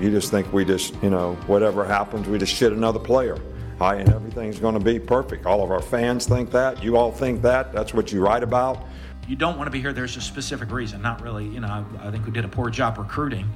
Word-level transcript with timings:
You 0.00 0.10
just 0.10 0.30
think 0.30 0.52
we 0.52 0.64
just, 0.64 0.94
you 1.02 1.10
know, 1.10 1.34
whatever 1.46 1.84
happens, 1.84 2.28
we 2.28 2.38
just 2.38 2.54
shit 2.54 2.72
another 2.72 2.98
player. 2.98 3.38
Hi, 3.78 3.96
and 3.96 4.08
everything's 4.12 4.58
going 4.58 4.74
to 4.74 4.80
be 4.80 4.98
perfect. 4.98 5.46
All 5.46 5.62
of 5.62 5.70
our 5.70 5.82
fans 5.82 6.26
think 6.26 6.50
that. 6.52 6.82
You 6.82 6.96
all 6.96 7.10
think 7.10 7.42
that. 7.42 7.72
That's 7.72 7.92
what 7.92 8.12
you 8.12 8.20
write 8.20 8.42
about. 8.42 8.84
You 9.26 9.36
don't 9.36 9.56
want 9.56 9.66
to 9.66 9.70
be 9.70 9.80
here. 9.80 9.92
There's 9.92 10.16
a 10.16 10.20
specific 10.20 10.70
reason. 10.70 11.02
Not 11.02 11.22
really, 11.22 11.46
you 11.46 11.60
know, 11.60 11.68
I, 11.68 12.08
I 12.08 12.10
think 12.10 12.26
we 12.26 12.32
did 12.32 12.44
a 12.44 12.48
poor 12.48 12.70
job 12.70 12.98
recruiting. 12.98 13.48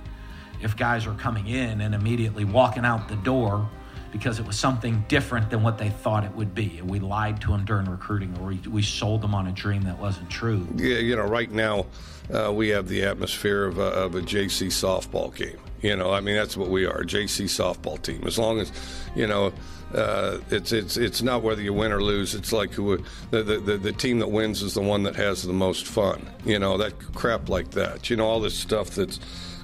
If 0.61 0.77
guys 0.77 1.07
are 1.07 1.15
coming 1.15 1.47
in 1.47 1.81
and 1.83 1.95
immediately 1.95 2.45
walking 2.45 2.85
out 2.85 3.09
the 3.09 3.17
door 3.17 3.69
because 4.13 4.39
it 4.39 4.47
was 4.47 4.59
something 4.59 5.05
different 5.09 5.51
than 5.51 5.63
what 5.63 5.79
they 5.79 5.91
thought 5.91 6.25
it 6.25 6.33
would 6.33 6.55
be. 6.55 6.79
And 6.79 6.89
we 6.89 6.99
lied 6.99 7.41
to 7.43 7.49
them 7.49 7.65
during 7.65 7.87
recruiting, 7.89 8.37
or 8.39 8.49
we, 8.49 8.57
we 8.69 8.83
sold 8.83 9.21
them 9.21 9.35
on 9.35 9.47
a 9.47 9.53
dream 9.53 9.83
that 9.83 9.99
wasn't 9.99 10.31
true. 10.31 10.67
Yeah, 10.77 10.97
you 10.97 11.17
know, 11.17 11.27
right 11.27 11.51
now 11.51 11.87
uh, 12.33 12.53
we 12.53 12.69
have 12.69 12.89
the 12.89 13.05
atmosphere 13.05 13.65
of 13.65 13.79
a, 13.79 13.83
of 13.83 14.15
a 14.15 14.21
JC 14.21 14.69
softball 14.69 15.35
game. 15.35 15.59
You 15.81 15.97
know, 15.97 16.13
I 16.13 16.21
mean, 16.21 16.35
that's 16.35 16.57
what 16.57 16.69
we 16.69 16.87
are, 16.87 17.03
JC 17.03 17.45
softball 17.45 18.01
team. 18.01 18.23
As 18.27 18.39
long 18.39 18.59
as, 18.59 18.73
you 19.15 19.27
know, 19.27 19.53
uh, 19.95 20.39
it's 20.51 20.73
it's 20.73 20.97
it's 20.97 21.23
not 21.23 21.43
whether 21.43 21.63
you 21.63 21.73
win 21.73 21.93
or 21.93 22.03
lose. 22.03 22.35
It's 22.35 22.53
like 22.53 22.73
who 22.73 22.99
the, 23.31 23.43
the 23.43 23.79
the 23.79 23.93
team 23.93 24.19
that 24.19 24.29
wins 24.29 24.63
is 24.63 24.75
the 24.75 24.83
one 24.83 25.03
that 25.05 25.17
has 25.17 25.43
the 25.43 25.53
most 25.53 25.87
fun. 25.87 26.29
You 26.45 26.59
know 26.59 26.77
that 26.79 26.99
crap 27.15 27.49
like 27.49 27.71
that. 27.71 28.11
You 28.11 28.17
know 28.17 28.27
all 28.27 28.41
this 28.41 28.55
stuff 28.55 28.91
that's 28.91 29.19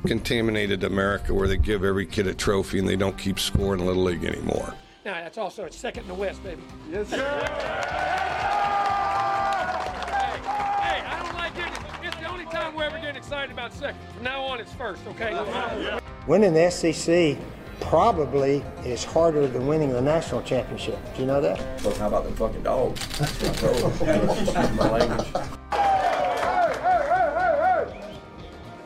contaminated 0.07 0.85
America, 0.85 1.35
where 1.35 1.49
they 1.49 1.57
give 1.57 1.85
every 1.85 2.07
kid 2.07 2.27
a 2.27 2.35
trophy 2.35 2.79
and 2.79 2.89
they 2.89 2.97
don't 2.97 3.19
keep 3.19 3.39
scoring 3.39 3.85
Little 3.85 4.05
League 4.05 4.25
anymore. 4.25 4.75
Now 5.05 5.15
that's 5.15 5.37
also 5.37 5.69
second 5.69 6.05
in 6.05 6.09
the 6.09 6.15
West, 6.15 6.43
baby. 6.43 6.63
Yes, 6.91 7.09
sir. 7.09 8.61
Excited 13.35 13.53
about 13.53 13.73
second. 13.75 14.01
From 14.15 14.23
now 14.23 14.43
on, 14.43 14.61
it's 14.61 14.73
first. 14.75 15.03
Okay. 15.09 16.01
Winning 16.29 16.55
the 16.55 16.71
SEC 16.71 17.37
probably 17.81 18.63
is 18.85 19.03
harder 19.03 19.49
than 19.49 19.67
winning 19.67 19.91
the 19.91 20.01
national 20.01 20.41
championship. 20.43 20.99
Do 21.15 21.23
you 21.23 21.27
know 21.27 21.41
that? 21.41 21.59
Well, 21.83 21.97
how 21.97 22.07
about 22.07 22.25
the 22.25 22.31
fucking 22.37 22.63
dogs? 22.63 23.01
my 24.77 24.91
language. 24.91 25.27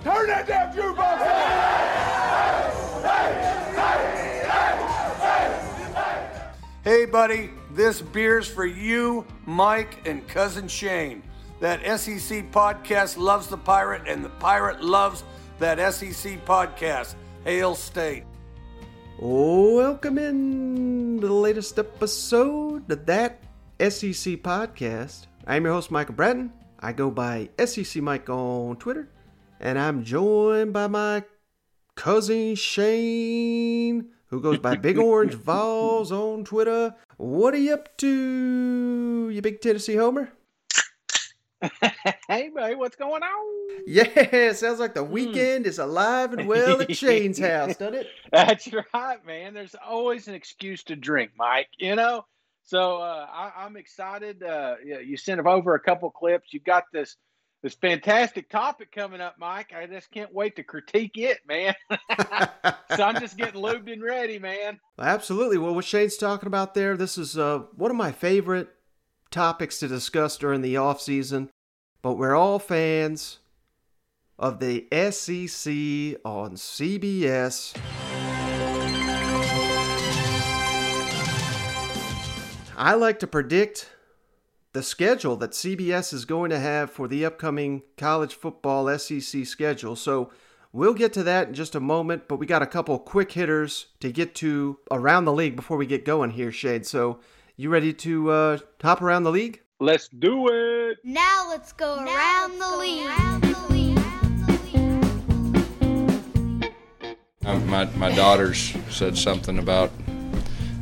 Turn 0.02 0.26
that 0.28 0.46
damn 0.46 0.72
jukebox 0.72 1.18
Hey, 6.84 7.04
buddy, 7.04 7.50
this 7.72 8.00
beer's 8.00 8.48
for 8.48 8.64
you, 8.64 9.26
Mike, 9.44 9.98
and 10.06 10.26
cousin 10.26 10.68
Shane. 10.68 11.22
That 11.60 11.80
SEC 11.98 12.52
podcast 12.52 13.18
loves 13.18 13.48
the 13.48 13.56
pirate, 13.56 14.02
and 14.06 14.24
the 14.24 14.28
pirate 14.28 14.80
loves 14.80 15.24
that 15.58 15.92
SEC 15.92 16.44
podcast. 16.44 17.16
Hail 17.42 17.74
State. 17.74 18.22
Welcome 19.18 20.18
in 20.18 21.18
to 21.20 21.26
the 21.26 21.32
latest 21.32 21.76
episode 21.76 22.88
of 22.88 23.06
that 23.06 23.42
SEC 23.80 24.38
podcast. 24.40 25.26
I'm 25.48 25.64
your 25.64 25.74
host, 25.74 25.90
Michael 25.90 26.14
Bratton. 26.14 26.52
I 26.78 26.92
go 26.92 27.10
by 27.10 27.48
SEC 27.64 28.00
Mike 28.02 28.30
on 28.30 28.76
Twitter, 28.76 29.08
and 29.58 29.80
I'm 29.80 30.04
joined 30.04 30.72
by 30.72 30.86
my 30.86 31.24
cousin 31.96 32.54
Shane, 32.54 34.10
who 34.26 34.40
goes 34.40 34.58
by 34.58 34.76
Big 34.76 34.96
Orange 35.00 35.34
Vols 35.34 36.12
on 36.12 36.44
Twitter. 36.44 36.94
What 37.16 37.52
are 37.52 37.58
you 37.58 37.74
up 37.74 37.96
to, 37.96 39.28
you 39.32 39.42
big 39.42 39.60
Tennessee 39.60 39.96
homer? 39.96 40.30
hey, 42.28 42.50
buddy, 42.54 42.74
what's 42.74 42.96
going 42.96 43.22
on? 43.22 43.82
Yeah, 43.86 44.52
sounds 44.52 44.78
like 44.78 44.94
the 44.94 45.04
weekend 45.04 45.66
is 45.66 45.78
alive 45.78 46.32
and 46.32 46.46
well 46.46 46.80
at 46.80 46.94
Shane's 46.94 47.38
house, 47.38 47.76
doesn't 47.76 47.94
it? 47.94 48.06
That's 48.32 48.68
right, 48.94 49.24
man. 49.26 49.54
There's 49.54 49.74
always 49.74 50.28
an 50.28 50.34
excuse 50.34 50.84
to 50.84 50.96
drink, 50.96 51.32
Mike. 51.36 51.68
You 51.78 51.96
know, 51.96 52.24
so 52.64 52.98
uh, 52.98 53.26
I, 53.30 53.66
am 53.66 53.76
excited. 53.76 54.42
Uh, 54.42 54.76
you 54.84 55.16
sent 55.16 55.40
over 55.40 55.74
a 55.74 55.80
couple 55.80 56.10
clips. 56.10 56.52
You've 56.52 56.64
got 56.64 56.84
this 56.92 57.16
this 57.62 57.74
fantastic 57.74 58.48
topic 58.48 58.92
coming 58.92 59.20
up, 59.20 59.34
Mike. 59.38 59.72
I 59.76 59.86
just 59.86 60.12
can't 60.12 60.32
wait 60.32 60.54
to 60.56 60.62
critique 60.62 61.16
it, 61.16 61.38
man. 61.48 61.74
so 62.96 63.02
I'm 63.02 63.18
just 63.20 63.36
getting 63.36 63.60
lubed 63.60 63.92
and 63.92 64.00
ready, 64.02 64.38
man. 64.38 64.78
Absolutely. 64.96 65.58
Well, 65.58 65.74
what 65.74 65.84
Shane's 65.84 66.16
talking 66.16 66.46
about 66.46 66.74
there, 66.74 66.96
this 66.96 67.18
is 67.18 67.36
uh, 67.36 67.64
one 67.74 67.90
of 67.90 67.96
my 67.96 68.12
favorite 68.12 68.68
topics 69.30 69.78
to 69.78 69.88
discuss 69.88 70.36
during 70.36 70.60
the 70.60 70.76
off 70.76 71.00
season. 71.00 71.50
But 72.02 72.14
we're 72.14 72.36
all 72.36 72.58
fans 72.58 73.38
of 74.38 74.60
the 74.60 74.86
SEC 74.92 76.20
on 76.24 76.54
CBS. 76.54 77.76
I 82.76 82.94
like 82.94 83.18
to 83.18 83.26
predict 83.26 83.90
the 84.72 84.82
schedule 84.84 85.36
that 85.36 85.50
CBS 85.50 86.12
is 86.12 86.24
going 86.24 86.50
to 86.50 86.58
have 86.60 86.90
for 86.90 87.08
the 87.08 87.24
upcoming 87.24 87.82
college 87.96 88.34
football 88.34 88.96
SEC 88.96 89.44
schedule. 89.44 89.96
So 89.96 90.30
we'll 90.72 90.94
get 90.94 91.12
to 91.14 91.24
that 91.24 91.48
in 91.48 91.54
just 91.54 91.74
a 91.74 91.80
moment, 91.80 92.28
but 92.28 92.36
we 92.36 92.46
got 92.46 92.62
a 92.62 92.66
couple 92.66 92.96
quick 93.00 93.32
hitters 93.32 93.86
to 93.98 94.12
get 94.12 94.36
to 94.36 94.78
around 94.92 95.24
the 95.24 95.32
league 95.32 95.56
before 95.56 95.76
we 95.76 95.86
get 95.86 96.04
going 96.04 96.30
here, 96.30 96.52
Shane. 96.52 96.84
So 96.84 97.18
you 97.58 97.68
ready 97.70 97.92
to 97.92 98.30
uh, 98.30 98.58
hop 98.80 99.02
around 99.02 99.24
the 99.24 99.32
league? 99.32 99.60
Let's 99.80 100.06
do 100.06 100.48
it. 100.48 100.98
Now 101.02 101.46
let's 101.48 101.72
go, 101.72 101.96
now 101.96 102.14
around, 102.14 102.58
let's 102.60 102.78
the 102.78 102.94
go 102.94 103.06
around 103.06 103.42
the 103.42 103.72
league. 103.72 103.98
Um, 107.44 107.66
my, 107.66 107.86
my 107.96 108.14
daughters 108.14 108.76
said 108.90 109.18
something 109.18 109.58
about 109.58 109.90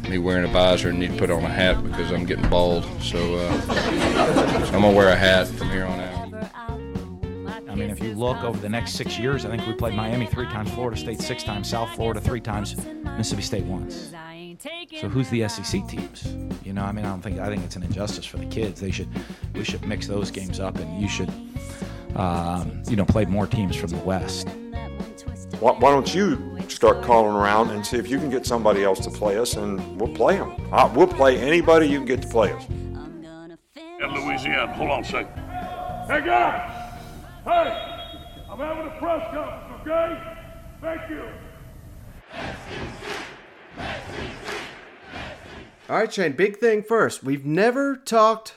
me 0.03 0.19
wearing 0.19 0.44
a 0.44 0.53
visor 0.53 0.91
and 0.91 0.98
need 0.98 1.12
to 1.12 1.16
put 1.16 1.31
on 1.31 1.44
a 1.44 1.48
hat 1.48 1.82
because 1.82 2.12
I'm 2.12 2.26
getting 2.26 2.48
bald. 2.50 2.84
So, 3.00 3.37
uh, 3.37 3.60
so 3.62 4.75
I'm 4.75 4.82
going 4.82 4.93
to 4.93 4.97
wear 4.97 5.08
a 5.08 5.16
hat 5.16 5.47
from 5.48 5.70
here 5.70 5.87
on 5.87 5.98
out. 5.98 6.16
I 7.70 7.75
mean, 7.75 7.88
if 7.88 8.03
you 8.03 8.12
look 8.12 8.43
over 8.43 8.60
the 8.60 8.69
next 8.69 8.93
six 8.93 9.19
years, 9.19 9.47
I 9.47 9.48
think 9.48 9.66
we 9.66 9.72
played 9.72 9.94
Miami 9.94 10.26
three 10.26 10.47
times, 10.47 10.70
Florida 10.72 10.98
State 10.98 11.22
six 11.22 11.43
times, 11.43 11.70
South 11.70 11.94
Florida 11.94 12.20
three 12.20 12.41
times, 12.41 12.76
Mississippi 13.16 13.43
State 13.43 13.64
once. 13.64 14.12
So 15.00 15.09
who's 15.09 15.28
the 15.31 15.47
SEC 15.49 15.87
teams? 15.87 16.34
You 16.65 16.72
know, 16.72 16.83
I 16.83 16.93
mean, 16.93 17.05
I 17.05 17.11
don't 17.11 17.22
think 17.22 17.39
I 17.39 17.49
think 17.49 17.65
it's 17.65 17.77
an 17.77 17.83
injustice 17.83 18.25
for 18.25 18.39
the 18.39 18.47
kids. 18.47 18.81
They 18.81 18.91
should 18.91 19.09
we 19.55 19.65
should 19.65 19.87
mix 19.87 20.06
those 20.06 20.31
games 20.31 20.61
up, 20.61 20.78
and 20.78 21.00
you 21.00 21.09
should 21.09 21.31
um, 22.15 22.83
you 22.89 22.97
know 22.97 23.05
play 23.05 23.25
more 23.25 23.47
teams 23.47 23.77
from 23.77 23.91
the 23.91 23.99
West. 23.99 24.49
Why, 25.61 25.72
why, 25.72 25.91
don't 25.91 26.15
you 26.15 26.59
start 26.69 27.03
calling 27.03 27.34
around 27.34 27.71
and 27.71 27.84
see 27.87 27.97
if 27.97 28.11
you 28.11 28.19
can 28.19 28.28
get 28.28 28.44
somebody 28.44 28.84
else 28.84 29.00
to 29.00 29.11
play 29.11 29.39
us, 29.39 29.55
and 29.55 30.00
we'll 30.00 30.15
play 30.15 30.37
them. 30.37 30.55
Uh, 30.71 30.91
we'll 30.94 31.06
play 31.06 31.38
anybody 31.38 31.87
you 31.87 31.99
can 31.99 32.06
get 32.06 32.23
to 32.23 32.28
play 32.28 32.53
us. 32.53 32.67
In 32.69 34.15
Louisiana, 34.15 34.75
hold 34.75 34.91
on 34.91 35.00
a 35.00 35.05
second. 35.05 35.34
Hey 36.06 36.25
guys, 36.25 37.00
hey, 37.44 38.05
I'm 38.50 38.59
having 38.59 38.87
a 38.87 38.97
press 38.99 39.23
conference, 39.34 39.81
okay? 39.81 40.37
Thank 40.83 41.11
you. 41.11 41.27
All 45.88 45.97
right, 45.97 46.12
Shane, 46.12 46.32
big 46.32 46.59
thing 46.59 46.82
first. 46.82 47.22
We've 47.22 47.47
never 47.47 47.97
talked 47.97 48.54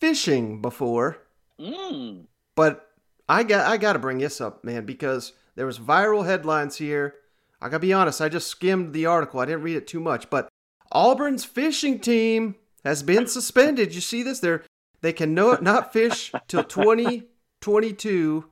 fishing 0.00 0.62
before. 0.62 1.18
Mm. 1.60 2.26
But 2.54 2.88
I 3.28 3.42
got 3.42 3.66
I 3.66 3.76
got 3.76 3.94
to 3.94 3.98
bring 3.98 4.18
this 4.18 4.40
up, 4.40 4.62
man, 4.62 4.84
because 4.84 5.32
there 5.56 5.66
was 5.66 5.78
viral 5.78 6.24
headlines 6.24 6.76
here. 6.76 7.16
I 7.60 7.66
got 7.66 7.78
to 7.78 7.80
be 7.80 7.92
honest, 7.92 8.20
I 8.20 8.28
just 8.28 8.46
skimmed 8.46 8.92
the 8.92 9.06
article. 9.06 9.40
I 9.40 9.46
didn't 9.46 9.62
read 9.62 9.76
it 9.76 9.88
too 9.88 9.98
much, 9.98 10.30
but 10.30 10.48
Auburn's 10.92 11.44
fishing 11.44 11.98
team 11.98 12.54
has 12.84 13.02
been 13.02 13.26
suspended. 13.28 13.94
You 13.94 14.00
see 14.00 14.22
this? 14.22 14.38
They're 14.38 14.64
they 15.00 15.12
can 15.12 15.34
no, 15.34 15.58
not 15.60 15.92
fish 15.92 16.32
till 16.46 16.64
2022. 16.64 18.44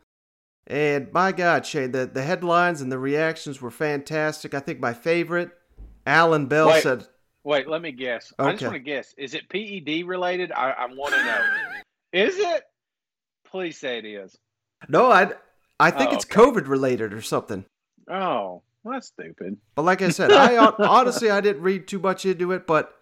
And 0.67 1.13
my 1.13 1.33
God, 1.33 1.65
Shane, 1.65 1.93
the, 1.93 2.07
the 2.07 2.23
headlines 2.23 2.81
and 2.81 2.91
the 2.91 2.99
reactions 2.99 3.63
were 3.63 3.71
fantastic. 3.71 4.53
I 4.53 4.61
think 4.61 4.81
my 4.81 4.93
favorite, 4.93 5.51
Alan 6.05 6.47
Bell 6.47 6.69
Wait. 6.69 6.83
said 6.83 7.07
Wait, 7.47 7.69
let 7.69 7.81
me 7.81 7.93
guess. 7.93 8.33
Okay. 8.41 8.49
I 8.49 8.53
just 8.55 8.65
want 8.65 8.75
to 8.75 8.81
guess. 8.81 9.15
Is 9.17 9.35
it 9.35 9.49
PED 9.49 10.05
related? 10.05 10.51
I, 10.51 10.71
I 10.71 10.87
want 10.87 11.15
to 11.15 11.25
know. 11.25 11.45
is 12.13 12.37
it? 12.39 12.65
Please 13.45 13.79
say 13.79 13.99
it 13.99 14.05
is. 14.05 14.37
No, 14.89 15.13
I 15.13 15.31
I 15.79 15.93
think 15.93 16.11
oh, 16.11 16.15
it's 16.15 16.25
okay. 16.25 16.41
COVID 16.41 16.67
related 16.67 17.15
or 17.15 17.23
something. 17.23 17.65
Oh, 18.11 18.63
well, 18.83 18.95
that's 18.95 19.07
stupid. 19.07 19.59
But 19.77 19.83
like 19.83 20.03
I 20.03 20.09
said, 20.09 20.33
I 20.33 20.57
honestly 20.79 21.31
I 21.31 21.41
didn't 21.41 21.63
read 21.63 21.87
too 21.87 22.01
much 22.01 22.27
into 22.27 22.51
it, 22.51 22.67
but 22.67 22.93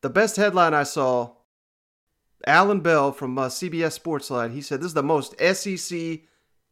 the 0.00 0.10
best 0.10 0.36
headline 0.36 0.74
I 0.74 0.84
saw, 0.84 1.32
Alan 2.46 2.82
Bell 2.82 3.10
from 3.10 3.36
uh, 3.36 3.48
CBS 3.48 3.98
Sportsline, 3.98 4.52
he 4.52 4.60
said 4.60 4.78
this 4.78 4.86
is 4.86 4.94
the 4.94 5.02
most 5.02 5.34
SEC 5.40 6.20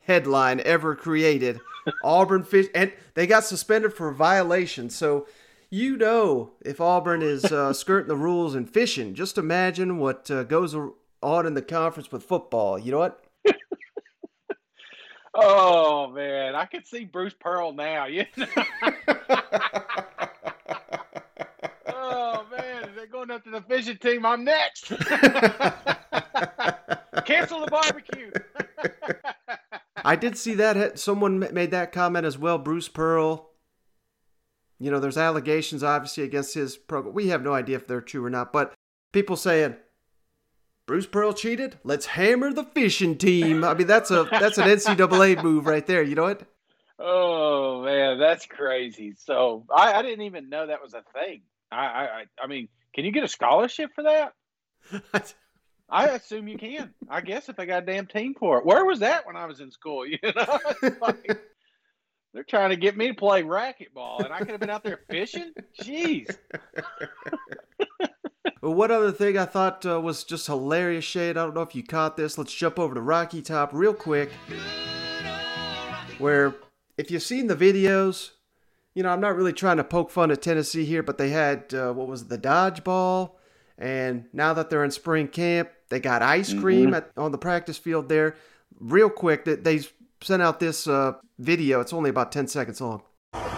headline 0.01 0.61
ever 0.65 0.95
created. 0.95 1.61
Auburn 2.05 2.43
fish, 2.43 2.67
and 2.75 2.93
they 3.15 3.27
got 3.27 3.45
suspended 3.45 3.93
for 3.93 4.13
violation. 4.13 4.91
So 4.91 5.27
you 5.71 5.97
know 5.97 6.53
if 6.61 6.81
Auburn 6.81 7.23
is 7.23 7.45
uh, 7.45 7.73
skirting 7.75 8.09
the 8.09 8.17
rules 8.17 8.55
in 8.55 8.67
fishing. 8.67 9.15
Just 9.15 9.39
imagine 9.39 9.99
what 9.99 10.31
uh, 10.31 10.45
goes 10.45 10.75
on 11.23 11.47
in 11.47 11.55
the 11.55 11.63
conference 11.63 12.11
with 12.13 12.23
football. 12.23 12.79
You 12.79 12.93
know 12.93 12.99
what? 12.99 13.25
Oh 15.33 16.11
man, 16.11 16.57
I 16.57 16.65
can 16.67 16.85
see 16.85 17.05
Bruce 17.05 17.37
Pearl 17.39 17.73
now. 17.73 18.07
You 18.07 18.27
know? 18.37 18.47
oh 21.87 22.45
man, 22.51 22.91
they're 22.97 23.07
going 23.07 23.31
up 23.31 23.45
to 23.45 23.51
the 23.51 23.63
fishing 23.69 23.99
team. 23.99 24.27
I'm 24.27 24.43
next. 24.43 24.89
Cancel 27.25 27.61
the 27.61 27.69
barbecue. 27.71 28.33
I 30.05 30.17
did 30.17 30.37
see 30.37 30.55
that 30.55 30.99
someone 30.99 31.39
made 31.39 31.71
that 31.71 31.93
comment 31.93 32.27
as 32.27 32.39
well. 32.39 32.59
Bruce 32.59 32.89
Pearl. 32.89 33.51
You 34.79 34.91
know, 34.91 34.99
there's 34.99 35.19
allegations 35.19 35.83
obviously 35.83 36.25
against 36.25 36.55
his 36.55 36.77
program. 36.77 37.15
We 37.15 37.29
have 37.29 37.43
no 37.43 37.53
idea 37.53 37.77
if 37.77 37.87
they're 37.87 38.01
true 38.01 38.25
or 38.25 38.31
not, 38.31 38.53
but 38.53 38.73
people 39.13 39.37
saying 39.37 39.77
Bruce 40.87 41.07
Pearl 41.07 41.33
cheated. 41.35 41.79
Let's 41.85 42.07
hammer 42.07 42.53
the 42.53 42.65
fishing 42.65 43.19
team. 43.19 43.63
I 43.63 43.75
mean, 43.75 43.87
that's 43.87 44.11
a 44.11 44.27
that's 44.31 44.59
an 44.59 44.69
NCAA 44.69 45.43
move 45.43 45.67
right 45.67 45.87
there. 45.87 46.03
You 46.03 46.15
know 46.15 46.25
what? 46.25 46.43
Oh 46.99 47.83
man, 47.85 48.19
that's 48.19 48.47
crazy. 48.47 49.15
So 49.17 49.65
I, 49.75 49.93
I 49.93 50.03
didn't 50.03 50.25
even 50.25 50.49
know 50.49 50.67
that 50.67 50.83
was 50.83 50.95
a 50.95 51.03
thing. 51.13 51.43
I, 51.71 51.85
I 51.85 52.25
I 52.43 52.47
mean, 52.47 52.69
can 52.95 53.05
you 53.05 53.13
get 53.13 53.23
a 53.23 53.29
scholarship 53.29 53.91
for 53.95 54.05
that? 54.05 54.35
I 55.91 56.09
assume 56.09 56.49
you 56.49 56.59
can. 56.59 56.95
I 57.09 57.21
guess 57.21 57.49
if 57.49 57.57
they 57.57 57.67
got 57.67 57.83
a 57.83 57.87
damn 57.87 58.07
team 58.07 58.35
for 58.39 58.59
it. 58.59 58.67
Where 58.67 58.85
was 58.85 59.01
that 59.01 59.27
when 59.27 59.37
I 59.37 59.47
was 59.47 59.61
in 59.61 59.71
school? 59.71 60.05
You 60.07 60.19
know, 60.37 60.59
like, 61.01 61.41
they're 62.33 62.45
trying 62.45 62.71
to 62.71 62.77
get 62.77 62.97
me 62.97 63.09
to 63.09 63.15
play 63.15 63.43
racquetball, 63.43 64.25
and 64.25 64.33
I 64.33 64.39
could 64.39 64.51
have 64.51 64.61
been 64.61 64.71
out 64.71 64.85
there 64.85 65.01
fishing. 65.11 65.53
Jeez. 65.83 66.37
But 68.61 68.73
what 68.73 68.91
other 68.91 69.11
thing 69.11 69.39
I 69.39 69.47
thought 69.47 69.87
uh, 69.87 70.01
was 70.01 70.23
just 70.23 70.47
hilarious, 70.47 71.05
Shane? 71.05 71.31
I 71.31 71.45
don't 71.45 71.55
know 71.55 71.63
if 71.63 71.75
you 71.75 71.83
caught 71.83 72.17
this. 72.17 72.37
Let's 72.37 72.55
jump 72.55 72.79
over 72.79 72.95
to 72.95 73.01
Rocky 73.01 73.41
Top 73.41 73.71
real 73.73 73.95
quick. 73.95 74.31
Where, 76.19 76.55
if 76.99 77.11
you've 77.11 77.23
seen 77.23 77.47
the 77.47 77.57
videos, 77.57 78.33
you 78.95 79.03
know, 79.03 79.09
I'm 79.09 79.21
not 79.21 79.35
really 79.35 79.55
trying 79.55 79.79
to 79.79 79.85
poke 79.85 80.11
fun 80.11 80.31
at 80.31 80.43
Tennessee 80.43 80.85
here, 80.85 81.03
but 81.03 81.17
they 81.17 81.31
had, 81.31 81.73
uh, 81.73 81.93
what 81.93 82.07
was 82.07 82.23
it, 82.23 82.29
the 82.29 82.39
dodgeball. 82.39 83.33
And 83.79 84.27
now 84.35 84.53
that 84.53 84.69
they're 84.69 84.85
in 84.85 84.91
spring 84.91 85.29
camp, 85.29 85.71
they 85.91 86.01
got 86.01 86.23
ice 86.23 86.55
cream 86.55 86.87
mm-hmm. 86.87 86.95
at, 86.95 87.11
on 87.17 87.33
the 87.33 87.39
practice 87.39 87.77
field 87.77 88.09
there. 88.09 88.37
Real 88.79 89.11
quick, 89.11 89.45
that 89.45 89.65
they 89.65 89.81
sent 90.23 90.41
out 90.41 90.61
this 90.61 90.87
uh, 90.87 91.15
video. 91.39 91.81
It's 91.81 91.93
only 91.93 92.11
about 92.11 92.33
10 92.33 92.47
seconds 92.47 92.81
long. 92.81 93.03
Hey, 93.35 93.41
we 93.41 93.51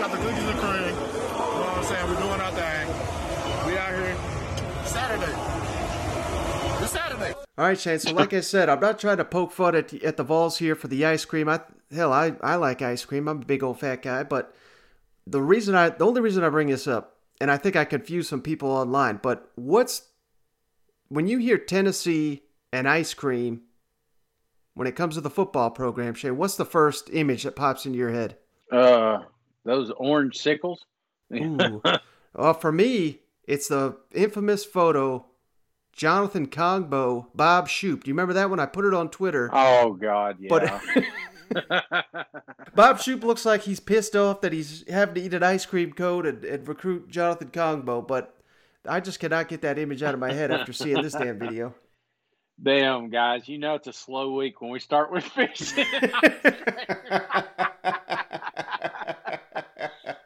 got 0.00 0.10
the 0.10 0.16
cookies 0.16 0.44
and 0.44 0.58
cream. 0.58 0.84
You 0.84 0.90
know 0.90 1.58
what 1.60 1.78
I'm 1.78 1.84
saying? 1.84 2.08
We're 2.08 2.20
doing 2.20 2.40
our 2.40 2.52
thing. 2.52 3.66
We 3.66 3.76
out 3.76 3.92
here 3.92 4.16
Saturday. 4.86 6.82
It's 6.84 6.92
Saturday. 6.92 7.34
All 7.34 7.64
right, 7.64 7.78
Shane. 7.78 7.98
So, 7.98 8.12
like 8.12 8.32
I 8.32 8.40
said, 8.40 8.68
I'm 8.68 8.80
not 8.80 9.00
trying 9.00 9.16
to 9.16 9.24
poke 9.24 9.50
fun 9.50 9.74
at, 9.74 9.92
at 9.92 10.16
the 10.16 10.22
Vols 10.22 10.58
here 10.58 10.76
for 10.76 10.86
the 10.86 11.04
ice 11.04 11.24
cream. 11.24 11.48
I 11.48 11.60
hell, 11.92 12.12
I, 12.12 12.34
I 12.40 12.54
like 12.54 12.80
ice 12.80 13.04
cream. 13.04 13.28
I'm 13.28 13.42
a 13.42 13.44
big 13.44 13.64
old 13.64 13.80
fat 13.80 14.02
guy. 14.02 14.22
But 14.22 14.54
the 15.26 15.42
reason 15.42 15.74
I, 15.74 15.88
the 15.88 16.06
only 16.06 16.20
reason 16.20 16.44
I 16.44 16.48
bring 16.48 16.68
this 16.68 16.86
up, 16.86 17.16
and 17.40 17.50
I 17.50 17.56
think 17.56 17.74
I 17.74 17.84
confuse 17.84 18.28
some 18.28 18.40
people 18.40 18.70
online. 18.70 19.18
But 19.20 19.50
what's 19.56 20.02
when 21.08 21.26
you 21.26 21.38
hear 21.38 21.58
Tennessee 21.58 22.42
and 22.72 22.88
ice 22.88 23.14
cream, 23.14 23.62
when 24.74 24.86
it 24.86 24.96
comes 24.96 25.14
to 25.14 25.20
the 25.20 25.30
football 25.30 25.70
program, 25.70 26.14
Shane, 26.14 26.36
what's 26.36 26.56
the 26.56 26.64
first 26.64 27.10
image 27.12 27.42
that 27.42 27.56
pops 27.56 27.86
into 27.86 27.98
your 27.98 28.12
head? 28.12 28.36
Uh, 28.70 29.20
those 29.64 29.90
orange 29.96 30.36
sickles. 30.36 30.84
Ooh. 31.34 31.82
well, 32.34 32.54
for 32.60 32.72
me, 32.72 33.20
it's 33.44 33.68
the 33.68 33.96
infamous 34.14 34.64
photo 34.64 35.24
Jonathan 35.98 36.46
Kongbo, 36.46 37.26
Bob 37.34 37.68
Shoop. 37.68 38.04
Do 38.04 38.08
you 38.08 38.14
remember 38.14 38.34
that 38.34 38.48
one? 38.48 38.60
I 38.60 38.66
put 38.66 38.84
it 38.84 38.94
on 38.94 39.10
Twitter. 39.10 39.50
Oh 39.52 39.94
God, 39.94 40.36
yeah. 40.38 40.48
But 41.50 42.24
Bob 42.76 43.00
Shoop 43.00 43.24
looks 43.24 43.44
like 43.44 43.62
he's 43.62 43.80
pissed 43.80 44.14
off 44.14 44.42
that 44.42 44.52
he's 44.52 44.84
having 44.88 45.16
to 45.16 45.20
eat 45.22 45.34
an 45.34 45.42
ice 45.42 45.66
cream 45.66 45.92
cone 45.92 46.24
and, 46.24 46.44
and 46.44 46.68
recruit 46.68 47.08
Jonathan 47.08 47.48
Kongbo. 47.48 48.06
But 48.06 48.37
I 48.88 49.00
just 49.00 49.20
cannot 49.20 49.48
get 49.48 49.62
that 49.62 49.78
image 49.78 50.02
out 50.02 50.14
of 50.14 50.20
my 50.20 50.32
head 50.32 50.50
after 50.50 50.72
seeing 50.72 51.02
this 51.02 51.12
damn 51.12 51.38
video. 51.38 51.74
Damn, 52.60 53.08
guys, 53.08 53.48
you 53.48 53.56
know 53.56 53.76
it's 53.76 53.86
a 53.86 53.92
slow 53.92 54.34
week 54.34 54.60
when 54.60 54.72
we 54.72 54.80
start 54.80 55.12
with 55.12 55.22
fishing. 55.22 55.76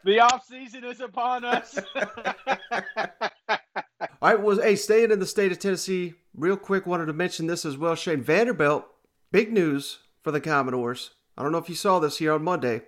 the 0.02 0.20
off 0.20 0.46
season 0.46 0.82
is 0.84 1.00
upon 1.00 1.44
us. 1.44 1.78
I 4.22 4.34
was 4.34 4.62
hey 4.62 4.76
staying 4.76 5.10
in 5.10 5.18
the 5.18 5.26
state 5.26 5.52
of 5.52 5.58
Tennessee 5.58 6.14
real 6.34 6.56
quick. 6.56 6.86
Wanted 6.86 7.04
to 7.06 7.12
mention 7.12 7.48
this 7.48 7.66
as 7.66 7.76
well. 7.76 7.94
Shane 7.94 8.22
Vanderbilt, 8.22 8.86
big 9.30 9.52
news 9.52 9.98
for 10.22 10.30
the 10.30 10.40
Commodores. 10.40 11.10
I 11.36 11.42
don't 11.42 11.52
know 11.52 11.58
if 11.58 11.68
you 11.68 11.74
saw 11.74 11.98
this 11.98 12.16
here 12.16 12.32
on 12.32 12.42
Monday. 12.42 12.80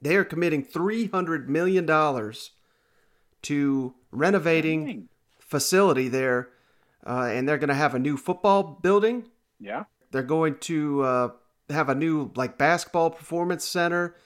They 0.00 0.14
are 0.14 0.24
committing 0.24 0.62
three 0.62 1.08
hundred 1.08 1.50
million 1.50 1.86
dollars 1.86 2.52
to 3.42 3.94
renovating 4.14 5.08
facility 5.38 6.08
there, 6.08 6.50
uh, 7.06 7.28
and 7.30 7.48
they're 7.48 7.58
going 7.58 7.68
to 7.68 7.74
have 7.74 7.94
a 7.94 7.98
new 7.98 8.16
football 8.16 8.78
building. 8.82 9.28
Yeah, 9.60 9.84
they're 10.10 10.22
going 10.22 10.58
to 10.60 11.02
uh, 11.02 11.28
have 11.70 11.88
a 11.88 11.94
new 11.94 12.32
like 12.34 12.58
basketball 12.58 13.10
performance 13.10 13.64
center, 13.64 14.16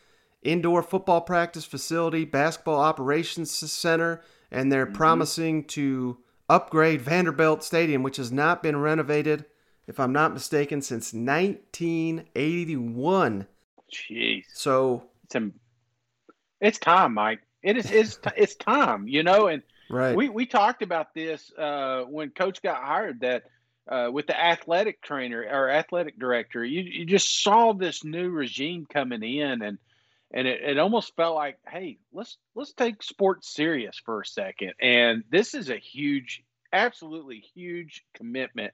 indoor 0.42 0.82
football 0.82 1.20
practice 1.20 1.64
facility, 1.64 2.24
basketball 2.24 2.80
operations 2.80 3.50
center 3.50 4.22
and 4.50 4.72
they're 4.72 4.86
mm-hmm. 4.86 4.94
promising 4.94 5.64
to 5.64 6.16
upgrade 6.48 7.02
Vanderbilt 7.02 7.62
Stadium, 7.62 8.02
which 8.02 8.16
has 8.16 8.32
not 8.32 8.62
been 8.62 8.78
renovated, 8.78 9.44
if 9.86 10.00
I'm 10.00 10.12
not 10.12 10.32
mistaken, 10.32 10.80
since 10.82 11.12
1981. 11.12 13.46
Jeez. 13.92 14.44
So 14.54 15.04
it's, 15.24 15.34
a, 15.34 15.50
it's 16.60 16.78
time, 16.78 17.12
Mike. 17.14 17.40
It 17.62 17.76
is 17.76 17.90
it's, 17.90 18.18
it's 18.36 18.54
time, 18.54 19.08
you 19.08 19.22
know, 19.22 19.48
and 19.48 19.62
right. 19.90 20.16
we, 20.16 20.28
we 20.28 20.46
talked 20.46 20.82
about 20.82 21.14
this 21.14 21.50
uh, 21.58 22.02
when 22.02 22.30
Coach 22.30 22.62
got 22.62 22.82
hired 22.82 23.20
that 23.20 23.44
uh, 23.88 24.10
with 24.12 24.26
the 24.26 24.38
athletic 24.38 25.00
trainer 25.00 25.40
or 25.42 25.70
athletic 25.70 26.18
director, 26.18 26.64
you, 26.64 26.82
you 26.82 27.06
just 27.06 27.42
saw 27.42 27.72
this 27.72 28.04
new 28.04 28.30
regime 28.30 28.86
coming 28.86 29.22
in 29.22 29.62
and 29.62 29.78
and 30.30 30.46
it, 30.46 30.60
it 30.62 30.78
almost 30.78 31.16
felt 31.16 31.34
like 31.34 31.58
hey 31.68 31.98
let's 32.12 32.36
let's 32.54 32.72
take 32.72 33.02
sports 33.02 33.54
serious 33.54 34.00
for 34.04 34.20
a 34.20 34.26
second 34.26 34.74
and 34.80 35.24
this 35.30 35.54
is 35.54 35.70
a 35.70 35.76
huge 35.76 36.42
absolutely 36.72 37.42
huge 37.54 38.04
commitment 38.14 38.72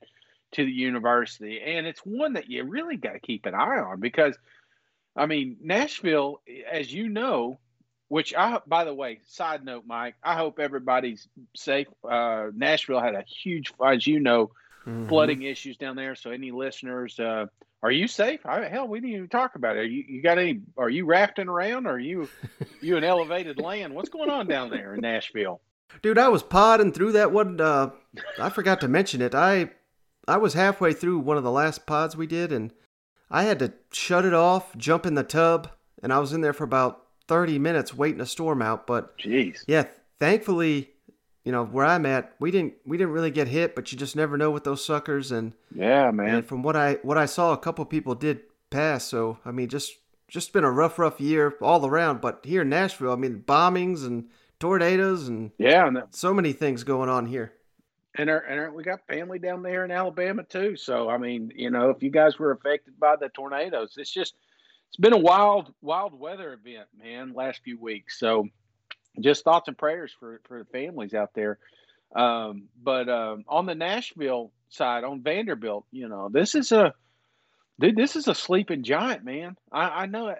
to 0.52 0.64
the 0.64 0.72
university 0.72 1.60
and 1.64 1.86
it's 1.86 2.00
one 2.00 2.34
that 2.34 2.50
you 2.50 2.64
really 2.64 2.96
got 2.96 3.12
to 3.12 3.20
keep 3.20 3.46
an 3.46 3.54
eye 3.54 3.78
on 3.78 4.00
because 4.00 4.36
i 5.16 5.26
mean 5.26 5.56
nashville 5.62 6.40
as 6.70 6.92
you 6.92 7.08
know 7.08 7.58
which 8.08 8.34
i 8.34 8.58
by 8.66 8.84
the 8.84 8.94
way 8.94 9.20
side 9.26 9.64
note 9.64 9.84
mike 9.86 10.14
i 10.22 10.34
hope 10.34 10.58
everybody's 10.58 11.28
safe 11.54 11.88
uh, 12.08 12.46
nashville 12.54 13.00
had 13.00 13.14
a 13.14 13.22
huge 13.22 13.72
as 13.84 14.06
you 14.06 14.20
know 14.20 14.50
mm-hmm. 14.86 15.08
flooding 15.08 15.42
issues 15.42 15.76
down 15.76 15.96
there 15.96 16.14
so 16.14 16.30
any 16.30 16.50
listeners 16.50 17.18
uh, 17.18 17.46
are 17.84 17.90
you 17.90 18.08
safe? 18.08 18.46
I, 18.46 18.66
hell, 18.66 18.88
we 18.88 18.98
didn't 18.98 19.14
even 19.14 19.28
talk 19.28 19.56
about 19.56 19.76
it. 19.76 19.80
Are 19.80 19.84
you, 19.84 20.04
you 20.08 20.22
got 20.22 20.38
any? 20.38 20.62
Are 20.78 20.88
you 20.88 21.04
rafting 21.04 21.48
around? 21.48 21.86
Are 21.86 21.98
you 21.98 22.30
you 22.80 22.96
in 22.96 23.04
elevated 23.04 23.58
land? 23.58 23.94
What's 23.94 24.08
going 24.08 24.30
on 24.30 24.46
down 24.46 24.70
there 24.70 24.94
in 24.94 25.02
Nashville? 25.02 25.60
Dude, 26.00 26.16
I 26.16 26.28
was 26.28 26.42
podding 26.42 26.92
through 26.92 27.12
that 27.12 27.30
one. 27.30 27.60
Uh, 27.60 27.90
I 28.40 28.48
forgot 28.48 28.80
to 28.80 28.88
mention 28.88 29.20
it. 29.20 29.34
I 29.34 29.68
I 30.26 30.38
was 30.38 30.54
halfway 30.54 30.94
through 30.94 31.18
one 31.18 31.36
of 31.36 31.44
the 31.44 31.50
last 31.50 31.84
pods 31.84 32.16
we 32.16 32.26
did, 32.26 32.52
and 32.52 32.72
I 33.30 33.42
had 33.42 33.58
to 33.58 33.74
shut 33.92 34.24
it 34.24 34.32
off, 34.32 34.74
jump 34.78 35.04
in 35.04 35.14
the 35.14 35.22
tub, 35.22 35.68
and 36.02 36.10
I 36.10 36.20
was 36.20 36.32
in 36.32 36.40
there 36.40 36.54
for 36.54 36.64
about 36.64 37.03
thirty 37.28 37.58
minutes 37.58 37.94
waiting 37.94 38.20
a 38.20 38.26
storm 38.26 38.62
out. 38.62 38.86
But 38.86 39.18
jeez, 39.18 39.64
yeah, 39.66 39.86
thankfully 40.18 40.90
you 41.44 41.52
know 41.52 41.64
where 41.64 41.84
I'm 41.84 42.06
at, 42.06 42.34
we 42.40 42.50
didn't 42.50 42.74
we 42.86 42.96
didn't 42.96 43.12
really 43.12 43.30
get 43.30 43.48
hit, 43.48 43.74
but 43.74 43.92
you 43.92 43.98
just 43.98 44.16
never 44.16 44.38
know 44.38 44.50
with 44.50 44.64
those 44.64 44.84
suckers. 44.84 45.30
And 45.30 45.52
yeah, 45.74 46.10
man. 46.10 46.36
And 46.36 46.46
from 46.46 46.62
what 46.62 46.74
I 46.74 46.94
what 47.02 47.18
I 47.18 47.26
saw, 47.26 47.52
a 47.52 47.58
couple 47.58 47.84
people 47.84 48.14
did 48.14 48.40
pass. 48.70 49.04
So 49.04 49.38
I 49.44 49.50
mean, 49.50 49.68
just 49.68 49.92
just 50.26 50.54
been 50.54 50.64
a 50.64 50.70
rough, 50.70 50.98
rough 50.98 51.20
year 51.20 51.54
all 51.60 51.84
around. 51.84 52.22
But 52.22 52.40
here 52.44 52.62
in 52.62 52.70
Nashville, 52.70 53.12
I 53.12 53.16
mean, 53.16 53.44
bombings 53.46 54.06
and 54.06 54.30
tornadoes 54.58 55.28
and 55.28 55.50
yeah, 55.58 55.86
and 55.86 56.02
so 56.10 56.32
many 56.32 56.52
things 56.52 56.82
going 56.82 57.10
on 57.10 57.26
here. 57.26 57.52
And, 58.16 58.30
our, 58.30 58.38
and 58.38 58.60
our, 58.60 58.70
we 58.70 58.84
got 58.84 59.04
family 59.08 59.40
down 59.40 59.62
there 59.62 59.84
in 59.84 59.90
Alabama 59.90 60.44
too. 60.44 60.76
So 60.76 61.10
I 61.10 61.18
mean, 61.18 61.52
you 61.54 61.70
know, 61.70 61.90
if 61.90 62.02
you 62.02 62.08
guys 62.10 62.38
were 62.38 62.52
affected 62.52 62.98
by 62.98 63.16
the 63.16 63.28
tornadoes, 63.28 63.96
it's 63.98 64.10
just 64.10 64.34
it's 64.94 65.00
been 65.00 65.12
a 65.12 65.18
wild, 65.18 65.74
wild 65.82 66.16
weather 66.16 66.52
event, 66.52 66.86
man. 66.96 67.32
Last 67.34 67.62
few 67.64 67.80
weeks. 67.80 68.16
So 68.16 68.48
just 69.20 69.42
thoughts 69.42 69.66
and 69.66 69.76
prayers 69.76 70.14
for 70.20 70.40
for 70.44 70.60
the 70.60 70.66
families 70.66 71.14
out 71.14 71.30
there. 71.34 71.58
Um, 72.14 72.68
but 72.80 73.08
um, 73.08 73.44
on 73.48 73.66
the 73.66 73.74
Nashville 73.74 74.52
side, 74.68 75.02
on 75.02 75.24
Vanderbilt, 75.24 75.84
you 75.90 76.08
know, 76.08 76.28
this 76.30 76.54
is 76.54 76.70
a 76.70 76.94
dude. 77.80 77.96
This 77.96 78.14
is 78.14 78.28
a 78.28 78.36
sleeping 78.36 78.84
giant, 78.84 79.24
man. 79.24 79.56
I, 79.72 79.88
I 80.02 80.06
know 80.06 80.28
uh, 80.28 80.36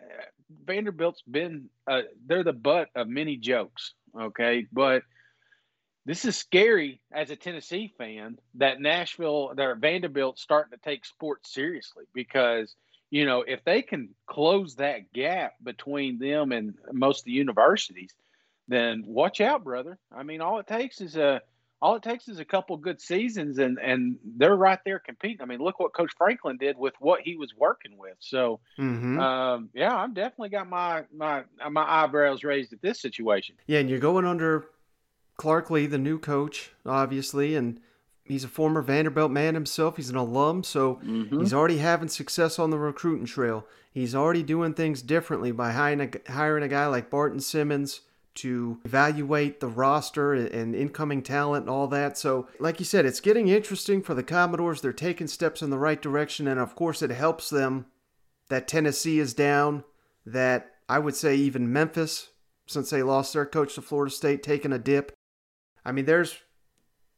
Vanderbilt's 0.64 1.22
been 1.28 1.68
uh, 1.88 2.02
they're 2.24 2.44
the 2.44 2.52
butt 2.52 2.90
of 2.94 3.08
many 3.08 3.36
jokes. 3.36 3.94
Okay, 4.16 4.68
but 4.72 5.02
this 6.06 6.24
is 6.24 6.36
scary 6.36 7.00
as 7.12 7.30
a 7.30 7.36
Tennessee 7.36 7.92
fan 7.98 8.38
that 8.54 8.80
Nashville, 8.80 9.52
that 9.56 9.78
Vanderbilt 9.78 10.38
starting 10.38 10.78
to 10.78 10.88
take 10.88 11.04
sports 11.04 11.52
seriously 11.52 12.04
because 12.14 12.76
you 13.14 13.24
know 13.24 13.44
if 13.46 13.64
they 13.64 13.80
can 13.80 14.08
close 14.26 14.74
that 14.74 15.12
gap 15.12 15.52
between 15.62 16.18
them 16.18 16.50
and 16.50 16.74
most 16.92 17.20
of 17.20 17.24
the 17.26 17.30
universities, 17.30 18.12
then 18.66 19.04
watch 19.06 19.40
out, 19.40 19.62
brother. 19.62 19.98
I 20.10 20.24
mean, 20.24 20.40
all 20.40 20.58
it 20.58 20.66
takes 20.66 21.00
is 21.00 21.16
a 21.16 21.40
all 21.80 21.94
it 21.94 22.02
takes 22.02 22.26
is 22.26 22.40
a 22.40 22.44
couple 22.44 22.76
good 22.76 23.00
seasons, 23.00 23.58
and 23.58 23.78
and 23.78 24.16
they're 24.24 24.56
right 24.56 24.80
there 24.84 24.98
competing. 24.98 25.42
I 25.42 25.44
mean, 25.44 25.60
look 25.60 25.78
what 25.78 25.94
Coach 25.94 26.10
Franklin 26.18 26.56
did 26.56 26.76
with 26.76 26.94
what 26.98 27.20
he 27.20 27.36
was 27.36 27.54
working 27.56 27.96
with. 27.96 28.16
So, 28.18 28.58
mm-hmm. 28.80 29.20
um, 29.20 29.70
yeah, 29.74 29.94
I'm 29.94 30.12
definitely 30.12 30.48
got 30.48 30.68
my 30.68 31.04
my 31.16 31.44
my 31.70 31.84
eyebrows 31.86 32.42
raised 32.42 32.72
at 32.72 32.82
this 32.82 33.00
situation. 33.00 33.54
Yeah, 33.68 33.78
and 33.78 33.88
you're 33.88 34.00
going 34.00 34.24
under 34.24 34.66
Clark 35.36 35.70
Lea, 35.70 35.86
the 35.86 35.98
new 35.98 36.18
coach, 36.18 36.72
obviously, 36.84 37.54
and 37.54 37.78
he's 38.24 38.44
a 38.44 38.48
former 38.48 38.82
Vanderbilt 38.82 39.30
man 39.30 39.54
himself. 39.54 39.96
He's 39.96 40.10
an 40.10 40.16
alum, 40.16 40.64
so 40.64 40.96
mm-hmm. 41.04 41.40
he's 41.40 41.54
already 41.54 41.78
having 41.78 42.08
success 42.08 42.58
on 42.58 42.70
the 42.70 42.78
recruiting 42.78 43.26
trail. 43.26 43.66
He's 43.92 44.14
already 44.14 44.42
doing 44.42 44.74
things 44.74 45.02
differently 45.02 45.52
by 45.52 45.72
hiring 45.72 46.00
a, 46.00 46.32
hiring 46.32 46.64
a 46.64 46.68
guy 46.68 46.86
like 46.86 47.10
Barton 47.10 47.40
Simmons 47.40 48.00
to 48.36 48.80
evaluate 48.84 49.60
the 49.60 49.68
roster 49.68 50.34
and 50.34 50.74
incoming 50.74 51.22
talent 51.22 51.62
and 51.62 51.70
all 51.70 51.86
that. 51.86 52.18
So, 52.18 52.48
like 52.58 52.80
you 52.80 52.84
said, 52.84 53.06
it's 53.06 53.20
getting 53.20 53.46
interesting 53.46 54.02
for 54.02 54.14
the 54.14 54.24
Commodores. 54.24 54.80
They're 54.80 54.92
taking 54.92 55.28
steps 55.28 55.62
in 55.62 55.70
the 55.70 55.78
right 55.78 56.02
direction, 56.02 56.48
and 56.48 56.58
of 56.58 56.74
course, 56.74 57.02
it 57.02 57.10
helps 57.10 57.48
them 57.48 57.86
that 58.48 58.66
Tennessee 58.66 59.20
is 59.20 59.34
down, 59.34 59.84
that 60.26 60.72
I 60.88 60.98
would 60.98 61.14
say 61.14 61.36
even 61.36 61.72
Memphis, 61.72 62.30
since 62.66 62.90
they 62.90 63.02
lost 63.02 63.32
their 63.32 63.46
coach 63.46 63.76
to 63.76 63.82
Florida 63.82 64.12
State, 64.12 64.42
taking 64.42 64.72
a 64.72 64.78
dip. 64.78 65.12
I 65.84 65.92
mean, 65.92 66.06
there's 66.06 66.36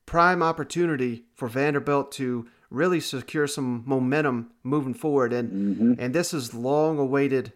prime 0.07 0.43
opportunity 0.43 1.25
for 1.35 1.49
Vanderbilt 1.49 2.13
to 2.13 2.47
really 2.71 3.01
secure 3.01 3.47
some 3.47 3.83
momentum 3.87 4.51
moving 4.63 4.95
forward, 4.95 5.33
and 5.33 5.51
mm-hmm. 5.51 5.93
and 5.99 6.15
this 6.15 6.33
is 6.33 6.55
long 6.55 6.99
awaited. 6.99 7.53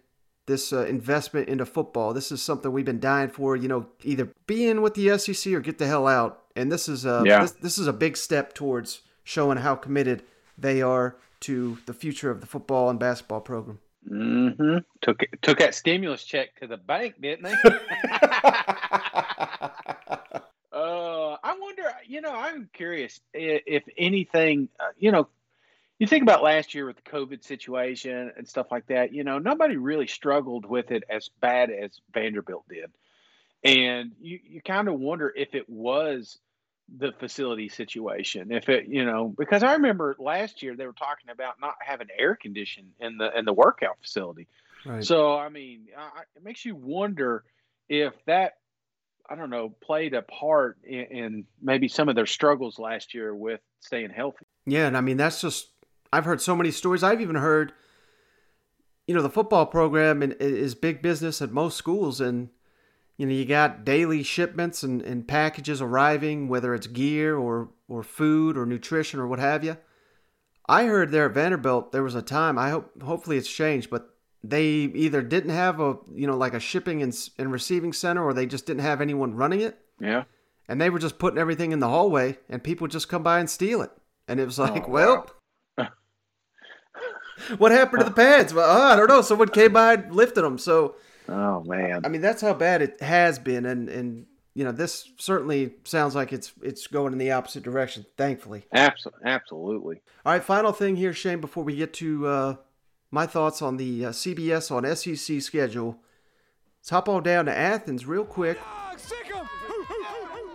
This 0.47 0.73
uh, 0.73 0.85
investment 0.87 1.49
into 1.49 1.64
football. 1.64 2.12
This 2.12 2.33
is 2.33 2.42
something 2.42 2.73
we've 2.73 2.85
been 2.85 2.99
dying 2.99 3.28
for. 3.28 3.54
You 3.54 3.69
know, 3.69 3.87
either 4.02 4.30
be 4.47 4.66
in 4.66 4.83
with 4.83 4.95
the 4.95 5.16
SEC 5.16 5.52
or 5.52 5.61
get 5.61 5.78
the 5.78 5.87
hell 5.87 6.09
out. 6.09 6.42
And 6.57 6.73
this 6.73 6.88
is 6.88 7.04
a 7.04 7.23
yeah. 7.25 7.42
this, 7.42 7.52
this 7.52 7.78
is 7.78 7.87
a 7.87 7.92
big 7.92 8.16
step 8.16 8.52
towards 8.52 9.02
showing 9.23 9.59
how 9.59 9.76
committed 9.76 10.25
they 10.59 10.83
are 10.83 11.14
to 11.40 11.78
the 11.87 11.95
future 11.95 12.33
of 12.33 12.40
the 12.40 12.49
football 12.49 12.90
and 12.90 12.99
basketball 12.99 13.42
program. 13.42 13.78
Mm-hmm. 14.11 14.78
Took 15.02 15.21
took 15.40 15.61
that 15.61 15.76
stimulus 15.76 16.25
check 16.25 16.59
to 16.61 16.66
the 16.66 16.78
bank, 16.78 17.21
didn't 17.21 17.45
they? 17.45 17.54
I 21.42 21.57
wonder, 21.59 21.83
you 22.20 22.28
know, 22.28 22.36
I'm 22.36 22.68
curious 22.74 23.18
if 23.32 23.84
anything, 23.96 24.68
uh, 24.78 24.88
you 24.98 25.10
know, 25.10 25.28
you 25.98 26.06
think 26.06 26.22
about 26.22 26.42
last 26.42 26.74
year 26.74 26.84
with 26.84 26.96
the 26.96 27.10
COVID 27.10 27.42
situation 27.42 28.30
and 28.36 28.46
stuff 28.46 28.66
like 28.70 28.88
that, 28.88 29.14
you 29.14 29.24
know, 29.24 29.38
nobody 29.38 29.78
really 29.78 30.06
struggled 30.06 30.66
with 30.66 30.90
it 30.90 31.02
as 31.08 31.30
bad 31.40 31.70
as 31.70 31.98
Vanderbilt 32.12 32.66
did. 32.68 32.90
And 33.64 34.12
you, 34.20 34.38
you 34.44 34.60
kind 34.60 34.88
of 34.88 35.00
wonder 35.00 35.32
if 35.34 35.54
it 35.54 35.66
was 35.66 36.38
the 36.94 37.12
facility 37.12 37.70
situation, 37.70 38.52
if 38.52 38.68
it, 38.68 38.86
you 38.86 39.06
know, 39.06 39.34
because 39.38 39.62
I 39.62 39.72
remember 39.72 40.14
last 40.18 40.62
year 40.62 40.76
they 40.76 40.84
were 40.84 40.92
talking 40.92 41.30
about 41.30 41.54
not 41.58 41.76
having 41.80 42.08
air 42.18 42.36
condition 42.36 42.92
in 43.00 43.16
the 43.16 43.30
in 43.38 43.46
the 43.46 43.54
workout 43.54 43.96
facility. 44.02 44.46
Right. 44.84 45.02
So 45.02 45.38
I 45.38 45.48
mean, 45.48 45.86
I, 45.96 46.20
it 46.36 46.44
makes 46.44 46.66
you 46.66 46.76
wonder 46.76 47.44
if 47.88 48.12
that 48.26 48.58
I 49.30 49.37
don't 49.37 49.50
know, 49.50 49.72
played 49.80 50.12
a 50.12 50.22
part 50.22 50.78
in, 50.82 51.04
in, 51.04 51.44
maybe 51.62 51.87
some 51.87 52.08
of 52.08 52.16
their 52.16 52.26
struggles 52.26 52.80
last 52.80 53.14
year 53.14 53.32
with 53.32 53.60
staying 53.78 54.10
healthy. 54.10 54.44
Yeah, 54.66 54.88
and 54.88 54.96
I 54.96 55.00
mean 55.00 55.16
that's 55.16 55.40
just 55.40 55.68
I've 56.12 56.25
heard 56.25 56.40
so 56.40 56.56
many 56.56 56.72
stories. 56.72 57.04
I've 57.04 57.20
even 57.20 57.37
heard, 57.37 57.72
you 59.06 59.14
know, 59.14 59.22
the 59.22 59.30
football 59.30 59.66
program 59.66 60.22
is 60.22 60.75
big 60.75 61.00
business 61.00 61.40
at 61.40 61.52
most 61.52 61.76
schools, 61.76 62.20
and 62.20 62.49
you 63.16 63.26
know 63.26 63.32
you 63.32 63.44
got 63.44 63.84
daily 63.84 64.25
shipments 64.25 64.82
and, 64.82 65.00
and 65.02 65.28
packages 65.28 65.80
arriving, 65.80 66.49
whether 66.49 66.75
it's 66.75 66.88
gear 66.88 67.37
or 67.37 67.70
or 67.88 68.02
food 68.02 68.58
or 68.58 68.66
nutrition 68.66 69.20
or 69.20 69.28
what 69.28 69.38
have 69.38 69.62
you. 69.62 69.76
I 70.68 70.84
heard 70.87 71.10
there 71.10 71.26
at 71.26 71.34
Vanderbilt 71.34 71.92
there 71.92 72.02
was 72.02 72.14
a 72.16 72.22
time. 72.22 72.58
I 72.58 72.70
hope 72.70 73.00
hopefully 73.02 73.37
it's 73.37 73.50
changed, 73.50 73.90
but 73.90 74.09
they 74.42 74.64
either 74.64 75.23
didn't 75.23 75.50
have 75.50 75.80
a 75.80 75.97
you 76.14 76.26
know 76.26 76.37
like 76.37 76.54
a 76.54 76.61
shipping 76.61 77.02
and, 77.02 77.16
and 77.38 77.52
receiving 77.52 77.92
center 77.92 78.25
or 78.25 78.32
they 78.32 78.47
just 78.47 78.66
didn't 78.66 78.82
have 78.82 79.00
anyone 79.00 79.35
running 79.35 79.61
it. 79.61 79.78
Yeah. 80.00 80.25
And 80.68 80.80
they 80.80 80.88
were 80.88 80.99
just 80.99 81.18
putting 81.18 81.38
everything 81.38 81.73
in 81.73 81.80
the 81.80 81.88
hallway 81.88 82.38
and 82.49 82.62
people 82.62 82.85
would 82.85 82.92
just 82.92 83.09
come 83.09 83.23
by 83.23 83.40
and 83.40 83.50
steal 83.50 83.82
it. 83.82 83.90
And 84.28 84.40
it 84.40 84.44
was 84.44 84.59
like 84.59 84.88
oh, 84.88 84.90
well 84.90 85.26
wow. 85.76 85.88
what 87.59 87.73
happened 87.73 88.00
to 88.00 88.04
the 88.04 88.14
pads? 88.14 88.54
Well 88.54 88.68
oh, 88.68 88.92
i 88.92 88.97
don't 88.97 89.09
know. 89.09 89.23
Someone 89.23 89.49
came 89.49 89.73
by 89.73 89.94
and 89.94 90.14
lifted 90.14 90.42
them 90.42 90.59
so 90.59 90.97
oh 91.28 91.62
man. 91.64 92.02
I 92.04 92.09
mean 92.09 92.20
that's 92.23 92.40
how 92.40 92.54
bad 92.54 92.80
it 92.82 93.00
has 93.02 93.38
been. 93.38 93.66
And 93.66 93.88
and 93.90 94.26
you 94.54 94.64
know 94.64 94.73
this 94.73 95.11
certainly 95.18 95.75
sounds 95.85 96.14
like 96.14 96.32
it's 96.32 96.52
it's 96.62 96.87
going 96.87 97.12
in 97.12 97.18
the 97.18 97.32
opposite 97.32 97.62
direction 97.62 98.06
thankfully. 98.16 98.64
Absolutely 98.73 99.20
absolutely. 99.26 100.00
All 100.25 100.32
right 100.32 100.42
final 100.42 100.73
thing 100.73 100.97
here 100.97 101.12
shane 101.12 101.42
before 101.42 101.62
we 101.62 101.76
get 101.76 101.92
to 101.94 102.26
uh 102.26 102.56
my 103.10 103.26
thoughts 103.26 103.62
on 103.62 103.76
the 103.76 104.06
uh, 104.06 104.10
CBS 104.10 104.70
on 104.70 104.96
SEC 104.96 105.40
schedule. 105.40 105.98
Let's 106.80 106.90
hop 106.90 107.08
on 107.08 107.22
down 107.22 107.46
to 107.46 107.56
Athens 107.56 108.06
real 108.06 108.24
quick. 108.24 108.58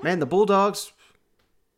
Man, 0.01 0.19
the 0.19 0.25
Bulldogs, 0.25 0.91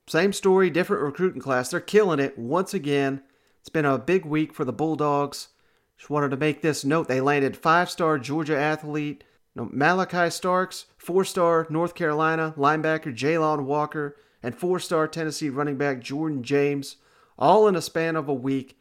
same 0.07 0.33
story, 0.33 0.69
different 0.69 1.03
recruiting 1.03 1.41
class. 1.41 1.69
They're 1.69 1.79
killing 1.79 2.19
it 2.19 2.37
once 2.37 2.73
again. 2.73 3.21
It's 3.59 3.69
been 3.69 3.85
a 3.85 3.97
big 3.97 4.25
week 4.25 4.53
for 4.53 4.65
the 4.65 4.73
Bulldogs. 4.73 5.49
Just 5.97 6.09
wanted 6.09 6.31
to 6.31 6.37
make 6.37 6.61
this 6.61 6.85
note. 6.85 7.07
They 7.07 7.21
landed 7.21 7.57
five 7.57 7.89
star 7.89 8.19
Georgia 8.19 8.57
athlete 8.57 9.23
no, 9.57 9.65
Malaki 9.65 10.31
Starks, 10.31 10.85
four 10.99 11.25
star 11.25 11.65
North 11.71 11.95
Carolina 11.95 12.53
linebacker 12.55 13.13
Jalon 13.13 13.63
Walker, 13.63 14.15
and 14.43 14.55
four 14.55 14.79
star 14.79 15.07
Tennessee 15.07 15.49
running 15.49 15.77
back 15.77 15.99
Jordan 15.99 16.43
James, 16.43 16.97
all 17.39 17.67
in 17.67 17.75
a 17.75 17.81
span 17.81 18.15
of 18.15 18.29
a 18.29 18.33
week. 18.35 18.79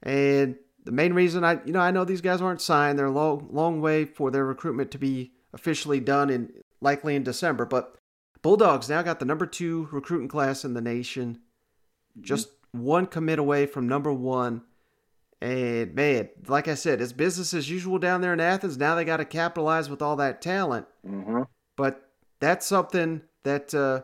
And 0.00 0.58
the 0.84 0.92
main 0.92 1.12
reason 1.12 1.44
I, 1.44 1.60
you 1.64 1.72
know, 1.72 1.80
I 1.80 1.90
know 1.90 2.04
these 2.04 2.20
guys 2.20 2.40
aren't 2.40 2.60
signed. 2.60 2.98
They're 2.98 3.06
a 3.06 3.10
long, 3.10 3.48
long 3.50 3.80
way 3.80 4.04
for 4.04 4.30
their 4.30 4.44
recruitment 4.44 4.90
to 4.92 4.98
be 4.98 5.32
officially 5.52 6.00
done 6.00 6.30
in 6.30 6.52
likely 6.80 7.14
in 7.14 7.22
December. 7.22 7.64
But 7.64 7.96
Bulldogs 8.42 8.88
now 8.88 9.02
got 9.02 9.20
the 9.20 9.24
number 9.24 9.46
two 9.46 9.88
recruiting 9.92 10.28
class 10.28 10.64
in 10.64 10.74
the 10.74 10.80
nation, 10.80 11.38
mm-hmm. 12.18 12.24
just 12.24 12.48
one 12.72 13.06
commit 13.06 13.38
away 13.38 13.66
from 13.66 13.88
number 13.88 14.12
one. 14.12 14.62
And 15.40 15.94
man, 15.94 16.28
like 16.46 16.68
I 16.68 16.74
said, 16.74 17.00
it's 17.00 17.12
business 17.12 17.52
as 17.52 17.68
usual 17.68 17.98
down 17.98 18.20
there 18.20 18.32
in 18.32 18.40
Athens. 18.40 18.78
Now 18.78 18.94
they 18.94 19.04
got 19.04 19.16
to 19.16 19.24
capitalize 19.24 19.90
with 19.90 20.00
all 20.00 20.16
that 20.16 20.40
talent. 20.40 20.86
Mm-hmm. 21.06 21.42
But 21.76 22.08
that's 22.38 22.66
something 22.66 23.22
that, 23.42 23.74
uh, 23.74 24.02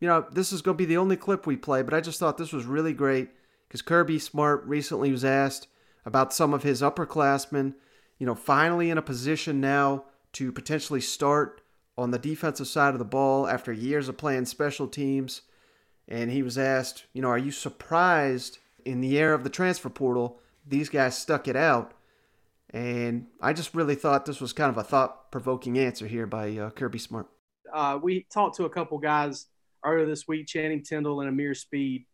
you 0.00 0.08
know, 0.08 0.26
this 0.32 0.52
is 0.52 0.62
going 0.62 0.76
to 0.76 0.78
be 0.78 0.84
the 0.84 0.96
only 0.96 1.16
clip 1.16 1.46
we 1.46 1.56
play. 1.56 1.82
But 1.82 1.94
I 1.94 2.00
just 2.00 2.18
thought 2.18 2.36
this 2.36 2.52
was 2.52 2.64
really 2.64 2.92
great 2.92 3.30
because 3.68 3.80
Kirby 3.80 4.18
Smart 4.18 4.64
recently 4.66 5.12
was 5.12 5.24
asked 5.24 5.68
about 6.06 6.32
some 6.32 6.54
of 6.54 6.62
his 6.62 6.80
upperclassmen, 6.80 7.74
you 8.18 8.26
know, 8.26 8.34
finally 8.34 8.88
in 8.88 8.96
a 8.96 9.02
position 9.02 9.60
now 9.60 10.04
to 10.32 10.52
potentially 10.52 11.00
start 11.00 11.60
on 11.98 12.12
the 12.12 12.18
defensive 12.18 12.68
side 12.68 12.94
of 12.94 12.98
the 12.98 13.04
ball 13.04 13.48
after 13.48 13.72
years 13.72 14.08
of 14.08 14.16
playing 14.16 14.44
special 14.44 14.86
teams. 14.86 15.42
And 16.08 16.30
he 16.30 16.42
was 16.42 16.56
asked, 16.56 17.06
you 17.12 17.20
know, 17.20 17.28
are 17.28 17.38
you 17.38 17.50
surprised 17.50 18.58
in 18.84 19.00
the 19.00 19.18
era 19.18 19.34
of 19.34 19.42
the 19.42 19.50
transfer 19.50 19.90
portal 19.90 20.38
these 20.66 20.88
guys 20.88 21.18
stuck 21.18 21.48
it 21.48 21.56
out? 21.56 21.92
And 22.70 23.26
I 23.40 23.52
just 23.52 23.74
really 23.74 23.94
thought 23.96 24.26
this 24.26 24.40
was 24.40 24.52
kind 24.52 24.70
of 24.70 24.78
a 24.78 24.84
thought 24.84 25.32
provoking 25.32 25.78
answer 25.78 26.06
here 26.06 26.26
by 26.26 26.56
uh, 26.56 26.70
Kirby 26.70 26.98
Smart. 26.98 27.26
Uh, 27.72 27.98
we 28.00 28.26
talked 28.32 28.56
to 28.56 28.64
a 28.64 28.70
couple 28.70 28.98
guys 28.98 29.46
earlier 29.84 30.06
this 30.06 30.28
week, 30.28 30.46
Channing 30.46 30.82
Tindall 30.82 31.20
and 31.20 31.28
Ameer 31.28 31.54
Speed, 31.54 32.06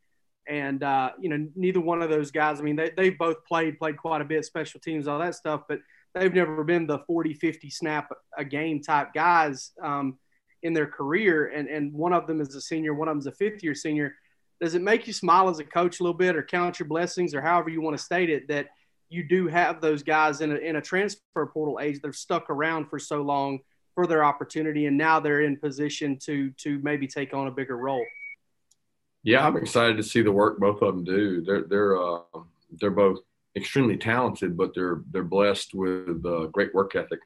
and 0.49 0.83
uh, 0.83 1.11
you 1.21 1.29
know, 1.29 1.49
neither 1.55 1.81
one 1.81 2.03
of 2.03 2.11
those 2.11 2.31
guys. 2.31 2.61
I 2.61 2.63
mean, 2.63 2.77
they 2.77 2.91
they've 2.97 3.17
both 3.17 3.45
played 3.45 3.79
played 3.79 3.97
quite 3.97 4.21
a 4.21 4.25
bit, 4.25 4.45
special 4.45 4.81
teams, 4.81 5.07
all 5.07 5.19
that 5.19 5.35
stuff, 5.35 5.63
but 5.69 5.81
they've 6.15 6.33
never 6.33 6.65
been 6.65 6.87
the 6.87 6.99
40, 7.01 7.35
50 7.35 7.71
snap 7.71 8.11
a 8.37 8.45
game 8.45 8.83
type 8.83 9.15
guys 9.15 9.73
um, 9.83 10.19
in 10.63 10.73
their 10.73 10.87
career. 10.87 11.47
And 11.49 11.69
and 11.69 11.93
one 11.93 12.13
of 12.13 12.27
them 12.27 12.41
is 12.41 12.55
a 12.55 12.61
senior, 12.61 12.95
one 12.95 13.09
of 13.09 13.15
them's 13.15 13.27
a 13.27 13.33
fifth 13.33 13.63
year 13.63 13.75
senior. 13.75 14.15
Does 14.61 14.75
it 14.75 14.83
make 14.83 15.07
you 15.07 15.13
smile 15.13 15.49
as 15.49 15.59
a 15.59 15.65
coach 15.65 16.01
a 16.01 16.03
little 16.03 16.17
bit, 16.17 16.37
or 16.37 16.43
count 16.43 16.79
your 16.79 16.89
blessings, 16.89 17.35
or 17.35 17.41
however 17.41 17.69
you 17.69 17.81
want 17.81 17.97
to 17.97 18.03
state 18.03 18.31
it, 18.31 18.49
that 18.49 18.69
you 19.09 19.27
do 19.27 19.47
have 19.49 19.81
those 19.81 20.03
guys 20.03 20.41
in 20.41 20.53
a, 20.53 20.57
in 20.57 20.77
a 20.77 20.81
transfer 20.81 21.47
portal 21.47 21.79
age 21.81 22.01
They're 22.01 22.13
stuck 22.13 22.49
around 22.49 22.87
for 22.89 22.99
so 22.99 23.23
long 23.23 23.59
for 23.95 24.07
their 24.07 24.25
opportunity, 24.25 24.87
and 24.87 24.97
now 24.97 25.21
they're 25.21 25.43
in 25.43 25.57
position 25.57 26.19
to 26.25 26.51
to 26.59 26.81
maybe 26.83 27.07
take 27.07 27.35
on 27.35 27.47
a 27.47 27.51
bigger 27.51 27.77
role. 27.77 28.05
Yeah, 29.25 29.47
I'm 29.47 29.57
excited 29.57 29.97
to 29.97 30.02
see 30.02 30.23
the 30.23 30.33
work 30.33 30.59
both 30.59 30.83
of 30.83 30.95
them 30.95 31.05
do. 31.05 31.43
They're 31.43 31.62
they're 31.62 31.97
uh, 31.97 32.21
they're 32.81 32.91
both 32.91 33.21
extremely 33.57 33.97
talented, 33.97 34.57
but 34.57 34.75
they're 34.75 35.02
they're 35.11 35.23
blessed 35.23 35.75
with 35.75 36.25
uh, 36.26 36.47
great 36.47 36.75
work 36.75 36.97
ethic. 36.97 37.21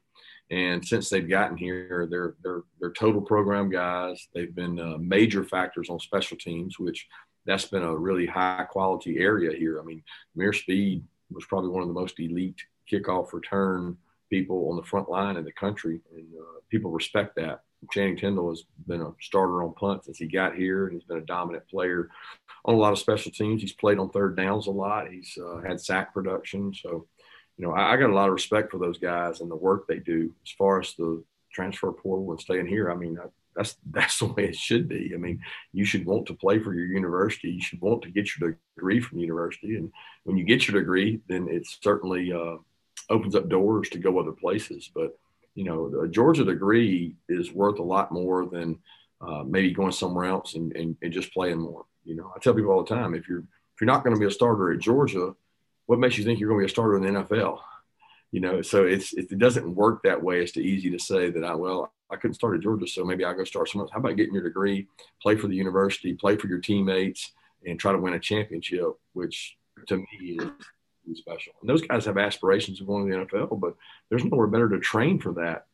And 0.49 0.85
since 0.85 1.09
they've 1.09 1.27
gotten 1.27 1.57
here, 1.57 2.07
they're 2.09 2.35
they're 2.43 2.61
they're 2.79 2.91
total 2.91 3.21
program 3.21 3.69
guys. 3.69 4.27
They've 4.33 4.53
been 4.53 4.79
uh, 4.79 4.97
major 4.99 5.43
factors 5.43 5.89
on 5.89 5.99
special 5.99 6.37
teams, 6.37 6.79
which 6.79 7.07
that's 7.45 7.65
been 7.65 7.83
a 7.83 7.95
really 7.95 8.27
high 8.27 8.65
quality 8.69 9.19
area 9.19 9.57
here. 9.57 9.79
I 9.79 9.83
mean, 9.83 10.03
Mir 10.35 10.53
Speed 10.53 11.03
was 11.31 11.45
probably 11.45 11.69
one 11.69 11.81
of 11.81 11.87
the 11.87 11.93
most 11.93 12.19
elite 12.19 12.61
kickoff 12.91 13.33
return 13.33 13.97
people 14.29 14.69
on 14.69 14.77
the 14.77 14.83
front 14.83 15.09
line 15.09 15.37
in 15.37 15.45
the 15.45 15.51
country, 15.51 16.01
and 16.15 16.27
uh, 16.39 16.59
people 16.69 16.91
respect 16.91 17.35
that. 17.37 17.63
Channing 17.91 18.17
Tindall 18.17 18.49
has 18.49 18.63
been 18.87 19.01
a 19.01 19.13
starter 19.21 19.63
on 19.63 19.73
punt 19.73 20.05
since 20.05 20.17
he 20.17 20.27
got 20.27 20.55
here, 20.55 20.85
and 20.85 20.93
he's 20.93 21.07
been 21.07 21.17
a 21.17 21.25
dominant 21.25 21.67
player 21.67 22.09
on 22.65 22.75
a 22.75 22.77
lot 22.77 22.93
of 22.93 22.99
special 22.99 23.31
teams. 23.31 23.61
He's 23.61 23.73
played 23.73 23.99
on 23.99 24.09
third 24.09 24.35
downs 24.35 24.67
a 24.67 24.71
lot. 24.71 25.11
He's 25.11 25.37
uh, 25.41 25.61
had 25.61 25.81
sack 25.81 26.13
production, 26.13 26.73
so 26.73 27.07
you 27.57 27.65
know, 27.65 27.73
I, 27.73 27.93
I, 27.93 27.97
got 27.97 28.09
a 28.09 28.13
lot 28.13 28.27
of 28.27 28.33
respect 28.33 28.71
for 28.71 28.77
those 28.77 28.99
guys 28.99 29.41
and 29.41 29.49
the 29.49 29.55
work 29.55 29.87
they 29.87 29.99
do. 29.99 30.31
As 30.45 30.51
far 30.51 30.79
as 30.79 30.93
the 30.93 31.23
transfer 31.51 31.91
portal 31.91 32.31
and 32.31 32.39
staying 32.39 32.67
here, 32.67 32.91
I 32.91 32.95
mean, 32.95 33.17
I, 33.19 33.27
that's 33.55 33.75
that's 33.91 34.19
the 34.19 34.25
way 34.25 34.45
it 34.45 34.55
should 34.55 34.87
be. 34.87 35.11
I 35.13 35.17
mean, 35.17 35.41
you 35.73 35.85
should 35.85 36.05
want 36.05 36.27
to 36.27 36.35
play 36.35 36.59
for 36.59 36.73
your 36.73 36.85
university. 36.85 37.49
You 37.49 37.61
should 37.61 37.81
want 37.81 38.03
to 38.03 38.11
get 38.11 38.29
your 38.37 38.57
degree 38.75 38.99
from 38.99 39.19
university, 39.19 39.75
and 39.75 39.91
when 40.23 40.37
you 40.37 40.45
get 40.45 40.67
your 40.67 40.79
degree, 40.79 41.19
then 41.27 41.47
it 41.49 41.67
certainly 41.81 42.31
uh, 42.31 42.57
opens 43.09 43.35
up 43.35 43.49
doors 43.49 43.89
to 43.89 43.99
go 43.99 44.19
other 44.19 44.31
places. 44.31 44.89
But 44.93 45.17
you 45.57 45.63
know, 45.63 46.03
a 46.03 46.07
Georgia 46.07 46.45
degree 46.45 47.15
is 47.27 47.51
worth 47.51 47.79
a 47.79 47.83
lot 47.83 48.11
more 48.11 48.45
than 48.45 48.77
uh, 49.19 49.41
maybe 49.43 49.73
going 49.73 49.91
somewhere 49.91 50.25
else 50.25 50.53
and, 50.53 50.71
and, 50.75 50.95
and 51.01 51.11
just 51.11 51.33
playing 51.33 51.57
more. 51.57 51.83
You 52.05 52.15
know, 52.15 52.31
I 52.35 52.39
tell 52.39 52.53
people 52.53 52.71
all 52.71 52.83
the 52.83 52.95
time 52.95 53.15
if 53.15 53.27
you're 53.27 53.39
if 53.39 53.81
you're 53.81 53.87
not 53.87 54.03
going 54.03 54.15
to 54.15 54.19
be 54.19 54.27
a 54.27 54.31
starter 54.31 54.71
at 54.71 54.79
Georgia, 54.79 55.35
what 55.87 55.97
makes 55.97 56.15
you 56.15 56.23
think 56.23 56.39
you're 56.39 56.49
going 56.49 56.59
to 56.59 56.67
be 56.67 56.69
a 56.69 56.69
starter 56.69 56.97
in 56.97 57.01
the 57.11 57.21
NFL? 57.21 57.57
You 58.31 58.39
know, 58.39 58.61
so 58.61 58.85
it's 58.85 59.13
it 59.13 59.35
doesn't 59.39 59.73
work 59.73 60.03
that 60.03 60.21
way. 60.21 60.41
It's 60.41 60.51
too 60.51 60.59
easy 60.59 60.91
to 60.91 60.99
say 60.99 61.31
that 61.31 61.43
I 61.43 61.55
well 61.55 61.91
I 62.11 62.17
couldn't 62.17 62.35
start 62.35 62.55
at 62.55 62.61
Georgia, 62.61 62.85
so 62.87 63.03
maybe 63.03 63.25
I 63.25 63.33
go 63.33 63.43
start 63.43 63.67
somewhere 63.67 63.85
else. 63.85 63.91
How 63.91 63.99
about 63.99 64.15
getting 64.15 64.35
your 64.35 64.43
degree, 64.43 64.87
play 65.23 65.37
for 65.37 65.47
the 65.47 65.55
university, 65.55 66.13
play 66.13 66.35
for 66.35 66.45
your 66.45 66.59
teammates, 66.59 67.31
and 67.65 67.79
try 67.79 67.93
to 67.93 67.97
win 67.97 68.13
a 68.13 68.19
championship, 68.19 68.91
which 69.13 69.57
to 69.87 69.97
me 69.97 70.37
is 70.39 70.51
special. 71.15 71.53
And 71.61 71.69
those 71.69 71.81
guys 71.81 72.05
have 72.05 72.17
aspirations 72.17 72.81
of 72.81 72.87
going 72.87 73.09
to 73.09 73.17
the 73.17 73.25
NFL, 73.25 73.59
but 73.59 73.75
there's 74.09 74.25
nowhere 74.25 74.47
better 74.47 74.69
to 74.69 74.79
train 74.79 75.19
for 75.19 75.33
that 75.33 75.67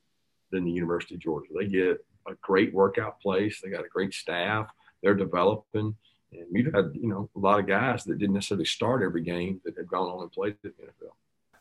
than 0.52 0.66
the 0.66 0.72
University 0.72 1.16
of 1.16 1.22
Georgia. 1.22 1.50
They 1.58 1.68
get 1.68 2.06
a 2.28 2.34
great 2.42 2.74
workout 2.74 3.20
place. 3.20 3.60
They 3.62 3.70
got 3.70 3.86
a 3.86 3.90
great 3.90 4.14
staff. 4.14 4.68
They're 5.02 5.16
developing. 5.16 5.96
And 6.32 6.46
we've 6.52 6.74
had, 6.74 6.92
you 6.94 7.10
know, 7.10 7.30
a 7.36 7.40
lot 7.40 7.60
of 7.60 7.68
guys 7.68 8.04
that 8.06 8.18
didn't 8.18 8.36
necessarily 8.36 8.66
start 8.66 9.04
every 9.04 9.22
game 9.22 9.62
that 9.66 9.78
have 9.78 9.88
gone 9.88 10.08
on 10.10 10.24
and 10.24 10.32
played 10.32 10.56
in 10.64 10.72
the 10.78 10.86
NFL. 10.86 11.12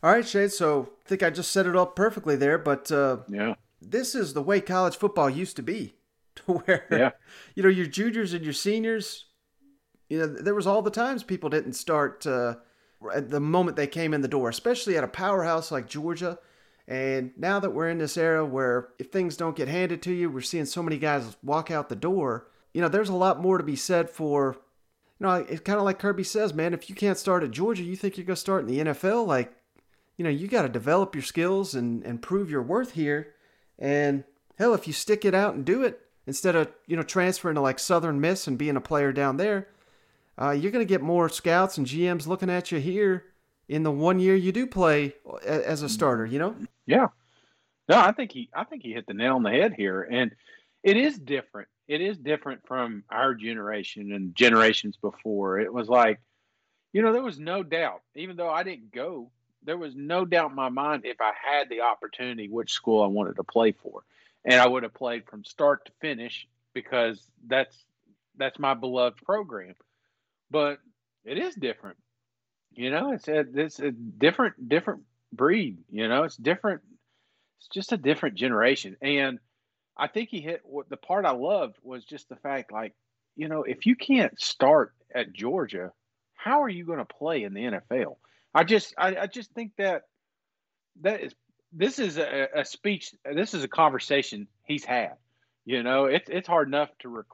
All 0.03 0.11
right, 0.11 0.27
Shane. 0.27 0.49
So 0.49 0.91
I 1.05 1.09
think 1.09 1.23
I 1.23 1.31
just 1.31 1.53
set 1.53 1.67
it 1.67 1.77
up 1.77 1.95
perfectly 1.95 2.37
there, 2.37 2.59
but 2.59 2.91
uh, 2.91 3.19
yeah, 3.29 3.55
this 3.81 4.15
is 4.15 4.35
the 4.35 4.43
way 4.43 4.61
college 4.61 4.97
football 4.97 5.31
used 5.31 5.57
to 5.57 5.63
be, 5.63 5.95
to 6.37 6.55
where 6.55 6.87
yeah. 6.91 7.11
you 7.55 7.63
know 7.63 7.69
your 7.69 7.87
juniors 7.87 8.33
and 8.33 8.45
your 8.45 8.53
seniors. 8.53 9.27
You 10.09 10.19
know, 10.19 10.27
there 10.27 10.55
was 10.55 10.67
all 10.67 10.83
the 10.83 10.91
times 10.91 11.23
people 11.23 11.49
didn't 11.49 11.73
start 11.75 12.27
uh, 12.27 12.57
at 13.15 13.31
the 13.31 13.41
moment 13.41 13.77
they 13.77 13.87
came 13.87 14.15
in 14.15 14.21
the 14.21 14.29
door, 14.29 14.49
especially 14.49 14.97
at 14.97 15.05
a 15.05 15.09
powerhouse 15.09 15.71
like 15.71 15.89
Georgia. 15.89 16.39
And 16.89 17.33
now 17.37 17.61
that 17.61 17.71
we're 17.71 17.89
in 17.89 17.99
this 17.99 18.17
era 18.17 18.45
where 18.45 18.89
if 18.99 19.11
things 19.11 19.37
don't 19.37 19.57
get 19.57 19.69
handed 19.69 20.03
to 20.03 20.13
you, 20.13 20.29
we're 20.31 20.41
seeing 20.41 20.65
so 20.65 20.83
many 20.83 20.99
guys 20.99 21.37
walk 21.43 21.71
out 21.71 21.89
the 21.89 21.97
door 21.97 22.49
you 22.73 22.81
know, 22.81 22.89
there's 22.89 23.09
a 23.09 23.15
lot 23.15 23.41
more 23.41 23.59
to 23.59 23.65
be 23.65 23.77
said 23.77 24.09
for, 24.09 24.57
you 25.19 25.27
know, 25.27 25.35
it's 25.35 25.61
kind 25.61 25.79
of 25.79 25.85
like 25.85 25.99
Kirby 25.99 26.25
says, 26.25 26.55
man, 26.55 26.75
if 26.75 26.89
you 26.89 26.95
can't 26.95 27.19
start 27.19 27.43
at 27.43 27.51
Georgia, 27.51 27.83
you 27.83 27.97
think 27.97 28.17
you're 28.17 28.27
going 28.27 28.35
to 28.35 28.41
start 28.41 28.63
in 28.63 28.67
the 28.67 28.93
NFL? 28.93 29.27
Like, 29.27 29.53
you 30.17 30.25
know, 30.25 30.31
you 30.31 30.49
got 30.49 30.63
to 30.63 30.69
develop 30.69 31.15
your 31.15 31.23
skills 31.23 31.75
and, 31.75 32.03
and 32.05 32.23
prove 32.23 32.51
your 32.51 32.63
worth 32.63 32.93
here. 32.93 33.35
And 33.79 34.25
hell, 34.59 34.75
if 34.75 34.87
you 34.87 34.93
stick 34.93 35.25
it 35.25 35.35
out 35.35 35.55
and 35.55 35.65
do 35.65 35.83
it 35.83 36.01
instead 36.27 36.57
of, 36.57 36.73
you 36.87 36.97
know, 36.97 37.03
transferring 37.03 37.57
to 37.57 37.61
like 37.61 37.79
Southern 37.79 38.21
Miss 38.21 38.47
and 38.47 38.57
being 38.57 38.77
a 38.77 38.81
player 38.81 39.13
down 39.13 39.37
there, 39.37 39.69
uh, 40.41 40.51
you're 40.51 40.73
going 40.73 40.85
to 40.85 40.89
get 40.89 41.03
more 41.03 41.29
scouts 41.29 41.79
and 41.79 41.87
GMs 41.87 42.27
looking 42.27 42.51
at 42.51 42.73
you 42.73 42.79
here 42.79 43.25
in 43.69 43.83
the 43.83 43.91
one 43.91 44.19
year 44.19 44.35
you 44.35 44.53
do 44.53 44.67
play 44.67 45.15
as 45.45 45.83
a 45.83 45.89
starter, 45.89 46.27
you 46.27 46.39
know? 46.39 46.55
Yeah. 46.87 47.09
No, 47.89 47.99
I 47.99 48.13
think 48.13 48.33
he 48.33 48.49
I 48.55 48.65
think 48.65 48.83
he 48.83 48.93
hit 48.93 49.07
the 49.07 49.15
nail 49.15 49.37
on 49.37 49.43
the 49.43 49.51
head 49.51 49.75
here. 49.77 50.03
And 50.03 50.33
it 50.83 50.97
is 50.97 51.19
different 51.19 51.69
it 51.89 52.01
is 52.01 52.17
different 52.17 52.67
from 52.67 53.05
our 53.11 53.35
generation 53.35 54.13
and 54.13 54.35
generations 54.35 54.97
before. 54.97 55.59
It 55.59 55.73
was 55.73 55.89
like, 55.89 56.21
you 56.93 57.03
know, 57.03 57.13
there 57.13 57.23
was 57.23 57.39
no 57.39 57.63
doubt, 57.63 58.03
even 58.15 58.37
though 58.37 58.49
I 58.49 58.63
didn't 58.63 58.93
go, 58.93 59.31
there 59.65 59.79
was 59.79 59.95
no 59.95 60.25
doubt 60.25 60.51
in 60.51 60.57
my 60.57 60.69
mind 60.69 61.03
if 61.05 61.21
I 61.21 61.33
had 61.41 61.69
the 61.69 61.83
opportunity 61.83 62.49
which 62.49 62.73
school 62.73 63.03
I 63.03 63.07
wanted 63.07 63.37
to 63.37 63.45
play 63.45 63.73
for. 63.73 64.03
And 64.45 64.61
I 64.61 64.67
would 64.67 64.83
have 64.83 64.95
played 64.95 65.27
from 65.27 65.45
start 65.45 65.85
to 65.87 65.93
finish 66.01 66.49
because 66.75 67.23
that's 67.47 67.77
that's 68.37 68.59
my 68.59 68.75
beloved 68.75 69.23
program. 69.25 69.75
But 70.53 70.79
it 71.25 71.39
is 71.39 71.55
different. 71.55 71.97
You 72.75 72.91
know, 72.91 73.13
it's 73.13 73.29
a, 73.29 73.45
it's 73.55 73.81
a 73.81 73.91
different 73.91 74.69
different 74.69 75.03
breed, 75.33 75.79
you 75.91 76.09
know, 76.09 76.25
it's 76.25 76.37
different 76.37 76.83
it's 77.63 77.69
just 77.69 77.93
a 77.93 77.97
different 77.97 78.35
generation. 78.35 78.97
And 79.01 79.39
I 79.97 80.09
think 80.09 80.31
he 80.31 80.41
hit 80.41 80.63
what 80.65 80.89
the 80.89 80.97
part 80.97 81.25
I 81.25 81.31
loved 81.31 81.77
was 81.83 82.05
just 82.05 82.29
the 82.29 82.37
fact, 82.37 82.73
like, 82.73 82.95
you 83.37 83.49
know, 83.49 83.63
if 83.63 83.87
you 83.87 83.95
can't 83.95 84.39
start 84.41 84.93
at 85.15 85.33
Georgia, 85.33 85.93
how 86.35 86.63
are 86.63 86.69
you 86.69 86.85
going 86.85 86.99
to 86.99 87.05
play 87.05 87.45
in 87.45 87.55
the 87.55 87.61
NFL? 87.61 88.17
I 88.53 88.65
just, 88.65 88.95
I, 88.99 89.17
I 89.17 89.27
just 89.29 89.53
think 89.53 89.73
that 89.79 90.03
that 91.03 91.23
is 91.23 91.35
this 91.73 91.99
is 91.99 92.19
a, 92.19 92.49
a, 92.57 92.65
speech. 92.65 93.15
This 93.25 93.55
is 93.55 93.65
a 93.65 93.69
conversation 93.69 94.49
he's 94.65 94.85
had. 94.85 95.15
You 95.65 95.83
know, 95.83 96.07
it's 96.07 96.29
it's 96.29 96.49
hard 96.49 96.69
enough 96.69 96.91
to 97.01 97.25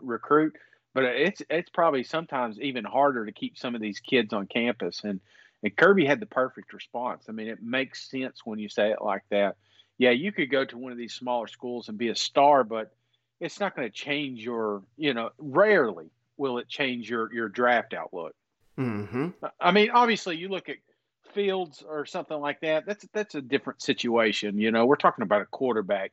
recruit, 0.00 0.54
but 0.94 1.04
it's 1.04 1.42
it's 1.50 1.70
probably 1.70 2.04
sometimes 2.04 2.60
even 2.60 2.84
harder 2.84 3.26
to 3.26 3.32
keep 3.32 3.56
some 3.58 3.74
of 3.74 3.80
these 3.80 4.00
kids 4.00 4.32
on 4.32 4.46
campus. 4.46 5.02
And 5.04 5.20
and 5.62 5.76
Kirby 5.76 6.04
had 6.04 6.20
the 6.20 6.26
perfect 6.26 6.72
response. 6.72 7.24
I 7.28 7.32
mean, 7.32 7.48
it 7.48 7.62
makes 7.62 8.10
sense 8.10 8.42
when 8.44 8.58
you 8.58 8.68
say 8.68 8.90
it 8.90 9.02
like 9.02 9.22
that 9.30 9.56
yeah, 10.02 10.10
you 10.10 10.32
could 10.32 10.50
go 10.50 10.64
to 10.64 10.76
one 10.76 10.90
of 10.90 10.98
these 10.98 11.14
smaller 11.14 11.46
schools 11.46 11.88
and 11.88 11.96
be 11.96 12.08
a 12.08 12.16
star, 12.16 12.64
but 12.64 12.92
it's 13.38 13.60
not 13.60 13.76
going 13.76 13.88
to 13.88 13.94
change 13.94 14.42
your, 14.42 14.82
you 14.96 15.14
know, 15.14 15.30
rarely 15.38 16.10
will 16.36 16.58
it 16.58 16.68
change 16.68 17.08
your 17.08 17.32
your 17.32 17.48
draft 17.48 17.94
outlook. 17.94 18.34
Mm-hmm. 18.76 19.28
I 19.60 19.70
mean, 19.70 19.90
obviously, 19.90 20.36
you 20.36 20.48
look 20.48 20.68
at 20.68 20.76
Fields 21.34 21.84
or 21.88 22.04
something 22.04 22.38
like 22.38 22.60
that. 22.62 22.84
That's 22.84 23.06
that's 23.12 23.36
a 23.36 23.40
different 23.40 23.80
situation. 23.80 24.58
You 24.58 24.72
know, 24.72 24.86
we're 24.86 24.96
talking 24.96 25.22
about 25.22 25.42
a 25.42 25.46
quarterback. 25.46 26.12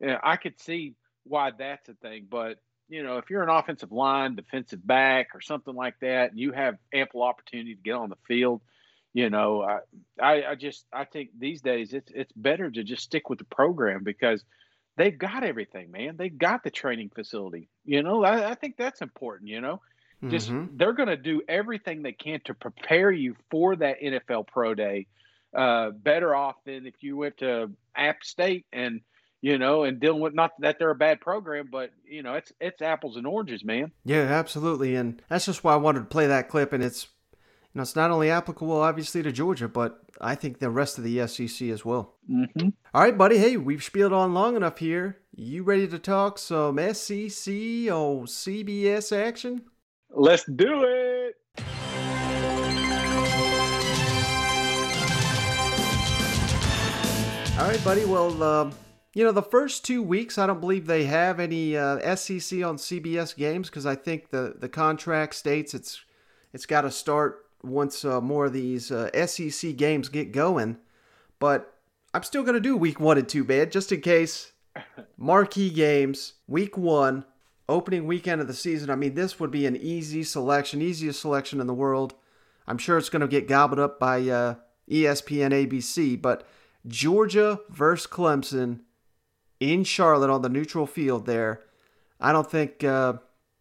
You 0.00 0.08
know, 0.08 0.18
I 0.20 0.36
could 0.36 0.60
see 0.60 0.94
why 1.22 1.52
that's 1.56 1.88
a 1.88 1.94
thing, 1.94 2.26
but 2.28 2.58
you 2.88 3.02
know, 3.02 3.18
if 3.18 3.30
you're 3.30 3.42
an 3.42 3.50
offensive 3.50 3.92
line, 3.92 4.34
defensive 4.34 4.84
back, 4.86 5.28
or 5.34 5.40
something 5.40 5.74
like 5.74 5.94
that, 6.00 6.30
and 6.30 6.38
you 6.38 6.52
have 6.52 6.76
ample 6.92 7.22
opportunity 7.22 7.74
to 7.74 7.82
get 7.82 7.94
on 7.94 8.08
the 8.08 8.16
field, 8.26 8.60
you 9.12 9.30
know, 9.30 9.62
I, 9.62 9.78
I, 10.22 10.50
I 10.50 10.54
just 10.54 10.84
I 10.92 11.04
think 11.04 11.30
these 11.38 11.60
days 11.60 11.92
it's 11.92 12.10
it's 12.14 12.32
better 12.32 12.70
to 12.70 12.82
just 12.84 13.02
stick 13.02 13.28
with 13.28 13.38
the 13.38 13.44
program 13.44 14.04
because 14.04 14.44
they've 14.96 15.16
got 15.16 15.44
everything, 15.44 15.90
man. 15.90 16.16
They've 16.16 16.36
got 16.36 16.62
the 16.62 16.70
training 16.70 17.10
facility. 17.14 17.68
You 17.84 18.02
know, 18.02 18.24
I, 18.24 18.50
I 18.50 18.54
think 18.54 18.76
that's 18.76 19.00
important. 19.00 19.48
You 19.48 19.60
know, 19.60 19.80
just 20.28 20.50
mm-hmm. 20.50 20.76
they're 20.76 20.92
going 20.92 21.08
to 21.08 21.16
do 21.16 21.42
everything 21.48 22.02
they 22.02 22.12
can 22.12 22.40
to 22.46 22.54
prepare 22.54 23.10
you 23.10 23.36
for 23.50 23.76
that 23.76 24.00
NFL 24.02 24.46
pro 24.48 24.74
day. 24.74 25.06
Uh, 25.56 25.90
better 25.90 26.34
off 26.34 26.56
than 26.66 26.86
if 26.86 26.94
you 27.00 27.16
went 27.16 27.38
to 27.38 27.70
App 27.96 28.22
State 28.22 28.66
and 28.72 29.00
you 29.40 29.58
know, 29.58 29.84
and 29.84 30.00
dealing 30.00 30.20
with 30.20 30.34
not 30.34 30.52
that 30.60 30.78
they're 30.78 30.90
a 30.90 30.96
bad 30.96 31.20
program, 31.20 31.68
but 31.70 31.90
you 32.04 32.22
know, 32.22 32.34
it's 32.34 32.52
it's 32.60 32.82
apples 32.82 33.16
and 33.16 33.26
oranges, 33.26 33.64
man. 33.64 33.92
Yeah, 34.04 34.22
absolutely, 34.22 34.96
and 34.96 35.22
that's 35.28 35.46
just 35.46 35.62
why 35.62 35.74
I 35.74 35.76
wanted 35.76 36.00
to 36.00 36.06
play 36.06 36.26
that 36.26 36.48
clip, 36.48 36.72
and 36.72 36.82
it's 36.82 37.08
you 37.32 37.78
know, 37.78 37.82
it's 37.82 37.96
not 37.96 38.10
only 38.10 38.30
applicable, 38.30 38.80
obviously, 38.80 39.22
to 39.22 39.30
Georgia, 39.30 39.68
but 39.68 40.00
I 40.20 40.34
think 40.34 40.58
the 40.58 40.70
rest 40.70 40.98
of 40.98 41.04
the 41.04 41.26
SEC 41.26 41.68
as 41.68 41.84
well. 41.84 42.14
Mm-hmm. 42.30 42.70
All 42.94 43.02
right, 43.02 43.16
buddy. 43.16 43.38
Hey, 43.38 43.56
we've 43.56 43.84
spieled 43.84 44.12
on 44.12 44.34
long 44.34 44.56
enough 44.56 44.78
here. 44.78 45.18
You 45.34 45.62
ready 45.62 45.86
to 45.88 45.98
talk 45.98 46.38
some 46.38 46.78
SEC 46.78 47.52
or 47.92 48.24
CBS 48.24 49.16
action? 49.16 49.62
Let's 50.10 50.44
do 50.44 50.82
it. 50.84 51.36
All 57.58 57.68
right, 57.68 57.84
buddy. 57.84 58.04
Well, 58.04 58.42
uh, 58.42 58.70
you 59.14 59.24
know, 59.24 59.32
the 59.32 59.42
first 59.42 59.84
two 59.84 60.02
weeks, 60.02 60.38
I 60.38 60.46
don't 60.46 60.60
believe 60.60 60.86
they 60.86 61.04
have 61.04 61.40
any 61.40 61.76
uh, 61.76 62.14
SEC 62.14 62.62
on 62.62 62.76
CBS 62.76 63.34
games 63.36 63.68
because 63.68 63.86
I 63.86 63.94
think 63.94 64.30
the, 64.30 64.54
the 64.58 64.68
contract 64.68 65.34
states 65.34 65.74
it's 65.74 66.00
it's 66.52 66.66
got 66.66 66.82
to 66.82 66.90
start 66.90 67.46
once 67.62 68.04
uh, 68.04 68.20
more 68.20 68.46
of 68.46 68.52
these 68.52 68.90
uh, 68.90 69.10
SEC 69.26 69.76
games 69.76 70.08
get 70.08 70.32
going. 70.32 70.78
But 71.38 71.74
I'm 72.14 72.22
still 72.22 72.42
going 72.42 72.54
to 72.54 72.60
do 72.60 72.76
week 72.76 73.00
one 73.00 73.18
and 73.18 73.28
two, 73.28 73.44
bad, 73.44 73.72
just 73.72 73.92
in 73.92 74.00
case. 74.00 74.52
Marquee 75.16 75.70
games, 75.70 76.34
week 76.46 76.78
one, 76.78 77.24
opening 77.68 78.06
weekend 78.06 78.40
of 78.40 78.46
the 78.46 78.54
season. 78.54 78.90
I 78.90 78.94
mean, 78.94 79.14
this 79.14 79.40
would 79.40 79.50
be 79.50 79.66
an 79.66 79.76
easy 79.76 80.22
selection, 80.22 80.80
easiest 80.80 81.20
selection 81.20 81.60
in 81.60 81.66
the 81.66 81.74
world. 81.74 82.14
I'm 82.66 82.78
sure 82.78 82.98
it's 82.98 83.08
going 83.08 83.20
to 83.20 83.28
get 83.28 83.48
gobbled 83.48 83.80
up 83.80 83.98
by 83.98 84.20
uh, 84.28 84.54
ESPN, 84.90 85.50
ABC, 85.50 86.20
but 86.20 86.46
Georgia 86.86 87.60
versus 87.70 88.06
Clemson 88.06 88.80
in 89.60 89.84
Charlotte 89.84 90.30
on 90.30 90.42
the 90.42 90.48
neutral 90.48 90.86
field 90.86 91.26
there. 91.26 91.62
I 92.20 92.32
don't 92.32 92.50
think 92.50 92.84
uh, 92.84 93.14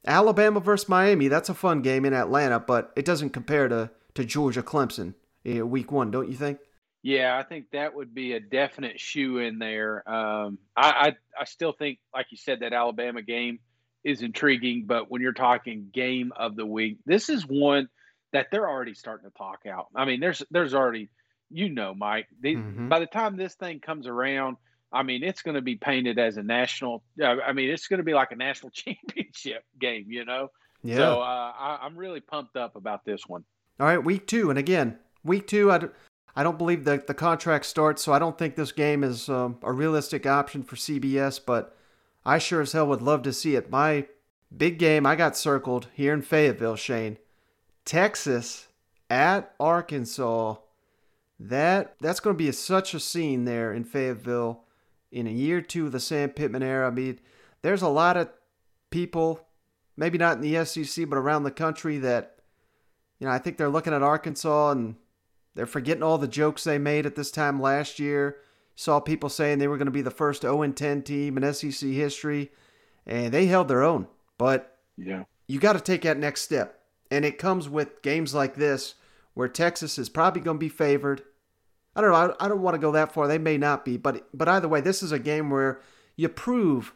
Alabama 0.06 0.60
versus 0.60 0.90
Miami, 0.90 1.28
that's 1.28 1.50
a 1.50 1.54
fun 1.54 1.82
game 1.82 2.06
in 2.06 2.14
Atlanta, 2.14 2.60
but 2.60 2.92
it 2.96 3.06
doesn't 3.06 3.32
compare 3.32 3.68
to, 3.68 3.92
to 4.16 4.26
Georgia 4.26 4.64
Clemson 4.64 5.14
week 5.44 5.92
one, 5.92 6.12
don't 6.12 6.30
you 6.30 6.36
think? 6.36 6.60
Yeah, 7.04 7.38
I 7.38 7.44
think 7.44 7.68
that 7.72 7.96
would 7.96 8.14
be 8.14 8.34
a 8.34 8.40
definite 8.40 9.00
shoe 9.00 9.38
in 9.38 9.60
there. 9.60 10.08
Um, 10.10 10.58
I, 10.76 10.90
I, 10.90 11.16
I 11.42 11.46
still 11.46 11.72
think, 11.72 12.00
like 12.14 12.28
you 12.32 12.38
said, 12.38 12.62
that 12.62 12.74
Alabama 12.74 13.22
game 13.22 13.60
is 14.04 14.22
intriguing, 14.22 14.86
but 14.88 15.10
when 15.10 15.22
you're 15.22 15.32
talking 15.32 15.90
game 15.94 16.34
of 16.36 16.56
the 16.56 16.66
week, 16.66 16.98
this 17.06 17.30
is 17.30 17.46
one 17.48 17.88
that 18.34 18.48
they're 18.52 18.68
already 18.68 18.94
starting 18.94 19.30
to 19.30 19.38
talk 19.38 19.62
out. 19.72 19.88
I 19.96 20.04
mean, 20.06 20.20
there's 20.20 20.44
there's 20.52 20.74
already, 20.74 21.10
you 21.50 21.70
know, 21.70 21.94
Mike. 21.94 22.28
They, 22.42 22.56
mm-hmm. 22.56 22.90
By 22.90 23.00
the 23.00 23.06
time 23.06 23.38
this 23.38 23.56
thing 23.56 23.80
comes 23.80 24.06
around, 24.08 24.58
I 24.92 25.04
mean, 25.04 25.24
it's 25.24 25.42
going 25.42 25.56
to 25.56 25.62
be 25.62 25.76
painted 25.76 26.18
as 26.18 26.38
a 26.38 26.44
national. 26.44 27.04
I 27.24 27.52
mean, 27.52 27.70
it's 27.70 27.88
going 27.88 27.98
to 27.98 28.04
be 28.04 28.14
like 28.14 28.32
a 28.32 28.36
national 28.36 28.70
championship 28.74 29.64
game, 29.80 30.06
you 30.08 30.26
know. 30.26 30.50
Yeah. 30.84 30.98
So 30.98 31.22
uh, 31.22 31.54
I, 31.58 31.80
I'm 31.82 31.98
really 31.98 32.22
pumped 32.22 32.56
up 32.56 32.76
about 32.76 33.04
this 33.06 33.28
one. 33.28 33.44
All 33.80 33.88
right, 33.88 34.04
week 34.04 34.26
two, 34.28 34.50
and 34.50 34.58
again, 34.58 34.98
week 35.24 35.48
two, 35.48 35.72
I, 35.72 35.82
I 36.36 36.44
don't 36.44 36.58
believe 36.58 36.84
that 36.86 37.08
the 37.08 37.14
contract 37.14 37.66
starts, 37.66 38.04
so 38.04 38.14
I 38.14 38.20
don't 38.20 38.38
think 38.38 38.56
this 38.56 38.72
game 38.72 39.04
is 39.04 39.30
um, 39.30 39.60
a 39.62 39.72
realistic 39.72 40.26
option 40.26 40.64
for 40.64 40.76
CBS. 40.76 41.40
But 41.44 41.76
I 42.26 42.40
sure 42.40 42.62
as 42.62 42.72
hell 42.72 42.88
would 42.88 43.02
love 43.02 43.24
to 43.24 43.34
see 43.34 43.56
it. 43.56 43.70
My 43.70 44.08
big 44.56 44.80
game 44.80 45.06
I 45.06 45.16
got 45.16 45.38
circled 45.38 45.88
here 45.94 46.14
in 46.14 46.22
Fayetteville, 46.22 46.76
Shane. 46.76 47.18
Texas 47.86 48.68
at 49.10 49.54
Arkansas. 49.60 50.56
That 51.40 51.96
that's 52.02 52.20
going 52.20 52.36
to 52.36 52.38
be 52.38 52.50
a, 52.50 52.54
such 52.54 52.94
a 52.94 53.00
scene 53.00 53.46
there 53.46 53.74
in 53.74 53.84
Fayetteville 53.84 54.64
in 55.12 55.28
a 55.28 55.32
year 55.32 55.58
or 55.58 55.62
two 55.62 55.86
of 55.86 55.92
the 55.92 56.00
Sam 56.00 56.30
Pittman 56.30 56.64
era. 56.64 56.88
I 56.88 56.92
mean, 56.92 57.20
there's 57.62 57.82
a 57.82 57.88
lot 57.88 58.18
of 58.18 58.30
people, 58.90 59.42
maybe 59.96 60.18
not 60.18 60.38
in 60.38 60.42
the 60.42 60.66
SEC, 60.66 61.10
but 61.10 61.18
around 61.18 61.44
the 61.44 61.52
country 61.52 61.98
that, 62.00 62.38
you 63.20 63.28
know, 63.28 63.34
I 63.34 63.40
think 63.40 63.58
they're 63.58 63.70
looking 63.70 63.94
at 63.94 64.04
Arkansas 64.04 64.72
and 64.72 64.96
they're 65.56 65.66
forgetting 65.66 66.04
all 66.04 66.18
the 66.18 66.28
jokes 66.28 66.64
they 66.64 66.78
made 66.78 67.06
at 67.06 67.16
this 67.16 67.32
time 67.32 67.62
last 67.62 68.00
year. 68.00 68.38
Saw 68.76 69.00
people 69.00 69.30
saying 69.30 69.58
they 69.58 69.68
were 69.68 69.78
going 69.78 69.88
to 69.88 69.92
be 69.92 70.04
the 70.04 70.12
first 70.12 70.44
0 70.44 70.72
10 70.72 71.02
team 71.02 71.36
in 71.36 71.54
SEC 71.54 71.90
history, 71.90 72.52
and 73.08 73.34
they 73.34 73.48
held 73.48 73.68
their 73.68 73.82
own. 73.82 74.08
But 74.38 74.78
yeah, 74.98 75.24
you 75.48 75.60
got 75.60 75.74
to 75.74 75.80
take 75.80 76.04
that 76.04 76.20
next 76.20 76.42
step. 76.42 76.80
And 77.10 77.26
it 77.26 77.40
comes 77.40 77.68
with 77.68 78.04
games 78.04 78.36
like 78.36 78.54
this 78.54 78.96
where 79.34 79.48
Texas 79.48 79.98
is 79.98 80.10
probably 80.10 80.42
going 80.42 80.58
to 80.58 80.60
be 80.60 80.70
favored. 80.70 81.24
I 81.98 82.02
don't 82.02 82.12
know. 82.12 82.36
I, 82.40 82.46
I 82.46 82.48
don't 82.48 82.62
want 82.62 82.76
to 82.76 82.80
go 82.80 82.92
that 82.92 83.12
far. 83.12 83.28
They 83.28 83.40
may 83.40 83.58
not 83.58 83.84
be, 83.84 83.98
but 83.98 84.30
but 84.32 84.48
either 84.48 84.68
way, 84.68 84.82
this 84.82 85.02
is 85.02 85.12
a 85.12 85.18
game 85.18 85.50
where 85.50 85.82
you 86.16 86.30
prove 86.30 86.94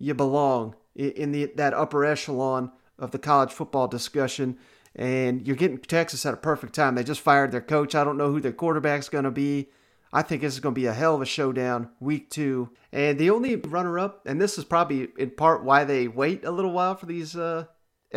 you 0.00 0.12
belong 0.12 0.74
in 0.96 1.30
the 1.30 1.52
that 1.54 1.72
upper 1.72 2.04
echelon 2.04 2.72
of 2.98 3.12
the 3.12 3.18
college 3.18 3.52
football 3.52 3.86
discussion. 3.86 4.58
And 4.96 5.46
you're 5.46 5.56
getting 5.56 5.78
Texas 5.78 6.26
at 6.26 6.34
a 6.34 6.36
perfect 6.36 6.74
time. 6.74 6.96
They 6.96 7.04
just 7.04 7.20
fired 7.20 7.52
their 7.52 7.60
coach. 7.60 7.94
I 7.94 8.02
don't 8.04 8.18
know 8.18 8.30
who 8.30 8.40
their 8.40 8.52
quarterback's 8.52 9.08
going 9.08 9.24
to 9.24 9.30
be. 9.30 9.68
I 10.12 10.22
think 10.22 10.42
this 10.42 10.54
is 10.54 10.60
going 10.60 10.74
to 10.74 10.80
be 10.80 10.86
a 10.86 10.94
hell 10.94 11.16
of 11.16 11.22
a 11.22 11.26
showdown 11.26 11.90
week 11.98 12.30
two. 12.30 12.70
And 12.92 13.18
the 13.18 13.30
only 13.30 13.56
runner 13.56 13.98
up, 13.98 14.24
and 14.26 14.40
this 14.40 14.58
is 14.58 14.64
probably 14.64 15.08
in 15.18 15.30
part 15.30 15.64
why 15.64 15.82
they 15.84 16.06
wait 16.06 16.44
a 16.44 16.52
little 16.52 16.70
while 16.70 16.94
for 16.94 17.06
these 17.06 17.34
uh, 17.34 17.66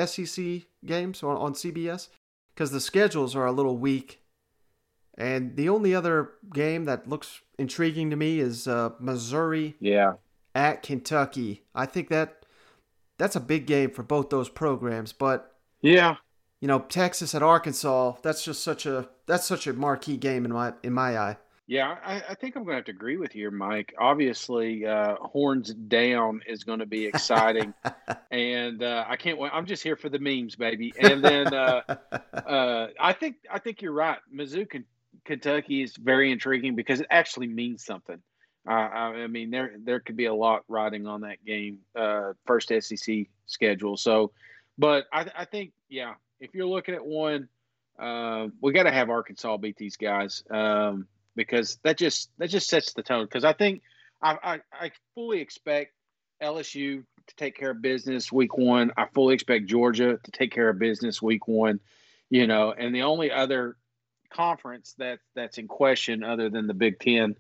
SEC 0.06 0.62
games 0.86 1.24
on, 1.24 1.38
on 1.38 1.54
CBS, 1.54 2.10
because 2.54 2.70
the 2.70 2.80
schedules 2.80 3.36
are 3.36 3.48
a 3.48 3.52
little 3.52 3.78
weak 3.78 4.22
and 5.18 5.56
the 5.56 5.70
only 5.70 5.96
other 5.96 6.32
game 6.54 6.86
that 6.86 7.10
looks 7.10 7.42
intriguing 7.58 8.10
to 8.12 8.16
me 8.16 8.40
is 8.40 8.68
uh, 8.68 8.92
Missouri 9.00 9.76
yeah. 9.80 10.14
at 10.54 10.84
Kentucky. 10.84 11.64
I 11.74 11.86
think 11.86 12.10
that 12.10 12.46
that's 13.18 13.36
a 13.36 13.40
big 13.40 13.66
game 13.66 13.90
for 13.90 14.04
both 14.04 14.30
those 14.30 14.50
programs. 14.50 15.14
But 15.14 15.56
yeah, 15.82 16.18
you 16.62 16.68
know, 16.68 16.80
Texas 16.80 17.34
at 17.34 17.42
Arkansas. 17.42 18.16
That's 18.22 18.44
just 18.44 18.64
such 18.64 18.86
a 18.86 19.10
that's 19.26 19.46
such 19.46 19.68
a 19.68 19.74
marquee 19.74 20.18
game 20.18 20.46
in 20.46 20.54
my 20.54 20.74
in 20.84 20.94
my 20.94 21.18
eye. 21.18 21.38
Yeah, 21.70 21.98
I, 22.06 22.24
I 22.30 22.34
think 22.34 22.56
I'm 22.56 22.64
going 22.64 22.76
to 22.76 22.78
have 22.78 22.86
to 22.86 22.92
agree 22.92 23.18
with 23.18 23.36
you, 23.36 23.52
Mike. 23.52 23.94
Obviously, 24.00 24.86
uh, 24.86 25.16
horns 25.16 25.74
down 25.74 26.40
is 26.48 26.64
going 26.64 26.80
to 26.80 26.86
be 26.86 27.06
exciting, 27.06 27.74
and 28.32 28.82
uh, 28.82 29.04
I 29.06 29.18
can't 29.18 29.38
wait. 29.38 29.52
I'm 29.54 29.66
just 29.66 29.84
here 29.84 29.98
for 29.98 30.08
the 30.08 30.18
memes, 30.18 30.56
baby. 30.56 30.94
And 30.98 31.22
then 31.22 31.54
uh, 31.54 31.82
uh 32.34 32.88
I 32.98 33.12
think 33.12 33.38
I 33.52 33.60
think 33.60 33.82
you're 33.82 33.92
right. 33.92 34.20
Mizzou 34.34 34.70
can 34.70 34.86
Kentucky 35.28 35.84
is 35.84 35.96
very 35.96 36.32
intriguing 36.32 36.76
because 36.76 37.02
it 37.02 37.08
actually 37.12 37.48
means 37.48 37.84
something. 37.84 38.20
Uh, 38.68 38.72
I 38.72 39.28
mean, 39.28 39.52
there 39.52 39.74
there 39.78 40.00
could 40.00 40.18
be 40.18 40.26
a 40.26 40.34
lot 40.34 40.64
riding 40.68 41.06
on 41.08 41.22
that 41.22 41.44
game, 41.46 41.80
uh, 41.96 42.34
first 42.46 42.70
SEC 42.80 43.28
schedule. 43.46 43.96
So, 43.96 44.32
but 44.78 45.06
I, 45.14 45.28
I 45.38 45.46
think, 45.46 45.72
yeah, 45.90 46.16
if 46.40 46.54
you're 46.54 46.66
looking 46.66 46.96
at 46.96 47.06
one, 47.06 47.48
uh, 48.00 48.48
we 48.62 48.74
got 48.74 48.84
to 48.84 48.92
have 48.92 49.10
Arkansas 49.10 49.58
beat 49.58 49.78
these 49.78 49.96
guys 49.96 50.44
um, 50.50 51.08
because 51.36 51.78
that 51.84 51.98
just 51.98 52.30
that 52.40 52.50
just 52.50 52.70
sets 52.70 52.94
the 52.94 53.04
tone. 53.04 53.26
Because 53.26 53.46
I 53.46 53.54
think 53.54 53.84
I, 54.22 54.38
I, 54.44 54.60
I 54.74 54.92
fully 55.16 55.40
expect 55.40 55.94
LSU 56.42 57.04
to 57.28 57.36
take 57.36 57.58
care 57.58 57.72
of 57.72 57.82
business 57.82 58.32
week 58.32 58.58
one. 58.58 58.92
I 58.98 59.06
fully 59.14 59.34
expect 59.34 59.66
Georgia 59.66 60.20
to 60.22 60.32
take 60.32 60.52
care 60.52 60.70
of 60.70 60.80
business 60.80 61.22
week 61.22 61.48
one. 61.48 61.80
You 62.30 62.48
know, 62.48 62.74
and 62.78 62.94
the 62.94 63.04
only 63.04 63.32
other 63.32 63.78
conference 64.30 64.96
that 64.98 65.20
that's 65.36 65.58
in 65.58 65.68
question 65.68 66.24
other 66.24 66.50
than 66.50 66.68
the 66.68 66.74
Big 66.74 67.00
Ten 67.00 67.36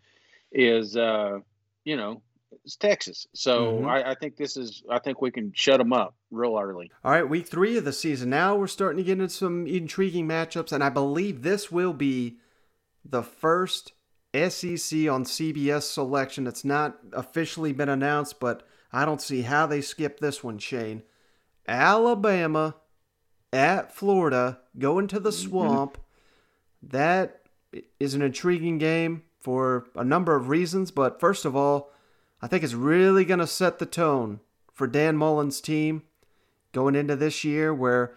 is 0.51 0.95
uh, 0.95 1.39
you 1.83 1.97
know 1.97 2.21
it's 2.63 2.75
Texas. 2.75 3.27
So 3.33 3.73
mm-hmm. 3.73 3.87
I, 3.87 4.11
I, 4.11 4.15
think 4.15 4.37
this 4.37 4.57
is 4.57 4.83
I 4.89 4.99
think 4.99 5.21
we 5.21 5.31
can 5.31 5.51
shut 5.53 5.79
them 5.79 5.93
up 5.93 6.15
real 6.31 6.57
early. 6.57 6.91
All 7.03 7.11
right, 7.11 7.27
week 7.27 7.47
three 7.47 7.77
of 7.77 7.85
the 7.85 7.93
season. 7.93 8.29
Now 8.29 8.55
we're 8.55 8.67
starting 8.67 8.97
to 8.97 9.03
get 9.03 9.13
into 9.13 9.29
some 9.29 9.67
intriguing 9.67 10.27
matchups, 10.27 10.71
and 10.71 10.83
I 10.83 10.89
believe 10.89 11.41
this 11.41 11.71
will 11.71 11.93
be 11.93 12.37
the 13.03 13.23
first 13.23 13.93
SEC 14.33 15.07
on 15.07 15.23
CBS 15.23 15.83
selection. 15.83 16.47
It's 16.47 16.65
not 16.65 16.97
officially 17.13 17.73
been 17.73 17.89
announced, 17.89 18.39
but 18.39 18.63
I 18.91 19.05
don't 19.05 19.21
see 19.21 19.41
how 19.41 19.65
they 19.65 19.81
skip 19.81 20.19
this 20.19 20.43
one, 20.43 20.57
Shane. 20.57 21.03
Alabama 21.67 22.75
at 23.51 23.93
Florida, 23.93 24.59
going 24.77 25.07
to 25.07 25.19
the 25.19 25.29
mm-hmm. 25.29 25.49
swamp. 25.49 25.97
That 26.81 27.41
is 27.99 28.13
an 28.13 28.21
intriguing 28.21 28.77
game 28.77 29.23
for 29.39 29.87
a 29.95 30.03
number 30.03 30.35
of 30.35 30.49
reasons, 30.49 30.91
but 30.91 31.19
first 31.19 31.45
of 31.45 31.55
all, 31.55 31.91
I 32.41 32.47
think 32.47 32.63
it's 32.63 32.73
really 32.73 33.25
going 33.25 33.39
to 33.39 33.47
set 33.47 33.79
the 33.79 33.85
tone 33.85 34.39
for 34.73 34.87
Dan 34.87 35.17
Mullen's 35.17 35.59
team 35.59 36.03
going 36.71 36.95
into 36.95 37.15
this 37.15 37.43
year 37.43 37.73
where 37.73 38.15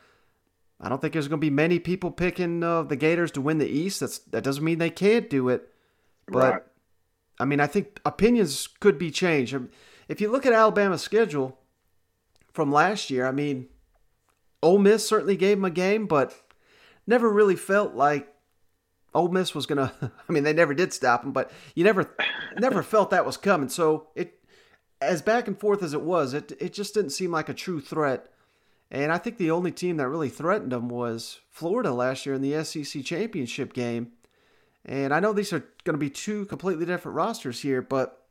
I 0.81 0.89
don't 0.89 1.01
think 1.01 1.13
there's 1.13 1.29
going 1.29 1.41
to 1.41 1.47
be 1.47 1.51
many 1.51 1.79
people 1.79 2.11
picking 2.11 2.63
uh, 2.63 2.83
the 2.83 2.97
Gators 2.97 3.31
to 3.33 3.41
win 3.41 3.59
the 3.59 3.69
East. 3.69 4.01
That's 4.01 4.19
that 4.19 4.45
doesn't 4.45 4.65
mean 4.65 4.79
they 4.79 4.91
can't 4.91 5.31
do 5.31 5.49
it. 5.49 5.69
But 6.27 6.53
right. 6.53 6.63
I 7.39 7.45
mean, 7.45 7.61
I 7.61 7.67
think 7.67 8.01
opinions 8.05 8.67
could 8.67 8.99
be 8.99 9.11
changed. 9.11 9.57
If 10.09 10.21
you 10.21 10.31
look 10.31 10.47
at 10.47 10.53
Alabama's 10.53 11.03
schedule 11.03 11.59
from 12.53 12.73
last 12.73 13.11
year, 13.11 13.27
I 13.27 13.33
mean, 13.33 13.69
Ole 14.63 14.79
Miss 14.79 15.07
certainly 15.07 15.37
gave 15.37 15.57
them 15.59 15.65
a 15.65 15.71
game, 15.71 16.07
but 16.07 16.35
never 17.07 17.31
really 17.31 17.57
felt 17.57 17.95
like 17.95 18.35
Ole 19.15 19.29
Miss 19.29 19.55
was 19.55 19.67
gonna. 19.67 19.93
I 20.29 20.33
mean, 20.33 20.45
they 20.45 20.53
never 20.53 20.75
did 20.75 20.93
stop 20.93 21.25
him, 21.25 21.33
but 21.33 21.51
you 21.75 21.85
never, 21.85 22.15
never 22.59 22.83
felt 22.83 23.11
that 23.11 23.27
was 23.27 23.37
coming. 23.37 23.69
So 23.69 24.09
it, 24.15 24.39
as 25.01 25.23
back 25.23 25.49
and 25.49 25.59
forth 25.59 25.83
as 25.83 25.95
it 25.95 26.03
was, 26.03 26.35
it 26.35 26.53
it 26.61 26.73
just 26.73 26.95
didn't 26.95 27.11
seem 27.11 27.31
like 27.31 27.49
a 27.49 27.55
true 27.55 27.81
threat. 27.81 28.29
And 28.91 29.13
I 29.13 29.19
think 29.19 29.39
the 29.39 29.53
only 29.53 29.71
team 29.71 29.99
that 29.99 30.09
really 30.09 30.29
threatened 30.29 30.73
them 30.73 30.89
was 30.89 31.41
Florida 31.49 31.93
last 31.93 32.27
year 32.27 32.35
in 32.35 32.43
the 32.43 32.65
SEC 32.65 33.05
championship 33.05 33.73
game. 33.73 34.13
And 34.85 35.15
I 35.15 35.21
know 35.21 35.33
these 35.33 35.53
are 35.53 35.61
going 35.85 35.95
to 35.95 35.99
be 35.99 36.11
two 36.11 36.47
completely 36.47 36.87
different 36.87 37.15
rosters 37.15 37.61
here, 37.61 37.83
but 37.83 38.27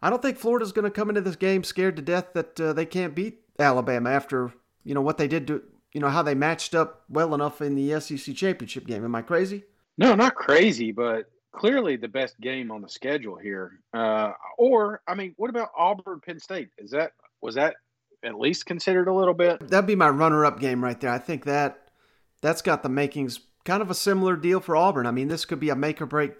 I 0.00 0.10
don't 0.10 0.22
think 0.22 0.38
Florida's 0.38 0.70
going 0.70 0.84
to 0.84 0.90
come 0.90 1.08
into 1.08 1.20
this 1.20 1.34
game 1.34 1.64
scared 1.64 1.96
to 1.96 2.02
death 2.02 2.32
that 2.34 2.60
uh, 2.60 2.72
they 2.72 2.86
can't 2.86 3.14
beat 3.14 3.40
Alabama 3.58 4.10
after 4.10 4.52
you 4.84 4.94
know 4.94 5.00
what 5.00 5.18
they 5.18 5.26
did 5.26 5.46
to 5.46 5.62
you 5.92 6.00
know 6.00 6.10
how 6.10 6.22
they 6.22 6.34
matched 6.34 6.74
up 6.74 7.04
well 7.08 7.34
enough 7.34 7.60
in 7.60 7.74
the 7.74 7.98
SEC 8.00 8.34
championship 8.34 8.86
game. 8.86 9.04
Am 9.04 9.14
I 9.14 9.22
crazy? 9.22 9.64
No, 9.96 10.14
not 10.14 10.34
crazy, 10.34 10.92
but 10.92 11.30
clearly 11.52 11.96
the 11.96 12.08
best 12.08 12.38
game 12.40 12.70
on 12.70 12.82
the 12.82 12.88
schedule 12.88 13.36
here. 13.36 13.80
Uh, 13.92 14.32
or, 14.58 15.02
I 15.06 15.14
mean, 15.14 15.34
what 15.36 15.50
about 15.50 15.68
Auburn 15.76 16.20
Penn 16.24 16.38
State? 16.38 16.70
Is 16.78 16.90
that 16.90 17.12
was 17.40 17.54
that 17.54 17.76
at 18.24 18.38
least 18.38 18.66
considered 18.66 19.08
a 19.08 19.14
little 19.14 19.34
bit? 19.34 19.68
That'd 19.68 19.86
be 19.86 19.94
my 19.94 20.08
runner-up 20.08 20.58
game 20.58 20.82
right 20.82 20.98
there. 21.00 21.10
I 21.10 21.18
think 21.18 21.44
that 21.44 21.88
that's 22.40 22.62
got 22.62 22.82
the 22.82 22.88
makings 22.88 23.40
kind 23.64 23.82
of 23.82 23.90
a 23.90 23.94
similar 23.94 24.36
deal 24.36 24.60
for 24.60 24.76
Auburn. 24.76 25.06
I 25.06 25.10
mean, 25.10 25.28
this 25.28 25.44
could 25.44 25.60
be 25.60 25.70
a 25.70 25.76
make 25.76 26.00
or 26.00 26.06
break, 26.06 26.32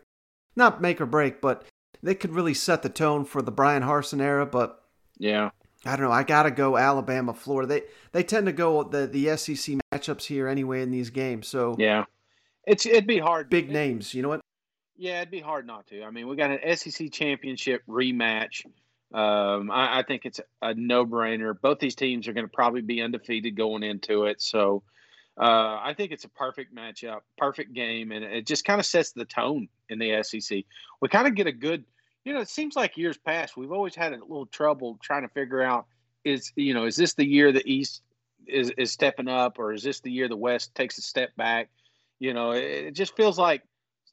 not 0.57 0.81
make 0.81 1.01
or 1.01 1.07
break, 1.07 1.40
but 1.40 1.64
they 2.03 2.14
could 2.14 2.33
really 2.33 2.55
set 2.55 2.83
the 2.83 2.88
tone 2.88 3.25
for 3.25 3.43
the 3.43 3.53
Bryan 3.53 3.83
Harsin 3.83 4.21
era. 4.21 4.47
But 4.47 4.83
yeah, 5.19 5.51
I 5.85 5.97
don't 5.97 6.07
know. 6.07 6.12
I 6.12 6.23
gotta 6.23 6.51
go 6.51 6.77
Alabama, 6.77 7.35
Florida. 7.35 7.69
They 7.69 7.83
they 8.12 8.23
tend 8.23 8.47
to 8.47 8.53
go 8.53 8.83
the 8.83 9.07
the 9.07 9.37
SEC 9.37 9.77
matchups 9.93 10.25
here 10.25 10.49
anyway 10.49 10.83
in 10.83 10.90
these 10.90 11.11
games. 11.11 11.49
So 11.49 11.77
yeah, 11.79 12.05
it's 12.66 12.87
it'd 12.87 13.07
be 13.07 13.18
hard. 13.18 13.50
Big 13.50 13.70
names, 13.70 14.14
you 14.14 14.22
know 14.22 14.29
what? 14.29 14.40
Yeah, 14.96 15.18
it'd 15.18 15.31
be 15.31 15.40
hard 15.40 15.66
not 15.66 15.87
to. 15.88 16.05
I 16.05 16.11
mean, 16.11 16.29
we 16.29 16.37
got 16.37 16.50
an 16.50 16.77
SEC 16.77 17.11
championship 17.11 17.83
rematch. 17.88 18.64
Um, 19.12 19.70
I, 19.70 19.98
I, 19.98 20.03
think 20.03 20.22
it's 20.24 20.40
a 20.61 20.74
no-brainer. 20.74 21.55
Both 21.61 21.79
these 21.79 21.94
teams 21.94 22.27
are 22.27 22.33
going 22.33 22.46
to 22.46 22.53
probably 22.53 22.81
be 22.81 23.00
undefeated 23.00 23.57
going 23.57 23.85
into 23.85 24.24
it, 24.24 24.42
so 24.42 24.83
uh, 25.37 25.79
I 25.83 25.94
think 25.96 26.12
it's 26.12 26.24
a 26.24 26.29
perfect 26.29 26.74
matchup, 26.74 27.20
perfect 27.37 27.72
game, 27.72 28.12
and 28.12 28.24
it 28.24 28.46
just 28.46 28.64
kind 28.64 28.81
of 28.81 28.87
sets 28.87 29.12
the 29.12 29.24
tone 29.24 29.68
in 29.88 29.98
the 29.98 30.22
SEC. 30.22 30.64
We 31.00 31.09
kind 31.09 31.27
of 31.27 31.35
get 31.35 31.46
a 31.46 31.53
good, 31.53 31.85
you 32.24 32.35
know, 32.35 32.40
it 32.40 32.48
seems 32.48 32.77
like 32.77 32.96
years 32.96 33.18
past 33.18 33.57
we've 33.57 33.72
always 33.72 33.94
had 33.96 34.12
a 34.12 34.18
little 34.18 34.46
trouble 34.46 34.98
trying 35.03 35.22
to 35.22 35.29
figure 35.29 35.62
out 35.62 35.87
is 36.24 36.53
you 36.57 36.72
know 36.72 36.87
is 36.87 36.96
this 36.96 37.14
the 37.14 37.27
year 37.27 37.53
the 37.53 37.68
East 37.70 38.03
is 38.46 38.70
is 38.79 38.92
stepping 38.92 39.29
up, 39.29 39.59
or 39.59 39.72
is 39.72 39.83
this 39.83 40.00
the 40.00 40.11
year 40.11 40.29
the 40.29 40.37
West 40.37 40.74
takes 40.74 40.98
a 40.98 41.03
step 41.03 41.35
back? 41.37 41.68
You 42.25 42.33
know, 42.33 42.53
it, 42.53 42.93
just 42.93 43.15
feels 43.17 43.39
like 43.39 43.61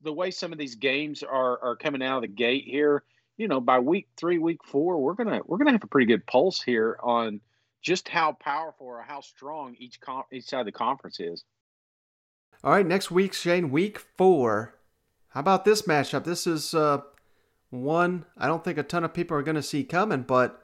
the 0.02 0.12
way 0.12 0.32
some 0.32 0.52
of 0.52 0.58
these 0.58 0.76
games 0.76 1.24
are 1.24 1.64
are 1.64 1.78
coming 1.78 2.04
out 2.04 2.18
of 2.18 2.24
the 2.24 2.28
gate 2.28 2.66
here. 2.66 3.04
You 3.38 3.48
know, 3.48 3.62
by 3.62 3.80
week 3.80 4.10
three, 4.18 4.38
week 4.38 4.66
four, 4.66 5.02
we're 5.02 5.14
gonna 5.14 5.40
we're 5.46 5.58
gonna 5.58 5.72
have 5.72 5.86
a 5.86 5.88
pretty 5.88 6.08
good 6.08 6.28
pulse 6.28 6.62
here 6.62 6.98
on 7.02 7.40
just 7.82 8.10
how 8.10 8.34
powerful 8.34 8.88
or 8.88 9.02
how 9.02 9.22
strong 9.22 9.78
each 9.80 10.02
com- 10.02 10.26
each 10.30 10.44
side 10.44 10.60
of 10.60 10.66
the 10.66 10.74
conference 10.74 11.22
is. 11.22 11.46
All 12.66 12.74
right, 12.74 12.86
next 12.86 13.12
week, 13.12 13.32
Shane, 13.34 13.72
week 13.72 13.98
four. 13.98 14.76
How 15.30 15.40
about 15.40 15.64
this 15.64 15.84
matchup? 15.84 16.26
This 16.26 16.46
is 16.46 16.74
uh, 16.74 17.04
one 17.70 18.26
I 18.38 18.46
don't 18.46 18.62
think 18.62 18.78
a 18.78 18.84
ton 18.84 19.06
of 19.06 19.14
people 19.14 19.38
are 19.38 19.42
going 19.42 19.56
to 19.56 19.64
see 19.64 19.86
coming, 19.86 20.24
but 20.24 20.62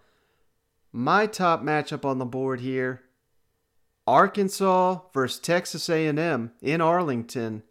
my 0.91 1.25
top 1.27 1.63
matchup 1.63 2.03
on 2.03 2.17
the 2.17 2.25
board 2.25 2.59
here: 2.59 3.03
Arkansas 4.07 5.01
versus 5.13 5.39
Texas 5.39 5.89
A&M 5.89 6.51
in 6.61 6.81
Arlington. 6.81 7.63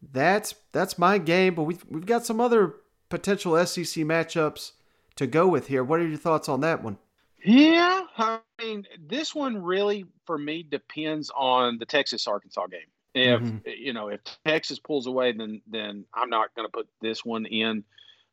That's 0.00 0.54
that's 0.70 0.98
my 0.98 1.18
game, 1.18 1.54
but 1.54 1.64
we've 1.64 1.84
we've 1.88 2.06
got 2.06 2.24
some 2.24 2.40
other 2.40 2.76
potential 3.08 3.56
SEC 3.66 4.04
matchups 4.04 4.72
to 5.16 5.26
go 5.26 5.48
with 5.48 5.66
here. 5.66 5.82
What 5.82 5.98
are 5.98 6.06
your 6.06 6.18
thoughts 6.18 6.48
on 6.48 6.60
that 6.60 6.84
one? 6.84 6.98
Yeah, 7.44 8.02
I 8.16 8.40
mean, 8.60 8.84
this 9.00 9.34
one 9.34 9.62
really 9.62 10.04
for 10.26 10.38
me 10.38 10.62
depends 10.62 11.30
on 11.34 11.78
the 11.78 11.86
Texas 11.86 12.26
Arkansas 12.28 12.66
game. 12.66 12.80
If 13.14 13.40
mm-hmm. 13.40 13.58
you 13.76 13.92
know, 13.92 14.08
if 14.08 14.20
Texas 14.44 14.78
pulls 14.78 15.06
away, 15.06 15.32
then 15.32 15.62
then 15.66 16.04
I'm 16.14 16.30
not 16.30 16.54
going 16.54 16.68
to 16.68 16.72
put 16.72 16.88
this 17.00 17.24
one 17.24 17.46
in. 17.46 17.84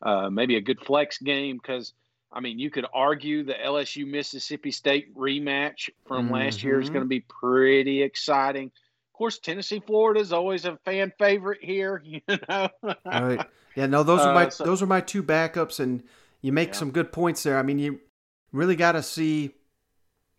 Uh, 0.01 0.29
maybe 0.29 0.57
a 0.57 0.61
good 0.61 0.81
flex 0.81 1.17
game 1.17 1.57
because 1.57 1.93
I 2.35 2.41
mean, 2.41 2.59
you 2.59 2.69
could 2.69 2.85
argue 2.93 3.43
the 3.43 3.53
LSU 3.53 4.05
Mississippi 4.05 4.69
State 4.69 5.15
rematch 5.15 5.89
from 6.05 6.25
mm-hmm. 6.25 6.35
last 6.35 6.63
year 6.63 6.81
is 6.81 6.89
going 6.89 7.03
to 7.03 7.07
be 7.07 7.21
pretty 7.21 8.03
exciting. 8.03 8.65
Of 8.67 9.17
course, 9.17 9.39
Tennessee 9.39 9.79
Florida 9.79 10.19
is 10.19 10.33
always 10.33 10.65
a 10.65 10.77
fan 10.83 11.13
favorite 11.17 11.63
here. 11.63 12.03
You 12.05 12.19
know, 12.49 12.69
right? 13.05 13.47
Yeah, 13.75 13.85
no, 13.85 14.03
those 14.03 14.19
are 14.19 14.33
my 14.33 14.47
uh, 14.47 14.49
so, 14.49 14.65
those 14.65 14.81
are 14.81 14.85
my 14.85 14.99
two 14.99 15.23
backups, 15.23 15.79
and 15.79 16.03
you 16.41 16.51
make 16.51 16.69
yeah. 16.69 16.75
some 16.75 16.91
good 16.91 17.13
points 17.13 17.43
there. 17.43 17.57
I 17.57 17.63
mean, 17.63 17.79
you 17.79 18.01
really 18.51 18.75
got 18.75 18.93
to 18.93 19.03
see 19.03 19.51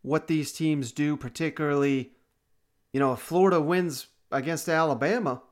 what 0.02 0.26
these 0.26 0.52
teams 0.52 0.92
do, 0.92 1.16
particularly, 1.16 2.12
you 2.92 3.00
know, 3.00 3.14
if 3.14 3.20
Florida 3.20 3.60
wins 3.60 4.08
against 4.30 4.68
Alabama, 4.68 5.42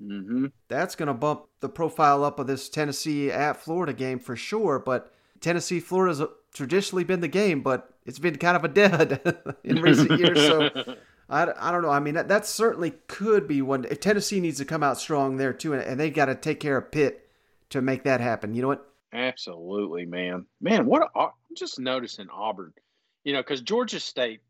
mm-hmm. 0.00 0.46
that's 0.68 0.94
going 0.94 1.08
to 1.08 1.14
bump 1.14 1.46
the 1.60 1.68
profile 1.68 2.24
up 2.24 2.38
of 2.38 2.46
this 2.46 2.68
Tennessee 2.68 3.30
at 3.30 3.56
Florida 3.56 3.92
game 3.92 4.18
for 4.18 4.36
sure. 4.36 4.78
But 4.78 5.12
Tennessee 5.42 5.80
Florida's 5.80 6.22
traditionally 6.54 7.04
been 7.04 7.20
the 7.20 7.28
game, 7.28 7.62
but 7.62 7.92
it's 8.06 8.18
been 8.18 8.36
kind 8.38 8.56
of 8.56 8.64
a 8.64 8.68
dead 8.68 9.20
in 9.64 9.82
recent 9.82 10.18
years. 10.18 10.38
So 10.38 10.70
I, 11.28 11.52
I 11.58 11.72
don't 11.72 11.82
know. 11.82 11.90
I 11.90 12.00
mean, 12.00 12.14
that, 12.14 12.28
that 12.28 12.46
certainly 12.46 12.92
could 13.08 13.46
be 13.48 13.62
one. 13.62 13.84
If 13.90 14.00
Tennessee 14.00 14.40
needs 14.40 14.58
to 14.58 14.64
come 14.64 14.82
out 14.82 14.98
strong 14.98 15.36
there 15.36 15.52
too, 15.52 15.72
and, 15.72 15.82
and 15.82 15.98
they 15.98 16.10
got 16.10 16.26
to 16.26 16.34
take 16.34 16.60
care 16.60 16.76
of 16.76 16.90
Pitt 16.90 17.28
to 17.70 17.82
make 17.82 18.04
that 18.04 18.20
happen. 18.20 18.54
You 18.54 18.62
know 18.62 18.68
what? 18.68 18.86
Absolutely, 19.12 20.06
man. 20.06 20.46
Man, 20.60 20.86
what 20.86 21.02
a, 21.02 21.18
I'm 21.18 21.30
just 21.56 21.78
noticing 21.78 22.28
Auburn, 22.30 22.72
you 23.24 23.32
know, 23.32 23.40
because 23.40 23.60
Georgia 23.60 24.00
State 24.00 24.40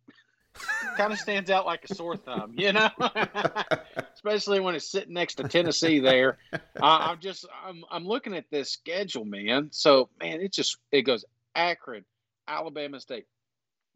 kind 0.97 1.12
of 1.12 1.19
stands 1.19 1.51
out 1.51 1.67
like 1.67 1.85
a 1.88 1.95
sore 1.95 2.17
thumb, 2.17 2.53
you 2.57 2.73
know, 2.73 2.91
especially 4.15 4.61
when 4.61 4.75
it's 4.75 4.91
sitting 4.91 5.15
next 5.15 5.37
to 5.37 5.45
Tennessee. 5.45 6.01
There, 6.01 6.38
uh, 6.53 6.59
I'm 6.83 7.21
just 7.21 7.47
I'm 7.65 7.85
I'm 7.91 8.07
looking 8.07 8.35
at 8.35 8.45
this 8.51 8.71
schedule, 8.71 9.25
man. 9.25 9.69
So, 9.73 10.09
man, 10.21 10.41
it 10.41 10.53
just 10.53 10.77
it 10.91 11.03
goes 11.03 11.25
Akron, 11.55 12.05
Alabama 12.47 13.01
State. 13.01 13.27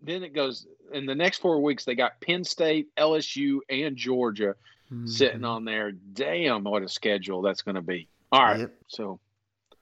Then 0.03 0.23
it 0.23 0.35
goes 0.35 0.67
in 0.93 1.07
the 1.07 1.15
next 1.15 1.39
four 1.39 1.63
weeks. 1.63 1.85
They 1.85 1.95
got 1.95 2.21
Penn 2.21 2.45
State, 2.45 2.89
LSU, 2.97 3.61
and 3.69 3.97
Georgia 3.97 4.55
mm-hmm. 4.93 5.07
sitting 5.07 5.45
on 5.45 5.65
there. 5.65 5.93
Damn, 5.93 6.65
what 6.65 6.83
a 6.83 6.89
schedule 6.89 7.43
that's 7.43 7.63
going 7.63 7.77
to 7.77 7.83
be. 7.83 8.09
All 8.31 8.43
right, 8.43 8.61
yep. 8.61 8.75
so 8.89 9.21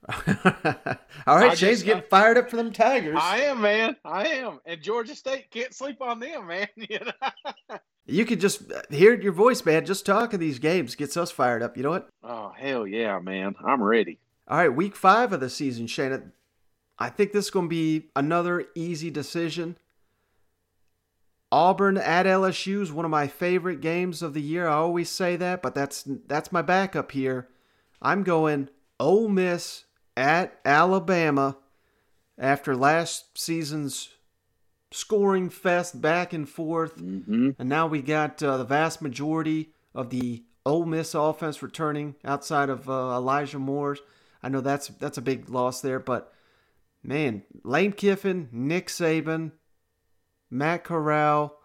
All 1.26 1.38
right, 1.38 1.56
Shane's 1.56 1.82
getting 1.82 2.02
fired 2.10 2.36
up 2.36 2.50
for 2.50 2.56
them 2.56 2.72
Tigers. 2.72 3.16
I 3.18 3.40
am, 3.42 3.60
man. 3.60 3.96
I 4.04 4.26
am. 4.28 4.60
And 4.66 4.82
Georgia 4.82 5.14
State 5.14 5.50
can't 5.50 5.72
sleep 5.72 6.02
on 6.02 6.20
them, 6.20 6.46
man. 6.46 6.68
You, 6.76 6.98
know? 7.00 7.78
you 8.06 8.24
could 8.26 8.40
just 8.40 8.70
uh, 8.70 8.82
hear 8.90 9.18
your 9.18 9.32
voice, 9.32 9.64
man. 9.64 9.86
Just 9.86 10.04
talking 10.04 10.38
these 10.38 10.58
games 10.58 10.94
gets 10.94 11.16
us 11.16 11.30
fired 11.30 11.62
up. 11.62 11.76
You 11.76 11.84
know 11.84 11.90
what? 11.90 12.10
Oh, 12.22 12.52
hell 12.54 12.86
yeah, 12.86 13.18
man. 13.18 13.54
I'm 13.64 13.82
ready. 13.82 14.18
All 14.46 14.58
right, 14.58 14.68
week 14.68 14.94
five 14.94 15.32
of 15.32 15.40
the 15.40 15.48
season, 15.48 15.86
Shane. 15.86 16.32
I 16.98 17.08
think 17.08 17.32
this 17.32 17.46
is 17.46 17.50
going 17.50 17.66
to 17.66 17.70
be 17.70 18.10
another 18.14 18.66
easy 18.74 19.10
decision. 19.10 19.76
Auburn 21.50 21.96
at 21.96 22.26
LSU 22.26 22.82
is 22.82 22.92
one 22.92 23.04
of 23.04 23.10
my 23.10 23.26
favorite 23.26 23.80
games 23.80 24.22
of 24.22 24.34
the 24.34 24.42
year. 24.42 24.68
I 24.68 24.74
always 24.74 25.08
say 25.08 25.36
that, 25.36 25.62
but 25.62 25.74
that's 25.74 26.04
that's 26.26 26.52
my 26.52 26.62
backup 26.62 27.12
here. 27.12 27.48
I'm 28.02 28.22
going 28.22 28.68
Ole 29.00 29.28
Miss 29.28 29.84
at 30.16 30.58
Alabama 30.64 31.56
after 32.38 32.76
last 32.76 33.38
season's 33.38 34.10
scoring 34.90 35.50
fest 35.50 36.00
back 36.00 36.32
and 36.32 36.48
forth. 36.48 36.96
Mm-hmm. 36.96 37.50
And 37.58 37.68
now 37.68 37.86
we 37.86 38.02
got 38.02 38.42
uh, 38.42 38.56
the 38.58 38.64
vast 38.64 39.02
majority 39.02 39.70
of 39.94 40.10
the 40.10 40.44
Ole 40.64 40.86
Miss 40.86 41.14
offense 41.14 41.62
returning 41.62 42.14
outside 42.24 42.70
of 42.70 42.88
uh, 42.88 43.16
Elijah 43.16 43.58
Moore's. 43.58 44.00
I 44.42 44.48
know 44.48 44.60
that's 44.60 44.88
that's 44.88 45.18
a 45.18 45.22
big 45.22 45.48
loss 45.48 45.80
there, 45.80 45.98
but 45.98 46.32
man, 47.02 47.42
Lane 47.62 47.92
Kiffin, 47.92 48.48
Nick 48.52 48.88
Saban, 48.88 49.52
Matt 50.50 50.84
Corral, 50.84 51.58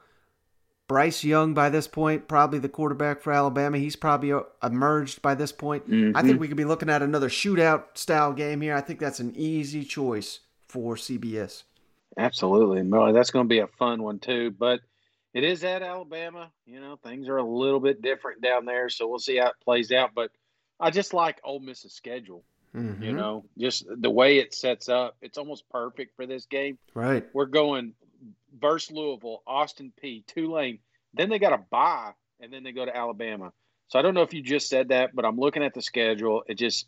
Bryce 0.89 1.23
Young 1.23 1.53
by 1.53 1.69
this 1.69 1.87
point, 1.87 2.27
probably 2.27 2.57
the 2.57 2.67
quarterback 2.67 3.21
for 3.21 3.31
Alabama. 3.31 3.77
He's 3.77 3.95
probably 3.95 4.33
uh, 4.33 4.41
emerged 4.63 5.21
by 5.21 5.35
this 5.35 5.51
point. 5.51 5.87
Mm-hmm. 5.87 6.17
I 6.17 6.21
think 6.21 6.33
mm-hmm. 6.33 6.41
we 6.41 6.47
could 6.47 6.57
be 6.57 6.65
looking 6.65 6.89
at 6.89 7.03
another 7.03 7.29
shootout 7.29 7.95
style 7.95 8.33
game 8.33 8.59
here. 8.59 8.75
I 8.75 8.81
think 8.81 8.99
that's 8.99 9.19
an 9.19 9.33
easy 9.35 9.85
choice 9.85 10.39
for 10.67 10.95
CBS. 10.95 11.63
Absolutely. 12.17 12.81
Well, 12.81 13.13
that's 13.13 13.29
going 13.29 13.45
to 13.45 13.49
be 13.49 13.59
a 13.59 13.67
fun 13.67 14.01
one 14.01 14.17
too, 14.17 14.49
but 14.49 14.81
it 15.35 15.43
is 15.43 15.63
at 15.63 15.83
Alabama. 15.83 16.49
You 16.65 16.81
know, 16.81 16.97
things 16.97 17.29
are 17.29 17.37
a 17.37 17.43
little 17.43 17.79
bit 17.79 18.01
different 18.01 18.41
down 18.41 18.65
there, 18.65 18.89
so 18.89 19.07
we'll 19.07 19.19
see 19.19 19.37
how 19.37 19.49
it 19.49 19.55
plays 19.63 19.91
out, 19.91 20.15
but 20.15 20.31
I 20.79 20.89
just 20.89 21.13
like 21.13 21.39
Ole 21.43 21.59
Miss's 21.59 21.93
schedule. 21.93 22.43
Mm-hmm. 22.75 23.03
You 23.03 23.13
know, 23.13 23.45
just 23.59 23.85
the 23.89 24.09
way 24.09 24.39
it 24.39 24.55
sets 24.55 24.89
up, 24.89 25.17
it's 25.21 25.37
almost 25.37 25.69
perfect 25.69 26.15
for 26.15 26.25
this 26.25 26.45
game. 26.45 26.79
Right. 26.95 27.27
We're 27.33 27.45
going 27.45 27.93
versus 28.57 28.91
Louisville, 28.91 29.43
Austin 29.45 29.91
Peay, 30.01 30.25
Tulane. 30.25 30.79
Then 31.13 31.29
they 31.29 31.39
got 31.39 31.53
a 31.53 31.63
bye, 31.69 32.11
and 32.39 32.51
then 32.51 32.63
they 32.63 32.71
go 32.71 32.85
to 32.85 32.95
Alabama. 32.95 33.51
So 33.87 33.99
I 33.99 34.01
don't 34.01 34.13
know 34.13 34.21
if 34.21 34.33
you 34.33 34.41
just 34.41 34.69
said 34.69 34.89
that, 34.89 35.15
but 35.15 35.25
I'm 35.25 35.37
looking 35.37 35.63
at 35.63 35.73
the 35.73 35.81
schedule. 35.81 36.43
It 36.47 36.55
just 36.55 36.87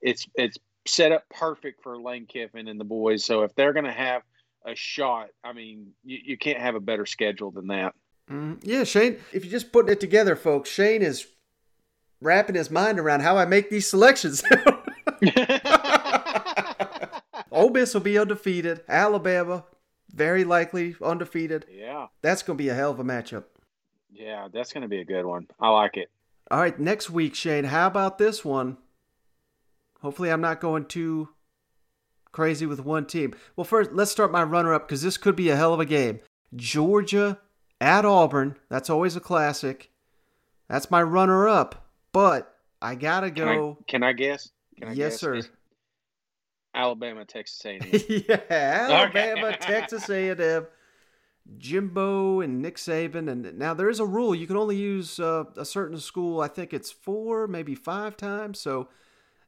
it's 0.00 0.26
it's 0.34 0.58
set 0.86 1.12
up 1.12 1.24
perfect 1.30 1.82
for 1.82 2.00
Lane 2.00 2.26
Kiffin 2.26 2.68
and 2.68 2.80
the 2.80 2.84
boys. 2.84 3.24
So 3.24 3.42
if 3.42 3.54
they're 3.54 3.72
going 3.72 3.84
to 3.84 3.92
have 3.92 4.22
a 4.66 4.74
shot, 4.74 5.28
I 5.44 5.52
mean, 5.52 5.92
you, 6.04 6.18
you 6.24 6.38
can't 6.38 6.58
have 6.58 6.74
a 6.74 6.80
better 6.80 7.06
schedule 7.06 7.50
than 7.50 7.68
that. 7.68 7.94
Mm, 8.30 8.58
yeah, 8.62 8.84
Shane. 8.84 9.18
If 9.32 9.44
you're 9.44 9.52
just 9.52 9.72
putting 9.72 9.92
it 9.92 10.00
together, 10.00 10.36
folks, 10.36 10.70
Shane 10.70 11.02
is 11.02 11.26
wrapping 12.20 12.56
his 12.56 12.70
mind 12.70 12.98
around 12.98 13.20
how 13.20 13.36
I 13.36 13.44
make 13.44 13.70
these 13.70 13.88
selections. 13.88 14.42
Ole 17.52 17.70
Miss 17.70 17.94
will 17.94 18.00
be 18.00 18.18
undefeated. 18.18 18.80
Alabama 18.88 19.64
very 20.12 20.44
likely 20.44 20.96
undefeated. 21.02 21.66
Yeah. 21.70 22.06
That's 22.22 22.42
going 22.42 22.56
to 22.56 22.62
be 22.62 22.68
a 22.68 22.74
hell 22.74 22.90
of 22.90 23.00
a 23.00 23.04
matchup. 23.04 23.44
Yeah, 24.12 24.48
that's 24.52 24.72
going 24.72 24.82
to 24.82 24.88
be 24.88 25.00
a 25.00 25.04
good 25.04 25.24
one. 25.24 25.46
I 25.60 25.68
like 25.68 25.96
it. 25.96 26.10
All 26.50 26.58
right, 26.58 26.78
next 26.78 27.10
week, 27.10 27.34
Shane, 27.34 27.64
how 27.64 27.86
about 27.86 28.18
this 28.18 28.44
one? 28.44 28.76
Hopefully, 30.02 30.30
I'm 30.30 30.40
not 30.40 30.60
going 30.60 30.86
too 30.86 31.28
crazy 32.32 32.66
with 32.66 32.80
one 32.80 33.06
team. 33.06 33.34
Well, 33.54 33.64
first, 33.64 33.92
let's 33.92 34.10
start 34.10 34.32
my 34.32 34.42
runner 34.42 34.74
up 34.74 34.88
because 34.88 35.02
this 35.02 35.16
could 35.16 35.36
be 35.36 35.50
a 35.50 35.56
hell 35.56 35.74
of 35.74 35.80
a 35.80 35.86
game. 35.86 36.20
Georgia 36.56 37.38
at 37.80 38.04
Auburn. 38.04 38.56
That's 38.68 38.90
always 38.90 39.14
a 39.14 39.20
classic. 39.20 39.90
That's 40.68 40.90
my 40.90 41.02
runner 41.02 41.48
up. 41.48 41.88
But 42.12 42.52
I 42.82 42.96
got 42.96 43.20
to 43.20 43.30
go. 43.30 43.78
Can 43.86 44.02
I, 44.02 44.08
can 44.08 44.10
I 44.10 44.12
guess? 44.12 44.50
Can 44.78 44.88
I 44.88 44.92
yes, 44.92 45.12
guess? 45.12 45.20
sir. 45.20 45.42
Alabama, 46.74 47.24
Texas 47.24 47.64
A&M. 47.64 47.80
yeah, 48.28 48.40
Alabama, 48.48 49.56
Texas 49.56 50.08
A&M. 50.08 50.66
Jimbo 51.58 52.40
and 52.40 52.62
Nick 52.62 52.76
Saban, 52.76 53.28
and 53.28 53.58
now 53.58 53.74
there 53.74 53.88
is 53.88 53.98
a 53.98 54.06
rule 54.06 54.34
you 54.34 54.46
can 54.46 54.56
only 54.56 54.76
use 54.76 55.18
uh, 55.18 55.44
a 55.56 55.64
certain 55.64 55.98
school. 55.98 56.40
I 56.40 56.48
think 56.48 56.72
it's 56.72 56.90
four, 56.90 57.46
maybe 57.46 57.74
five 57.74 58.16
times. 58.16 58.60
So 58.60 58.88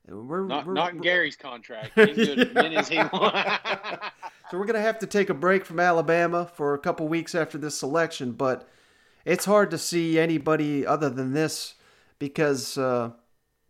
We're, 0.09 0.47
not, 0.47 0.67
we're, 0.67 0.75
not 0.75 0.91
in 0.91 0.97
we're, 0.97 1.03
Gary's 1.03 1.37
contract. 1.37 1.91
As 1.97 2.17
good 2.17 2.57
as 2.57 2.75
as 2.75 2.89
he 2.89 2.97
so 4.51 4.59
we're 4.59 4.65
gonna 4.65 4.81
have 4.81 4.99
to 5.01 5.07
take 5.07 5.31
a 5.31 5.35
break 5.35 5.65
from 5.65 5.79
Alabama 5.79 6.51
for 6.55 6.75
a 6.75 6.79
couple 6.79 7.07
weeks 7.07 7.35
after 7.35 7.57
this 7.57 7.79
selection, 7.79 8.33
but 8.33 8.69
it's 9.25 9.45
hard 9.45 9.71
to 9.71 9.79
see 9.79 10.19
anybody 10.19 10.85
other 10.85 11.09
than 11.09 11.33
this 11.33 11.75
because 12.19 12.77
uh, 12.77 13.11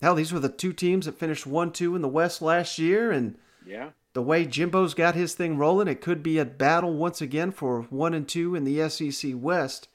hell, 0.03 0.15
these 0.15 0.33
were 0.33 0.41
the 0.41 0.51
two 0.51 0.75
teams 0.75 1.07
that 1.07 1.19
finished 1.19 1.47
one 1.47 1.73
two 1.73 1.97
in 1.97 2.03
the 2.03 2.09
West 2.09 2.43
last 2.43 2.79
year, 2.79 3.11
and 3.11 3.39
yeah, 3.65 3.91
the 4.13 4.23
way 4.23 4.45
Jimbo's 4.45 4.93
got 4.93 5.15
his 5.15 5.35
thing 5.35 5.57
rolling, 5.57 5.89
it 5.89 6.03
could 6.03 6.23
be 6.23 6.39
a 6.39 6.45
battle 6.45 6.93
once 6.93 7.23
again 7.23 7.53
for 7.53 7.83
one 7.83 8.13
and 8.13 8.29
two 8.29 8.55
in 8.55 8.65
the 8.65 8.89
SEC 8.91 9.33
West. 9.35 9.89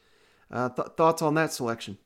Uh, 0.50 0.70
th- 0.70 0.88
thoughts 0.96 1.22
on 1.22 1.36
that 1.36 1.52
selection? 1.52 1.98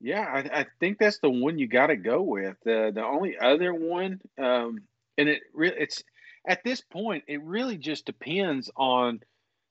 Yeah, 0.00 0.20
I, 0.20 0.60
I, 0.60 0.66
think 0.78 0.98
that's 0.98 1.18
the 1.20 1.30
one 1.30 1.58
you 1.58 1.66
got 1.66 1.86
to 1.86 1.96
go 1.96 2.20
with. 2.20 2.56
The 2.64 2.92
the 2.94 3.02
only 3.02 3.38
other 3.38 3.72
one, 3.72 4.20
um, 4.38 4.82
and 5.16 5.28
it 5.28 5.40
really 5.54 5.76
it's 5.78 6.04
at 6.46 6.62
this 6.62 6.82
point 6.82 7.24
it 7.26 7.42
really 7.42 7.78
just 7.78 8.04
depends 8.04 8.70
on 8.76 9.20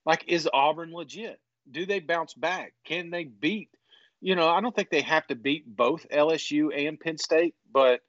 like 0.06 0.26
is 0.28 0.50
Auburn 0.52 0.92
legit? 0.92 1.40
Do 1.70 1.86
they 1.86 2.00
bounce 2.00 2.34
back? 2.34 2.74
Can 2.84 3.12
they 3.12 3.26
beat? 3.26 3.70
You 4.22 4.36
know, 4.36 4.50
I 4.50 4.60
don't 4.62 4.76
think 4.76 4.90
they 4.90 5.02
have 5.02 5.28
to 5.28 5.36
beat 5.36 5.64
both 5.68 6.08
LSU 6.10 6.76
and 6.76 7.00
Penn 7.00 7.20
State, 7.20 7.54
but 7.76 8.00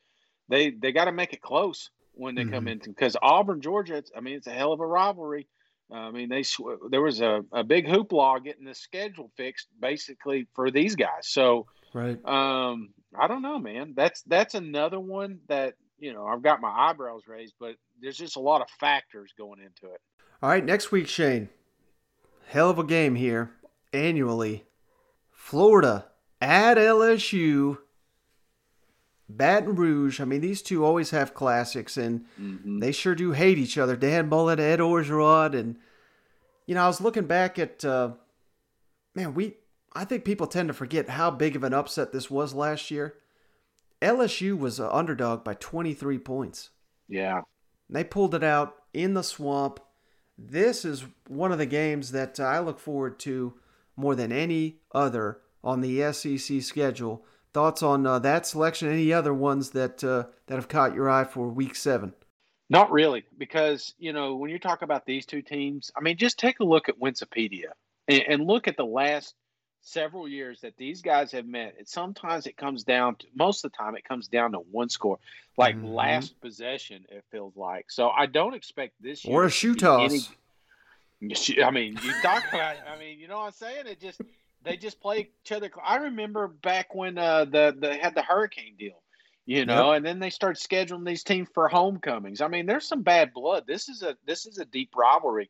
they 0.48 0.70
they 0.70 0.92
got 0.92 1.07
to 1.07 1.12
make 1.12 1.33
it 1.33 1.42
close 1.42 1.90
when 2.12 2.37
they 2.37 2.42
mm-hmm. 2.42 2.52
come 2.52 2.68
in 2.68 2.79
because 2.79 3.16
Auburn 3.20 3.61
Georgia. 3.61 4.02
I 4.16 4.20
mean, 4.20 4.37
it's 4.37 4.46
a 4.46 4.52
hell 4.52 4.72
of 4.72 4.81
a 4.81 4.87
rivalry. 4.87 5.48
I 5.90 6.11
mean, 6.12 6.29
they 6.29 6.44
there 6.90 7.02
was 7.02 7.20
a, 7.20 7.42
a 7.52 7.64
big 7.64 7.87
hoopla 7.87 8.42
getting 8.44 8.64
the 8.64 8.74
schedule 8.74 9.31
fixed 9.37 9.66
basically 9.79 10.46
for 10.55 10.70
these 10.70 10.94
guys. 10.94 11.24
So, 11.29 11.66
right. 11.92 12.16
Um, 12.24 12.90
I 13.18 13.26
don't 13.26 13.42
know, 13.42 13.59
man. 13.59 13.94
That's 13.96 14.22
that's 14.22 14.55
another 14.55 15.00
one 15.00 15.40
that 15.48 15.74
you 15.98 16.12
know 16.12 16.26
I've 16.26 16.42
got 16.42 16.61
my 16.61 16.70
eyebrows 16.70 17.22
raised, 17.26 17.55
but 17.59 17.74
there's 18.00 18.16
just 18.16 18.37
a 18.37 18.40
lot 18.40 18.62
of 18.62 18.70
factors 18.79 19.33
going 19.37 19.59
into 19.59 19.92
it. 19.92 20.00
All 20.42 20.50
right, 20.50 20.64
next 20.64 20.92
week, 20.92 21.09
Shane. 21.09 21.48
Hell 22.46 22.70
of 22.70 22.79
a 22.79 22.85
game 22.85 23.16
here 23.16 23.50
annually. 23.92 24.64
Florida 25.33 26.07
at 26.40 26.76
LSU. 26.76 27.79
Baton 29.29 29.75
Rouge. 29.75 30.21
I 30.21 30.25
mean, 30.25 30.41
these 30.41 30.62
two 30.62 30.85
always 30.85 31.11
have 31.11 31.35
classics, 31.35 31.97
and 31.97 32.25
mm-hmm. 32.41 32.79
they 32.79 32.93
sure 32.93 33.15
do 33.15 33.33
hate 33.33 33.59
each 33.59 33.79
other. 33.79 33.97
Dan 33.97 34.29
Mullen, 34.29 34.61
Ed 34.61 34.79
Orgeron, 34.79 35.55
and 35.59 35.77
you 36.67 36.75
know, 36.75 36.85
I 36.85 36.87
was 36.87 37.01
looking 37.01 37.27
back 37.27 37.59
at 37.59 37.85
uh, 37.85 38.12
man, 39.15 39.35
we. 39.35 39.55
I 39.95 40.05
think 40.05 40.27
people 40.27 40.47
tend 40.47 40.69
to 40.69 40.75
forget 40.75 41.09
how 41.09 41.31
big 41.31 41.57
of 41.57 41.65
an 41.65 41.73
upset 41.73 42.12
this 42.12 42.31
was 42.31 42.53
last 42.53 42.91
year. 42.91 43.15
LSU 44.03 44.59
was 44.59 44.79
an 44.79 44.91
underdog 44.93 45.43
by 45.43 45.55
23 45.55 46.19
points. 46.19 46.69
Yeah, 47.09 47.43
they 47.89 48.05
pulled 48.05 48.35
it 48.35 48.45
out 48.45 48.77
in 48.93 49.15
the 49.15 49.23
swamp. 49.23 49.81
This 50.39 50.85
is 50.85 51.05
one 51.29 51.51
of 51.51 51.59
the 51.59 51.67
games 51.67 52.12
that 52.12 52.39
I 52.39 52.59
look 52.59 52.79
forward 52.79 53.19
to 53.21 53.55
more 53.97 54.15
than 54.15 54.33
any 54.33 54.81
other 54.93 55.41
on 55.65 55.81
the 55.81 56.12
SEC 56.12 56.61
schedule 56.62 57.25
Thoughts 57.57 57.83
on 57.83 58.07
uh, 58.07 58.19
that 58.19 58.47
selection? 58.47 58.92
Any 58.92 59.14
other 59.14 59.33
ones 59.33 59.71
that 59.71 60.05
uh, 60.05 60.25
that 60.47 60.57
have 60.57 60.69
caught 60.69 60.95
your 60.95 61.09
eye 61.09 61.25
for 61.25 61.49
Week 61.49 61.75
Seven? 61.75 62.12
Not 62.69 62.92
really, 62.92 63.25
because 63.38 63.95
you 63.97 64.12
know 64.12 64.37
when 64.37 64.51
you 64.51 64.59
talk 64.59 64.83
about 64.83 65.07
these 65.07 65.25
two 65.25 65.40
teams, 65.40 65.90
I 65.97 66.03
mean, 66.03 66.19
just 66.19 66.38
take 66.38 66.61
a 66.61 66.64
look 66.64 66.90
at 66.90 67.01
Wikipedia 67.01 67.69
and, 68.09 68.23
and 68.29 68.47
look 68.47 68.69
at 68.69 68.77
the 68.77 68.85
last 68.85 69.37
several 69.81 70.29
years 70.29 70.61
that 70.61 70.77
these 70.77 71.01
guys 71.01 71.33
have 71.33 71.47
met. 71.47 71.77
And 71.79 71.88
sometimes 71.88 72.47
it 72.47 72.59
comes 72.59 72.85
down 72.85 73.16
to 73.21 73.27
most 73.35 73.64
of 73.64 73.73
the 73.73 73.79
time 73.79 73.97
it 73.97 74.05
comes 74.05 74.29
down 74.29 74.53
to 74.53 74.59
one 74.59 74.90
score, 74.90 75.19
like 75.57 75.77
mm-hmm. 75.77 75.95
last 75.95 76.38
possession. 76.42 77.07
It 77.09 77.25
feels 77.31 77.57
like 77.57 77.87
so. 77.88 78.11
I 78.11 78.27
don't 78.27 78.53
expect 78.53 78.97
this 79.01 79.25
year 79.25 79.35
or 79.35 79.47
a 79.47 79.51
shoe 79.51 79.75
toss. 79.75 80.31
Any, 81.23 81.62
I 81.64 81.71
mean, 81.71 81.99
you 82.05 82.12
talk 82.21 82.45
about. 82.53 82.77
I 82.87 82.99
mean, 82.99 83.19
you 83.19 83.29
know 83.29 83.38
what 83.38 83.47
I'm 83.47 83.53
saying? 83.53 83.87
It 83.87 83.99
just 83.99 84.21
they 84.66 84.76
just 84.76 85.00
play 85.00 85.31
each 85.44 85.52
other. 85.52 85.70
I 85.85 85.96
remember 85.96 86.48
back 86.48 86.94
when 86.94 87.16
uh, 87.16 87.44
the 87.44 87.74
they 87.79 87.98
had 87.98 88.14
the 88.14 88.22
hurricane 88.22 88.74
deal, 88.76 89.00
you 89.46 89.64
know, 89.64 89.92
yep. 89.92 89.98
and 89.98 90.07
then 90.07 90.18
they 90.18 90.31
start 90.31 90.57
scheduling 90.57 91.07
these 91.07 91.22
teams 91.22 91.48
for 91.55 91.68
homecomings. 91.68 92.40
I 92.40 92.48
mean, 92.48 92.66
there's 92.66 92.87
some 92.87 93.02
bad 93.02 93.33
blood. 93.33 93.64
This 93.66 93.88
is 93.88 94.02
a 94.02 94.16
this 94.26 94.44
is 94.44 94.59
a 94.59 94.64
deep 94.64 94.90
rivalry, 94.96 95.48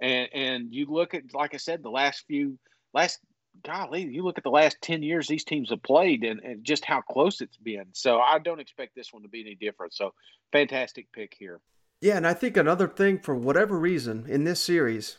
and 0.00 0.28
and 0.34 0.72
you 0.72 0.86
look 0.86 1.14
at 1.14 1.22
like 1.32 1.54
I 1.54 1.56
said, 1.56 1.82
the 1.82 1.90
last 1.90 2.24
few 2.26 2.58
last 2.92 3.20
golly, 3.64 4.02
you 4.02 4.22
look 4.22 4.36
at 4.36 4.44
the 4.44 4.50
last 4.50 4.76
ten 4.82 5.02
years 5.02 5.26
these 5.26 5.44
teams 5.44 5.70
have 5.70 5.82
played, 5.82 6.22
and, 6.22 6.40
and 6.40 6.62
just 6.62 6.84
how 6.84 7.00
close 7.00 7.40
it's 7.40 7.56
been. 7.56 7.86
So 7.92 8.20
I 8.20 8.38
don't 8.38 8.60
expect 8.60 8.94
this 8.94 9.12
one 9.12 9.22
to 9.22 9.28
be 9.28 9.40
any 9.40 9.54
different. 9.54 9.94
So 9.94 10.12
fantastic 10.52 11.10
pick 11.12 11.34
here. 11.38 11.60
Yeah, 12.02 12.18
and 12.18 12.26
I 12.26 12.34
think 12.34 12.56
another 12.56 12.86
thing 12.86 13.18
for 13.18 13.34
whatever 13.34 13.78
reason 13.78 14.26
in 14.28 14.44
this 14.44 14.60
series, 14.60 15.16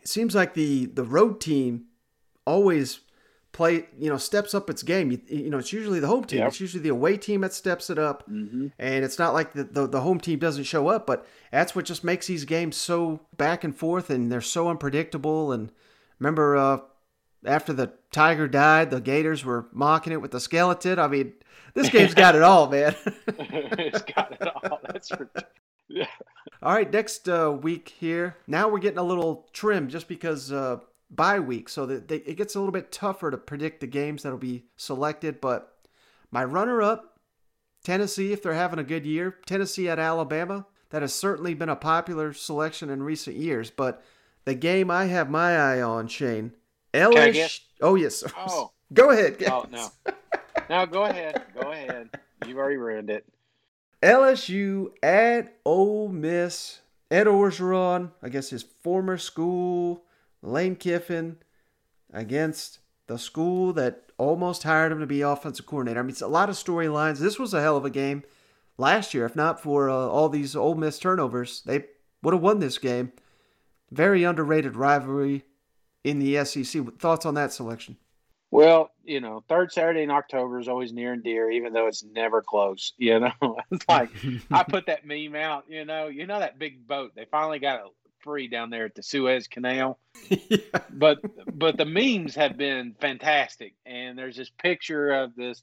it 0.00 0.08
seems 0.08 0.34
like 0.34 0.54
the 0.54 0.86
the 0.86 1.04
road 1.04 1.40
team 1.40 1.86
always 2.46 3.00
play, 3.56 3.86
you 3.98 4.10
know, 4.10 4.18
steps 4.18 4.54
up 4.54 4.68
its 4.68 4.82
game. 4.82 5.10
You, 5.10 5.20
you 5.28 5.50
know, 5.50 5.58
it's 5.58 5.72
usually 5.72 5.98
the 5.98 6.06
home 6.06 6.24
team. 6.24 6.40
Yep. 6.40 6.48
It's 6.48 6.60
usually 6.60 6.82
the 6.82 6.90
away 6.90 7.16
team 7.16 7.40
that 7.40 7.54
steps 7.54 7.88
it 7.88 7.98
up. 7.98 8.28
Mm-hmm. 8.30 8.68
And 8.78 9.04
it's 9.04 9.18
not 9.18 9.32
like 9.32 9.54
the, 9.54 9.64
the, 9.64 9.86
the, 9.86 10.00
home 10.02 10.20
team 10.20 10.38
doesn't 10.38 10.64
show 10.64 10.88
up, 10.88 11.06
but 11.06 11.26
that's 11.50 11.74
what 11.74 11.86
just 11.86 12.04
makes 12.04 12.26
these 12.26 12.44
games 12.44 12.76
so 12.76 13.20
back 13.36 13.64
and 13.64 13.74
forth 13.74 14.10
and 14.10 14.30
they're 14.30 14.42
so 14.42 14.68
unpredictable. 14.68 15.52
And 15.52 15.72
remember, 16.18 16.56
uh, 16.56 16.78
after 17.46 17.72
the 17.72 17.92
tiger 18.12 18.46
died, 18.46 18.90
the 18.90 19.00
Gators 19.00 19.42
were 19.42 19.68
mocking 19.72 20.12
it 20.12 20.20
with 20.20 20.32
the 20.32 20.40
skeleton. 20.40 20.98
I 20.98 21.08
mean, 21.08 21.32
this 21.72 21.88
game's 21.88 22.14
got 22.14 22.34
it 22.34 22.42
all, 22.42 22.68
man. 22.68 22.94
it's 23.26 24.02
got 24.02 24.32
it 24.32 24.48
all. 24.48 24.80
That's 24.86 25.08
for... 25.08 25.30
yeah. 25.88 26.06
All 26.62 26.74
right, 26.74 26.92
next 26.92 27.28
uh, 27.28 27.56
week 27.58 27.94
here. 27.98 28.36
Now 28.46 28.68
we're 28.68 28.80
getting 28.80 28.98
a 28.98 29.04
little 29.04 29.48
trim 29.52 29.88
just 29.88 30.08
because 30.08 30.52
uh, 30.52 30.78
bye 31.10 31.40
week, 31.40 31.68
so 31.68 31.86
that 31.86 32.08
they, 32.08 32.16
it 32.16 32.36
gets 32.36 32.54
a 32.54 32.58
little 32.58 32.72
bit 32.72 32.92
tougher 32.92 33.30
to 33.30 33.38
predict 33.38 33.80
the 33.80 33.86
games 33.86 34.22
that'll 34.22 34.38
be 34.38 34.64
selected. 34.76 35.40
But 35.40 35.72
my 36.30 36.44
runner 36.44 36.82
up, 36.82 37.20
Tennessee, 37.84 38.32
if 38.32 38.42
they're 38.42 38.54
having 38.54 38.78
a 38.78 38.84
good 38.84 39.06
year, 39.06 39.36
Tennessee 39.46 39.88
at 39.88 39.98
Alabama, 39.98 40.66
that 40.90 41.02
has 41.02 41.14
certainly 41.14 41.54
been 41.54 41.68
a 41.68 41.76
popular 41.76 42.32
selection 42.32 42.90
in 42.90 43.02
recent 43.02 43.36
years. 43.36 43.70
But 43.70 44.02
the 44.44 44.54
game 44.54 44.90
I 44.90 45.06
have 45.06 45.30
my 45.30 45.56
eye 45.56 45.80
on, 45.80 46.08
Shane, 46.08 46.52
LSU. 46.92 47.60
Oh, 47.80 47.94
yes. 47.94 48.24
Oh. 48.36 48.72
Go 48.92 49.10
ahead. 49.10 49.38
Guys. 49.38 49.50
Oh, 49.50 49.66
no. 49.70 49.88
No, 50.68 50.84
go 50.84 51.04
ahead. 51.04 51.42
Go 51.54 51.70
ahead. 51.70 52.10
You've 52.44 52.56
already 52.56 52.76
ruined 52.76 53.08
it. 53.08 53.24
LSU 54.02 54.88
at 55.00 55.58
Ole 55.64 56.08
Miss. 56.08 56.80
Ed 57.10 57.28
Orgeron, 57.28 58.10
I 58.20 58.28
guess 58.28 58.50
his 58.50 58.64
former 58.64 59.16
school, 59.16 60.02
Lane 60.46 60.76
Kiffin 60.76 61.38
against 62.12 62.78
the 63.08 63.18
school 63.18 63.72
that 63.74 64.04
almost 64.18 64.62
hired 64.62 64.92
him 64.92 65.00
to 65.00 65.06
be 65.06 65.20
offensive 65.20 65.66
coordinator. 65.66 66.00
I 66.00 66.02
mean, 66.02 66.10
it's 66.10 66.22
a 66.22 66.28
lot 66.28 66.48
of 66.48 66.56
storylines. 66.56 67.18
This 67.18 67.38
was 67.38 67.52
a 67.52 67.60
hell 67.60 67.76
of 67.76 67.84
a 67.84 67.90
game 67.90 68.22
last 68.78 69.12
year. 69.12 69.26
If 69.26 69.36
not 69.36 69.60
for 69.60 69.90
uh, 69.90 69.94
all 69.94 70.28
these 70.28 70.56
Ole 70.56 70.74
Miss 70.74 70.98
turnovers, 70.98 71.62
they 71.66 71.84
would 72.22 72.34
have 72.34 72.42
won 72.42 72.60
this 72.60 72.78
game. 72.78 73.12
Very 73.90 74.24
underrated 74.24 74.76
rivalry 74.76 75.44
in 76.02 76.18
the 76.18 76.44
SEC. 76.44 76.98
Thoughts 76.98 77.26
on 77.26 77.34
that 77.34 77.52
selection? 77.52 77.96
Well, 78.50 78.90
you 79.04 79.20
know, 79.20 79.44
third 79.48 79.72
Saturday 79.72 80.02
in 80.02 80.10
October 80.10 80.58
is 80.58 80.68
always 80.68 80.92
near 80.92 81.12
and 81.12 81.22
dear, 81.22 81.50
even 81.50 81.72
though 81.72 81.88
it's 81.88 82.04
never 82.04 82.42
close. 82.42 82.92
You 82.98 83.20
know, 83.20 83.56
it's 83.70 83.84
like 83.88 84.10
I 84.50 84.62
put 84.62 84.86
that 84.86 85.04
meme 85.04 85.34
out. 85.34 85.64
You 85.68 85.84
know, 85.84 86.06
you 86.06 86.26
know 86.26 86.38
that 86.38 86.58
big 86.58 86.86
boat. 86.86 87.12
They 87.14 87.26
finally 87.30 87.58
got 87.58 87.80
it 87.80 87.86
free 88.26 88.48
down 88.48 88.68
there 88.68 88.84
at 88.84 88.94
the 88.94 89.02
Suez 89.02 89.46
Canal. 89.46 89.98
yeah. 90.28 90.58
But 90.90 91.20
but 91.56 91.78
the 91.78 91.86
memes 91.86 92.34
have 92.34 92.58
been 92.58 92.94
fantastic, 93.00 93.74
and 93.86 94.18
there's 94.18 94.36
this 94.36 94.50
picture 94.50 95.12
of 95.12 95.34
this 95.34 95.62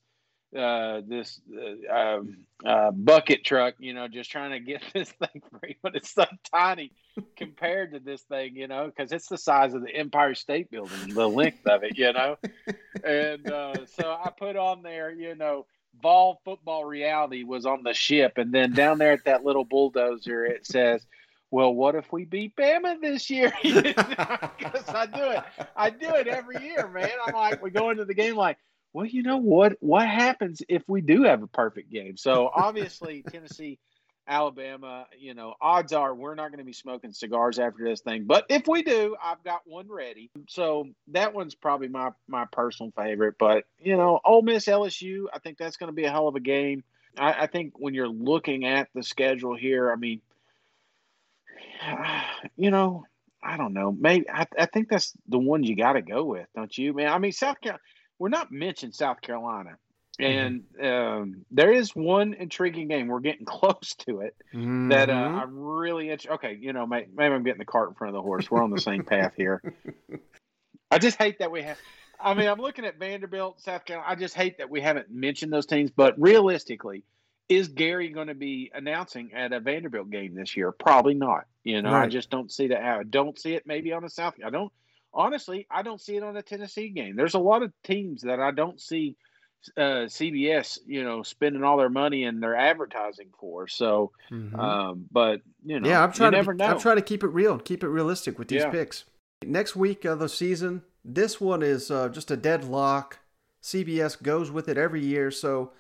uh, 0.58 1.02
this 1.08 1.42
uh, 1.52 1.94
um, 1.94 2.38
uh, 2.64 2.92
bucket 2.92 3.44
truck, 3.44 3.74
you 3.80 3.94
know, 3.94 4.08
just 4.08 4.32
trying 4.32 4.52
to 4.52 4.60
get 4.60 4.84
this 4.94 5.12
thing 5.12 5.42
free, 5.60 5.78
but 5.82 5.96
it's 5.96 6.12
so 6.12 6.26
tiny 6.54 6.92
compared 7.36 7.92
to 7.92 8.00
this 8.00 8.22
thing, 8.22 8.56
you 8.56 8.68
know, 8.68 8.86
because 8.86 9.12
it's 9.12 9.28
the 9.28 9.38
size 9.38 9.74
of 9.74 9.82
the 9.82 9.96
Empire 9.96 10.36
State 10.36 10.70
Building, 10.70 11.14
the 11.14 11.28
length 11.28 11.66
of 11.66 11.84
it, 11.84 11.98
you 11.98 12.14
know. 12.14 12.38
and 13.04 13.52
uh, 13.52 13.74
so 13.98 14.16
I 14.24 14.30
put 14.30 14.56
on 14.56 14.84
there, 14.84 15.12
you 15.12 15.36
know, 15.36 15.66
Vol 16.02 16.42
football 16.44 16.86
reality 16.86 17.44
was 17.44 17.66
on 17.66 17.84
the 17.84 17.94
ship, 17.94 18.34
and 18.38 18.52
then 18.52 18.74
down 18.74 18.98
there 18.98 19.14
at 19.14 19.26
that 19.26 19.44
little 19.44 19.64
bulldozer, 19.64 20.46
it 20.46 20.66
says 20.66 21.06
well, 21.54 21.72
what 21.72 21.94
if 21.94 22.12
we 22.12 22.26
beat 22.26 22.56
Bama 22.56 23.00
this 23.00 23.30
year? 23.30 23.54
Because 23.64 24.90
I 24.90 25.06
do 25.06 25.24
it. 25.24 25.44
I 25.76 25.90
do 25.92 26.16
it 26.16 26.28
every 26.28 26.64
year, 26.66 26.88
man. 26.88 27.12
I'm 27.28 27.36
like, 27.36 27.62
we 27.62 27.70
go 27.70 27.92
into 27.92 28.06
the 28.06 28.16
game 28.16 28.36
like, 28.36 28.58
well, 28.92 29.06
you 29.06 29.22
know 29.22 29.38
what? 29.38 29.78
What 29.82 30.08
happens 30.08 30.64
if 30.68 30.82
we 30.88 31.02
do 31.02 31.24
have 31.24 31.44
a 31.44 31.48
perfect 31.48 31.92
game? 31.92 32.18
So 32.18 32.50
obviously, 32.54 33.24
Tennessee, 33.30 33.78
Alabama, 34.28 35.06
you 35.20 35.36
know, 35.36 35.54
odds 35.62 35.94
are 35.94 36.16
we're 36.16 36.34
not 36.34 36.50
going 36.50 36.60
to 36.60 36.66
be 36.66 36.74
smoking 36.74 37.12
cigars 37.12 37.60
after 37.60 37.84
this 37.84 38.02
thing. 38.02 38.24
But 38.26 38.46
if 38.50 38.68
we 38.68 38.82
do, 38.82 39.16
I've 39.22 39.44
got 39.44 39.62
one 39.66 39.92
ready. 39.92 40.32
So 40.50 40.88
that 41.10 41.36
one's 41.36 41.54
probably 41.54 41.90
my 41.90 42.12
my 42.28 42.46
personal 42.52 42.92
favorite. 42.96 43.36
But 43.38 43.66
you 43.80 43.96
know, 43.96 44.20
Ole 44.26 44.42
Miss, 44.42 44.66
LSU, 44.66 45.26
I 45.32 45.38
think 45.40 45.60
that's 45.60 45.78
going 45.78 45.90
to 45.92 45.96
be 45.96 46.06
a 46.06 46.12
hell 46.12 46.28
of 46.28 46.36
a 46.36 46.40
game. 46.40 46.84
I, 47.18 47.34
I 47.44 47.48
think 47.48 47.74
when 47.76 47.94
you're 47.94 48.08
looking 48.08 48.66
at 48.66 48.90
the 48.96 49.04
schedule 49.04 49.56
here, 49.56 49.92
I 49.92 49.98
mean, 49.98 50.22
you 52.56 52.72
know, 52.72 53.06
I 53.44 53.58
don't 53.58 53.74
know. 53.74 53.92
Maybe 53.92 54.30
I, 54.30 54.46
I 54.58 54.66
think 54.68 54.90
that's 54.90 55.14
the 55.28 55.40
one 55.40 55.64
you 55.64 55.76
got 55.76 55.94
to 55.94 56.02
go 56.02 56.24
with, 56.24 56.48
don't 56.56 56.76
you, 56.78 56.94
man? 56.94 57.12
I 57.12 57.18
mean, 57.20 57.32
South 57.32 57.60
Carolina. 57.62 57.82
We're 58.20 58.30
not 58.30 58.52
mentioning 58.52 58.94
South 58.94 59.20
Carolina, 59.22 59.78
and 60.20 60.64
um, 60.82 61.46
there 61.52 61.72
is 61.72 61.96
one 61.96 62.36
intriguing 62.36 62.88
game. 62.88 63.08
We're 63.08 63.20
getting 63.20 63.46
close 63.46 63.96
to 64.08 64.22
it 64.22 64.36
Mm-hmm. 64.54 64.90
that 64.90 65.10
uh, 65.10 65.14
I'm 65.14 65.58
really 65.58 66.10
int- 66.10 66.28
okay. 66.30 66.58
You 66.60 66.74
know, 66.74 66.86
may, 66.86 67.08
maybe 67.14 67.34
I'm 67.34 67.44
getting 67.44 67.60
the 67.60 67.66
cart 67.66 67.90
in 67.90 67.96
front 67.96 68.10
of 68.10 68.14
the 68.16 68.22
horse. 68.22 68.52
We're 68.52 68.62
on 68.62 68.70
the 68.70 68.80
same 68.80 69.04
path 69.04 69.34
here. 69.36 69.62
I 70.92 71.00
just 71.00 71.18
hate 71.18 71.40
that 71.40 71.52
we 71.52 71.64
have. 71.64 71.78
I 72.20 72.36
mean, 72.36 72.48
I'm 72.48 72.60
looking 72.60 72.86
at 72.86 73.00
Vanderbilt, 73.00 73.62
South 73.62 73.84
Carolina. 73.86 74.12
I 74.12 74.16
just 74.16 74.36
hate 74.36 74.60
that 74.60 74.70
we 74.70 74.80
haven't 74.80 75.10
mentioned 75.10 75.52
those 75.52 75.66
teams. 75.66 75.90
But 75.90 76.16
realistically, 76.20 77.04
is 77.50 77.68
Gary 77.68 78.10
going 78.10 78.28
to 78.28 78.36
be 78.36 78.72
announcing 78.74 79.34
at 79.34 79.52
a 79.54 79.60
Vanderbilt 79.60 80.10
game 80.10 80.34
this 80.36 80.56
year? 80.56 80.72
Probably 80.72 81.14
not. 81.14 81.46
You 81.64 81.82
know, 81.82 81.94
I 81.94 82.08
just 82.08 82.30
don't 82.30 82.52
see 82.52 82.68
that. 82.68 82.84
I 82.84 83.04
don't 83.04 83.40
see 83.40 83.54
it. 83.54 83.64
Maybe 83.66 83.94
on 83.94 84.04
the 84.04 84.10
South. 84.10 84.36
I 84.46 84.50
don't. 84.50 84.72
Honestly, 85.14 85.68
I 85.70 85.84
don't 85.84 86.02
see 86.02 86.16
it 86.16 86.24
on 86.24 86.36
a 86.36 86.42
Tennessee 86.42 86.90
game. 86.90 87.16
There's 87.16 87.36
a 87.36 87.40
lot 87.40 87.62
of 87.62 87.72
teams 87.84 88.24
that 88.24 88.40
I 88.40 88.52
don't 88.52 88.82
see 88.82 89.16
uh, 89.78 90.08
CBS, 90.08 90.80
you 90.86 91.04
know, 91.04 91.24
spending 91.24 91.64
all 91.64 91.78
their 91.78 91.90
money 91.90 92.24
and 92.26 92.44
their 92.44 92.56
advertising 92.56 93.30
for. 93.40 93.68
So, 93.68 94.12
Mhm. 94.30 94.60
um, 94.60 95.06
but 95.12 95.42
you 95.64 95.80
know, 95.80 95.88
yeah, 95.88 96.04
I'm 96.04 96.12
trying 96.12 96.34
you 96.34 96.44
to 96.44 96.54
know. 96.54 96.66
I'm 96.66 96.80
trying 96.80 96.98
to 96.98 97.02
keep 97.02 97.24
it 97.24 97.28
real, 97.28 97.60
keep 97.60 97.84
it 97.84 97.88
realistic 97.88 98.38
with 98.38 98.50
these 98.50 98.64
Yeah. 98.64 98.72
picks. 98.72 99.06
Next 99.46 99.76
week 99.76 100.04
of 100.04 100.20
the 100.20 100.28
season, 100.28 100.84
this 101.06 101.40
one 101.40 101.62
is 101.62 101.90
uh, 101.92 102.10
just 102.10 102.32
a 102.32 102.36
deadlock. 102.38 103.20
CBS 103.62 104.22
goes 104.22 104.52
with 104.52 104.68
it 104.68 104.78
every 104.78 105.06
year, 105.06 105.32
so 105.32 105.72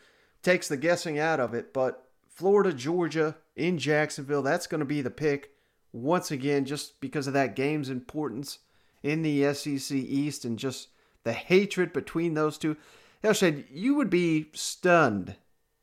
takes 0.43 0.67
the 0.67 0.77
guessing 0.77 1.17
out 1.17 1.39
of 1.39 1.53
it. 1.53 1.73
But 1.73 2.07
Florida, 2.27 2.73
Georgia 2.73 3.35
in 3.55 3.77
Jacksonville, 3.77 4.43
that's 4.43 4.67
going 4.67 4.79
to 4.79 4.85
be 4.85 5.01
the 5.01 5.09
pick 5.09 5.51
once 5.91 6.31
again, 6.31 6.65
just 6.65 6.99
because 6.99 7.27
of 7.27 7.33
that 7.33 7.55
game's 7.55 7.89
importance 7.89 8.59
in 9.01 9.21
the 9.21 9.53
SEC 9.53 9.95
East 9.95 10.45
and 10.45 10.57
just 10.57 10.89
the 11.23 11.33
hatred 11.33 11.93
between 11.93 12.33
those 12.33 12.57
two. 12.57 12.75
Hell, 13.21 13.33
Shane, 13.33 13.65
you 13.71 13.95
would 13.95 14.09
be 14.09 14.47
stunned 14.53 15.35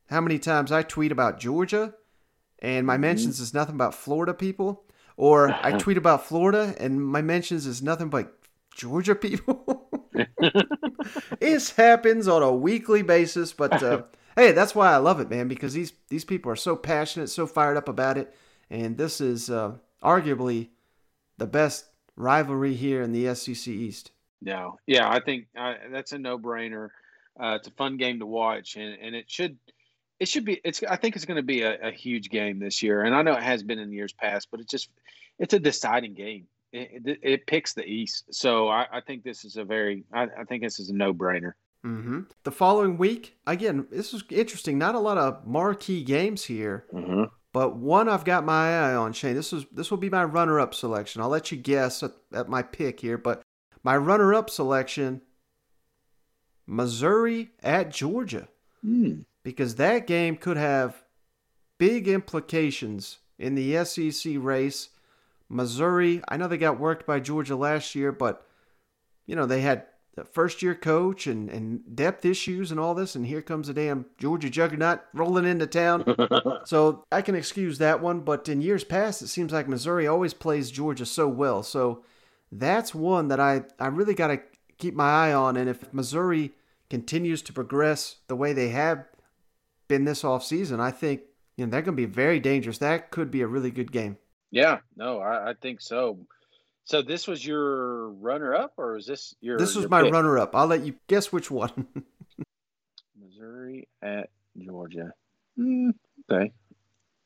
how 0.08 0.20
many 0.20 0.38
times 0.38 0.72
I 0.72 0.82
tweet 0.82 1.12
about 1.12 1.38
Georgia 1.38 1.94
and 2.58 2.86
my 2.86 2.98
mentions 2.98 3.40
is 3.40 3.54
nothing 3.54 3.74
about 3.74 3.94
Florida 3.94 4.34
people, 4.34 4.84
or 5.16 5.50
I 5.62 5.72
tweet 5.78 5.96
about 5.96 6.26
Florida 6.26 6.74
and 6.78 7.02
my 7.04 7.22
mentions 7.22 7.66
is 7.66 7.82
nothing 7.82 8.08
but 8.08 8.36
Georgia 8.74 9.14
people. 9.14 9.88
this 11.40 11.70
happens 11.70 12.28
on 12.28 12.42
a 12.42 12.52
weekly 12.52 13.02
basis, 13.02 13.52
but 13.52 13.82
uh, 13.82 14.02
hey, 14.36 14.52
that's 14.52 14.74
why 14.74 14.92
I 14.92 14.98
love 14.98 15.20
it, 15.20 15.30
man, 15.30 15.48
because 15.48 15.74
these 15.74 15.92
these 16.08 16.24
people 16.24 16.50
are 16.52 16.56
so 16.56 16.76
passionate, 16.76 17.28
so 17.28 17.46
fired 17.46 17.76
up 17.76 17.88
about 17.88 18.18
it, 18.18 18.34
and 18.70 18.96
this 18.96 19.20
is 19.20 19.50
uh, 19.50 19.74
arguably 20.02 20.68
the 21.38 21.46
best 21.46 21.86
rivalry 22.16 22.74
here 22.74 23.02
in 23.02 23.12
the 23.12 23.34
SEC 23.34 23.68
East. 23.68 24.10
No, 24.42 24.78
yeah, 24.86 25.08
I 25.10 25.20
think 25.20 25.46
uh, 25.58 25.74
that's 25.90 26.12
a 26.12 26.18
no-brainer. 26.18 26.88
Uh, 27.38 27.56
it's 27.58 27.68
a 27.68 27.72
fun 27.72 27.96
game 27.96 28.18
to 28.18 28.26
watch, 28.26 28.76
and, 28.76 28.96
and 29.00 29.14
it 29.14 29.30
should 29.30 29.58
it 30.18 30.28
should 30.28 30.44
be. 30.44 30.60
It's 30.64 30.82
I 30.88 30.96
think 30.96 31.16
it's 31.16 31.24
going 31.24 31.36
to 31.36 31.42
be 31.42 31.62
a, 31.62 31.88
a 31.88 31.90
huge 31.90 32.30
game 32.30 32.58
this 32.58 32.82
year, 32.82 33.02
and 33.02 33.14
I 33.14 33.22
know 33.22 33.32
it 33.32 33.42
has 33.42 33.62
been 33.62 33.78
in 33.78 33.92
years 33.92 34.12
past, 34.12 34.48
but 34.50 34.60
it's 34.60 34.70
just 34.70 34.90
it's 35.38 35.54
a 35.54 35.58
deciding 35.58 36.14
game. 36.14 36.46
It, 36.72 37.02
it, 37.04 37.18
it 37.22 37.46
picks 37.46 37.74
the 37.74 37.84
East, 37.84 38.26
so 38.30 38.68
I, 38.68 38.86
I 38.92 39.00
think 39.00 39.24
this 39.24 39.44
is 39.44 39.56
a 39.56 39.64
very 39.64 40.04
I, 40.12 40.28
I 40.38 40.44
think 40.44 40.62
this 40.62 40.78
is 40.78 40.90
a 40.90 40.94
no-brainer. 40.94 41.52
Hmm 41.82 42.20
The 42.44 42.50
following 42.52 42.98
week, 42.98 43.36
again, 43.46 43.86
this 43.90 44.12
is 44.12 44.22
interesting. 44.30 44.76
Not 44.78 44.94
a 44.94 44.98
lot 45.00 45.18
of 45.18 45.46
marquee 45.46 46.04
games 46.04 46.44
here, 46.44 46.84
Mm-hmm. 46.92 47.24
but 47.52 47.76
one 47.76 48.08
I've 48.08 48.24
got 48.24 48.44
my 48.44 48.78
eye 48.90 48.94
on. 48.94 49.12
Shane, 49.12 49.34
this 49.34 49.52
is 49.52 49.64
this 49.72 49.90
will 49.90 49.98
be 49.98 50.10
my 50.10 50.24
runner-up 50.24 50.74
selection. 50.74 51.22
I'll 51.22 51.28
let 51.30 51.50
you 51.50 51.58
guess 51.58 52.02
at, 52.02 52.12
at 52.34 52.48
my 52.48 52.62
pick 52.62 53.00
here, 53.00 53.16
but 53.18 53.42
my 53.82 53.96
runner-up 53.96 54.50
selection: 54.50 55.22
Missouri 56.66 57.50
at 57.62 57.90
Georgia, 57.90 58.48
Hmm. 58.82 59.20
because 59.42 59.74
that 59.76 60.06
game 60.06 60.36
could 60.36 60.56
have 60.56 61.02
big 61.78 62.08
implications 62.08 63.18
in 63.38 63.54
the 63.54 63.84
SEC 63.84 64.34
race. 64.38 64.90
Missouri, 65.48 66.22
I 66.28 66.36
know 66.36 66.46
they 66.46 66.58
got 66.58 66.78
worked 66.78 67.06
by 67.06 67.20
Georgia 67.20 67.56
last 67.56 67.94
year, 67.94 68.12
but 68.12 68.46
you 69.26 69.34
know 69.34 69.46
they 69.46 69.62
had 69.62 69.86
a 70.16 70.24
first 70.24 70.62
year 70.62 70.74
coach 70.74 71.26
and, 71.26 71.48
and 71.48 71.96
depth 71.96 72.24
issues 72.24 72.70
and 72.70 72.80
all 72.80 72.94
this, 72.94 73.14
and 73.14 73.26
here 73.26 73.42
comes 73.42 73.68
a 73.68 73.74
damn 73.74 74.06
Georgia 74.18 74.50
juggernaut 74.50 75.00
rolling 75.14 75.46
into 75.46 75.66
town. 75.66 76.04
so 76.64 77.04
I 77.12 77.22
can 77.22 77.34
excuse 77.34 77.78
that 77.78 78.00
one, 78.00 78.20
but 78.20 78.48
in 78.48 78.60
years 78.60 78.84
past, 78.84 79.22
it 79.22 79.28
seems 79.28 79.52
like 79.52 79.68
Missouri 79.68 80.06
always 80.06 80.34
plays 80.34 80.70
Georgia 80.70 81.06
so 81.06 81.28
well. 81.28 81.62
So 81.62 82.04
that's 82.50 82.94
one 82.94 83.28
that 83.28 83.40
I, 83.40 83.62
I 83.78 83.86
really 83.86 84.14
got 84.14 84.28
to 84.28 84.40
keep 84.78 84.94
my 84.94 85.28
eye 85.28 85.32
on. 85.32 85.56
And 85.56 85.68
if 85.68 85.92
Missouri 85.92 86.52
continues 86.88 87.42
to 87.42 87.52
progress 87.52 88.16
the 88.26 88.36
way 88.36 88.52
they 88.52 88.70
have 88.70 89.04
been 89.88 90.04
this 90.04 90.22
offseason, 90.22 90.80
I 90.80 90.90
think 90.90 91.22
you 91.56 91.66
know 91.66 91.70
they're 91.70 91.82
going 91.82 91.96
to 91.96 92.06
be 92.06 92.12
very 92.12 92.40
dangerous. 92.40 92.78
That 92.78 93.10
could 93.10 93.30
be 93.30 93.42
a 93.42 93.46
really 93.46 93.70
good 93.70 93.92
game. 93.92 94.18
Yeah, 94.50 94.78
no, 94.96 95.20
I, 95.20 95.50
I 95.50 95.54
think 95.54 95.80
so. 95.80 96.18
So 96.90 97.02
this 97.02 97.28
was 97.28 97.46
your 97.46 98.08
runner-up, 98.14 98.72
or 98.76 98.96
is 98.96 99.06
this 99.06 99.36
your? 99.40 99.56
This 99.58 99.76
was 99.76 99.82
your 99.84 99.90
my 99.90 100.02
pick? 100.02 100.12
runner-up. 100.12 100.56
I'll 100.56 100.66
let 100.66 100.84
you 100.84 100.94
guess 101.06 101.30
which 101.30 101.48
one. 101.48 101.86
Missouri 103.16 103.86
at 104.02 104.30
Georgia. 104.58 105.12
Hmm, 105.56 105.90
okay. 106.28 106.50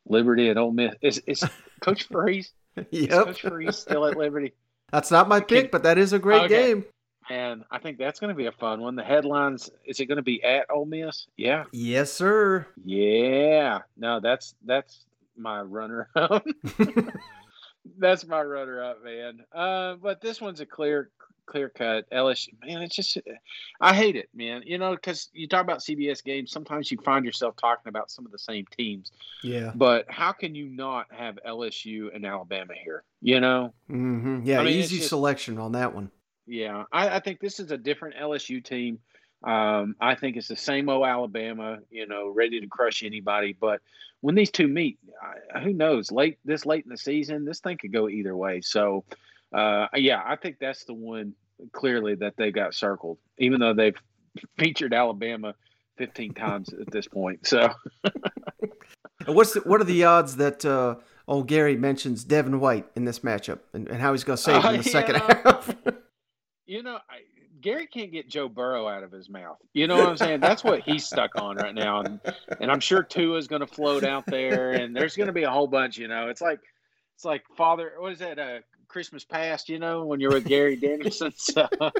Liberty 0.06 0.50
at 0.50 0.58
Ole 0.58 0.70
Miss. 0.70 0.94
Is 1.00 1.22
is 1.26 1.42
Coach 1.80 2.02
Freeze? 2.12 2.52
Is 2.76 3.08
Yep. 3.08 3.24
Coach 3.24 3.40
Freeze 3.40 3.76
still 3.78 4.04
at 4.04 4.18
Liberty? 4.18 4.52
That's 4.92 5.10
not 5.10 5.28
my 5.28 5.40
pick, 5.40 5.70
but 5.72 5.82
that 5.84 5.96
is 5.96 6.12
a 6.12 6.18
great 6.18 6.42
Okay. 6.42 6.48
game. 6.72 6.84
And 7.30 7.64
I 7.70 7.78
think 7.78 7.96
that's 7.96 8.20
going 8.20 8.28
to 8.28 8.36
be 8.36 8.44
a 8.44 8.52
fun 8.52 8.82
one. 8.82 8.96
The 8.96 9.02
headlines: 9.02 9.70
Is 9.86 9.98
it 9.98 10.04
going 10.06 10.16
to 10.16 10.22
be 10.22 10.44
at 10.44 10.66
Ole 10.70 10.84
Miss? 10.84 11.26
Yeah, 11.38 11.64
Yes, 11.72 12.12
sir. 12.12 12.66
yeah. 12.84 13.78
No, 13.96 14.20
that's 14.20 14.54
that's 14.62 15.06
my 15.38 15.62
runner 15.62 16.10
up. 16.14 16.44
That's 17.98 18.26
my 18.26 18.42
runner 18.42 18.82
up, 18.82 19.04
man. 19.04 19.40
Uh, 19.52 19.94
but 19.94 20.20
this 20.20 20.40
one's 20.40 20.60
a 20.60 20.66
clear 20.66 21.10
clear 21.46 21.68
cut 21.68 22.08
LSU. 22.10 22.48
Man, 22.64 22.80
it's 22.80 22.96
just 22.96 23.18
I 23.80 23.92
hate 23.94 24.16
it, 24.16 24.28
man. 24.34 24.62
You 24.64 24.78
know, 24.78 24.94
because 24.94 25.28
you 25.34 25.46
talk 25.46 25.60
about 25.62 25.80
CBS 25.80 26.24
games. 26.24 26.50
Sometimes 26.50 26.90
you 26.90 26.98
find 27.04 27.24
yourself 27.24 27.54
talking 27.60 27.88
about 27.88 28.10
some 28.10 28.24
of 28.24 28.32
the 28.32 28.38
same 28.38 28.64
teams. 28.76 29.12
Yeah. 29.42 29.72
But 29.74 30.06
how 30.10 30.32
can 30.32 30.54
you 30.54 30.68
not 30.68 31.06
have 31.12 31.38
LSU 31.46 32.14
and 32.14 32.24
Alabama 32.24 32.72
here? 32.82 33.04
You 33.20 33.40
know, 33.40 33.74
hmm 33.88 34.40
Yeah, 34.44 34.60
I 34.60 34.64
mean, 34.64 34.78
easy 34.78 34.96
just- 34.98 35.10
selection 35.10 35.58
on 35.58 35.72
that 35.72 35.94
one. 35.94 36.10
yeah, 36.46 36.84
I, 36.92 37.16
I 37.16 37.20
think 37.20 37.40
this 37.40 37.60
is 37.60 37.70
a 37.70 37.76
different 37.78 38.16
LSU 38.16 38.64
team. 38.64 38.98
Um, 39.44 39.94
I 40.00 40.14
think 40.14 40.36
it's 40.36 40.48
the 40.48 40.56
same 40.56 40.88
old 40.88 41.06
Alabama, 41.06 41.78
you 41.90 42.06
know, 42.06 42.30
ready 42.30 42.60
to 42.60 42.66
crush 42.66 43.02
anybody. 43.02 43.54
But 43.58 43.80
when 44.22 44.34
these 44.34 44.50
two 44.50 44.68
meet, 44.68 44.98
I, 45.54 45.60
who 45.60 45.72
knows? 45.74 46.10
Late 46.10 46.38
this 46.44 46.64
late 46.64 46.84
in 46.84 46.90
the 46.90 46.96
season, 46.96 47.44
this 47.44 47.60
thing 47.60 47.76
could 47.76 47.92
go 47.92 48.08
either 48.08 48.34
way. 48.34 48.62
So, 48.62 49.04
uh, 49.54 49.86
yeah, 49.94 50.22
I 50.24 50.36
think 50.36 50.56
that's 50.58 50.84
the 50.84 50.94
one 50.94 51.34
clearly 51.72 52.14
that 52.16 52.34
they 52.36 52.50
got 52.50 52.74
circled, 52.74 53.18
even 53.38 53.60
though 53.60 53.74
they've 53.74 53.96
featured 54.58 54.94
Alabama 54.94 55.54
15 55.98 56.34
times 56.34 56.70
at 56.72 56.90
this 56.90 57.06
point. 57.06 57.46
So, 57.46 57.68
what's 59.26 59.52
the, 59.52 59.60
what 59.60 59.80
are 59.80 59.84
the 59.84 60.04
odds 60.04 60.36
that 60.36 60.64
uh, 60.64 60.96
old 61.28 61.48
Gary 61.48 61.76
mentions 61.76 62.24
Devin 62.24 62.60
White 62.60 62.86
in 62.96 63.04
this 63.04 63.20
matchup 63.20 63.58
and, 63.74 63.88
and 63.88 64.00
how 64.00 64.12
he's 64.12 64.24
going 64.24 64.38
to 64.38 64.42
save 64.42 64.62
him 64.64 64.74
in 64.76 64.80
the 64.80 64.88
Uh, 64.88 64.92
second 64.92 65.16
half? 65.16 65.76
you 66.66 66.82
know, 66.82 66.96
I, 67.10 67.18
Gary 67.64 67.86
can't 67.86 68.12
get 68.12 68.28
Joe 68.28 68.46
Burrow 68.46 68.86
out 68.86 69.02
of 69.02 69.10
his 69.10 69.30
mouth. 69.30 69.56
You 69.72 69.86
know 69.86 69.96
what 69.96 70.06
I'm 70.06 70.18
saying? 70.18 70.40
That's 70.40 70.62
what 70.62 70.82
he's 70.82 71.06
stuck 71.06 71.40
on 71.40 71.56
right 71.56 71.74
now, 71.74 72.00
and 72.00 72.20
and 72.60 72.70
I'm 72.70 72.78
sure 72.78 73.02
Tua's 73.02 73.48
going 73.48 73.60
to 73.60 73.66
float 73.66 74.04
out 74.04 74.26
there, 74.26 74.72
and 74.72 74.94
there's 74.94 75.16
going 75.16 75.28
to 75.28 75.32
be 75.32 75.44
a 75.44 75.50
whole 75.50 75.66
bunch. 75.66 75.96
You 75.96 76.06
know, 76.06 76.28
it's 76.28 76.42
like 76.42 76.60
it's 77.14 77.24
like 77.24 77.42
Father. 77.56 77.92
What 77.98 78.12
is 78.12 78.18
that? 78.18 78.38
Uh, 78.38 78.58
Christmas 78.86 79.24
past. 79.24 79.70
You 79.70 79.78
know, 79.78 80.04
when 80.04 80.20
you're 80.20 80.32
with 80.32 80.44
Gary 80.44 80.76
Danielson. 80.76 81.32
So 81.38 81.66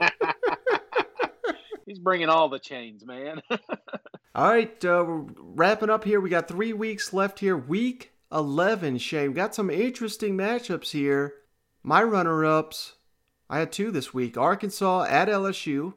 he's 1.87 1.99
bringing 1.99 2.29
all 2.29 2.51
the 2.51 2.59
chains, 2.59 3.07
man. 3.07 3.41
All 4.35 4.49
right, 4.49 4.85
uh, 4.85 5.05
we're 5.07 5.27
wrapping 5.39 5.91
up 5.91 6.03
here. 6.03 6.21
We 6.21 6.29
got 6.29 6.49
three 6.49 6.73
weeks 6.73 7.13
left 7.13 7.39
here. 7.39 7.57
Week 7.57 8.11
11, 8.33 8.99
Shane. 8.99 9.29
We 9.29 9.35
got 9.35 9.55
some 9.55 9.71
interesting 9.71 10.37
matchups 10.37 10.91
here. 10.91 11.35
My 11.85 12.03
runner 12.03 12.45
ups, 12.45 12.95
I 13.55 13.61
had 13.61 13.71
two 13.71 13.93
this 13.93 14.13
week. 14.13 14.37
Arkansas 14.37 15.05
at 15.05 15.29
LSU. 15.29 15.91
It 15.91 15.95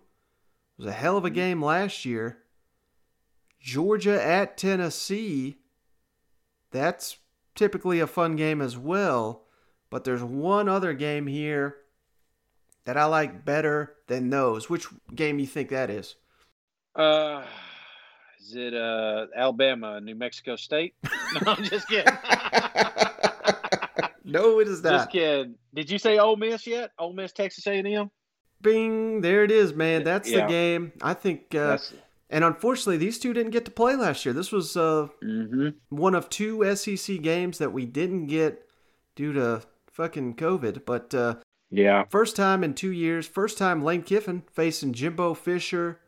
was 0.78 0.86
a 0.86 0.92
hell 0.92 1.18
of 1.18 1.26
a 1.26 1.32
game 1.32 1.60
last 1.60 2.06
year. 2.06 2.38
Georgia 3.60 4.24
at 4.24 4.60
Tennessee. 4.60 5.58
That's 6.70 7.18
typically 7.56 8.00
a 8.00 8.06
fun 8.06 8.36
game 8.36 8.62
as 8.62 8.78
well. 8.78 9.46
But 9.90 10.04
there's 10.04 10.22
one 10.22 10.70
other 10.70 10.94
game 10.94 11.26
here 11.26 11.78
that 12.86 12.96
I 12.96 13.06
like 13.06 13.44
better 13.44 13.96
than 14.06 14.30
those. 14.30 14.70
Which 14.70 14.86
game 15.16 15.40
you 15.40 15.48
think 15.48 15.70
that 15.70 15.90
is? 15.90 16.14
Uh, 16.96 17.42
Is 18.40 18.54
it 18.56 18.76
uh, 18.76 19.26
Alabama, 19.36 20.00
New 20.00 20.14
Mexico 20.14 20.58
State? 20.58 20.94
No, 21.34 21.54
I'm 21.54 21.64
just 21.64 21.90
kidding. 21.90 22.06
no, 24.28 24.60
it 24.60 24.68
is 24.68 24.84
not. 24.84 24.92
Just 24.92 25.12
kidding. 25.12 25.56
Did 25.74 25.90
you 25.90 25.98
say 25.98 26.18
Ole 26.20 26.36
Miss 26.36 26.68
yet? 26.68 26.92
Ole 27.00 27.14
Miss, 27.14 27.32
Texas 27.34 27.66
A&M. 27.68 28.10
Bing, 28.62 29.22
there 29.22 29.44
it 29.44 29.52
is, 29.52 29.74
man. 29.74 30.04
That's 30.04 30.30
Yeah. 30.30 30.42
the 30.46 30.52
game. 30.52 30.92
I 31.02 31.14
think, 31.14 31.54
uh, 31.56 31.78
and 32.30 32.44
unfortunately, 32.44 32.98
these 32.98 33.20
two 33.20 33.34
didn't 33.34 33.52
get 33.52 33.66
to 33.66 33.72
play 33.72 33.96
last 33.96 34.26
year. 34.26 34.34
This 34.34 34.52
was 34.52 34.76
uh, 34.76 35.08
Mm-hmm. 35.24 35.70
one 35.90 36.16
of 36.16 36.30
two 36.30 36.64
SEC 36.76 37.22
games 37.22 37.58
that 37.60 37.72
we 37.72 37.86
didn't 37.86 38.28
get 38.28 38.68
due 39.16 39.34
to 39.34 39.62
fucking 39.92 40.36
COVID. 40.36 40.86
But 40.86 41.14
uh, 41.14 41.36
Yeah. 41.70 42.04
first 42.10 42.36
time 42.36 42.64
in 42.64 42.74
two 42.74 42.92
years, 42.92 43.28
first 43.28 43.58
time 43.58 43.84
Lane 43.84 44.02
Kiffin 44.04 44.44
facing 44.52 44.94
Jimbo 44.94 45.36
Fisher, 45.36 46.00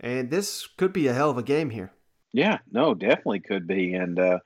and 0.00 0.30
this 0.30 0.66
could 0.66 0.92
be 0.92 1.06
a 1.06 1.12
hell 1.12 1.30
of 1.30 1.38
a 1.38 1.42
game 1.42 1.70
here. 1.70 1.92
Yeah, 2.32 2.58
no, 2.72 2.94
definitely 2.94 3.40
could 3.40 3.66
be, 3.66 3.94
and 3.94 4.18
uh, 4.18 4.38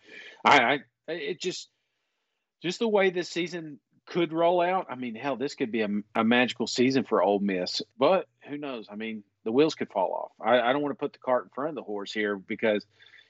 I, 0.44 0.80
I, 1.08 1.12
it 1.12 1.40
just, 1.40 1.70
just 2.62 2.78
the 2.78 2.88
way 2.88 3.10
this 3.10 3.28
season 3.28 3.78
could 4.06 4.32
roll 4.32 4.60
out. 4.60 4.86
I 4.88 4.94
mean, 4.94 5.14
hell, 5.14 5.36
this 5.36 5.54
could 5.54 5.70
be 5.70 5.82
a, 5.82 5.88
a 6.14 6.24
magical 6.24 6.66
season 6.66 7.04
for 7.04 7.22
Ole 7.22 7.40
Miss, 7.40 7.82
but 7.98 8.26
who 8.48 8.56
knows? 8.56 8.86
I 8.90 8.96
mean, 8.96 9.22
the 9.44 9.52
wheels 9.52 9.74
could 9.74 9.90
fall 9.90 10.12
off. 10.40 10.46
I, 10.46 10.60
I 10.60 10.72
don't 10.72 10.82
want 10.82 10.92
to 10.92 10.98
put 10.98 11.12
the 11.12 11.18
cart 11.18 11.44
in 11.44 11.50
front 11.50 11.70
of 11.70 11.74
the 11.74 11.82
horse 11.82 12.12
here 12.12 12.36
because, 12.36 12.84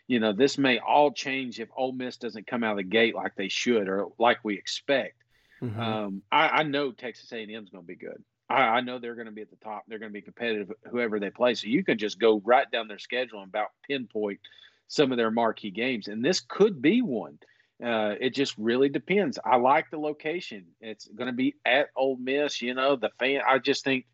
you 0.06 0.20
know, 0.20 0.32
this 0.32 0.56
may 0.58 0.78
all 0.78 1.12
change 1.12 1.60
if 1.60 1.68
Ole 1.76 1.92
Miss 1.92 2.16
doesn't 2.16 2.46
come 2.46 2.64
out 2.64 2.72
of 2.72 2.76
the 2.78 2.84
gate 2.84 3.14
like 3.14 3.34
they 3.34 3.48
should 3.48 3.88
or 3.88 4.08
like 4.18 4.38
we 4.42 4.54
expect. 4.54 5.16
Mm-hmm. 5.62 5.80
Um, 5.80 6.22
I, 6.30 6.48
I 6.48 6.62
know 6.62 6.92
Texas 6.92 7.32
A&M 7.32 7.50
is 7.50 7.70
going 7.70 7.84
to 7.84 7.86
be 7.86 7.96
good. 7.96 8.22
I, 8.48 8.62
I 8.62 8.80
know 8.80 8.98
they're 8.98 9.14
going 9.14 9.26
to 9.26 9.32
be 9.32 9.42
at 9.42 9.50
the 9.50 9.56
top. 9.56 9.84
They're 9.88 9.98
going 9.98 10.10
to 10.10 10.14
be 10.14 10.22
competitive, 10.22 10.72
whoever 10.90 11.20
they 11.20 11.30
play. 11.30 11.54
So 11.54 11.66
you 11.66 11.84
can 11.84 11.98
just 11.98 12.18
go 12.18 12.40
right 12.44 12.70
down 12.70 12.88
their 12.88 12.98
schedule 12.98 13.40
and 13.40 13.48
about 13.48 13.68
pinpoint 13.86 14.40
some 14.86 15.12
of 15.12 15.18
their 15.18 15.30
marquee 15.30 15.70
games, 15.70 16.08
and 16.08 16.24
this 16.24 16.40
could 16.40 16.80
be 16.80 17.02
one. 17.02 17.38
Uh, 17.82 18.14
it 18.20 18.34
just 18.34 18.56
really 18.58 18.88
depends. 18.88 19.38
I 19.44 19.56
like 19.56 19.90
the 19.90 19.98
location. 19.98 20.66
It's 20.80 21.06
going 21.08 21.28
to 21.28 21.32
be 21.36 21.54
at 21.64 21.88
Ole 21.96 22.16
Miss. 22.16 22.60
You 22.62 22.74
know, 22.74 22.96
the 22.96 23.10
fan. 23.18 23.40
I 23.46 23.58
just 23.58 23.84
think 23.84 24.06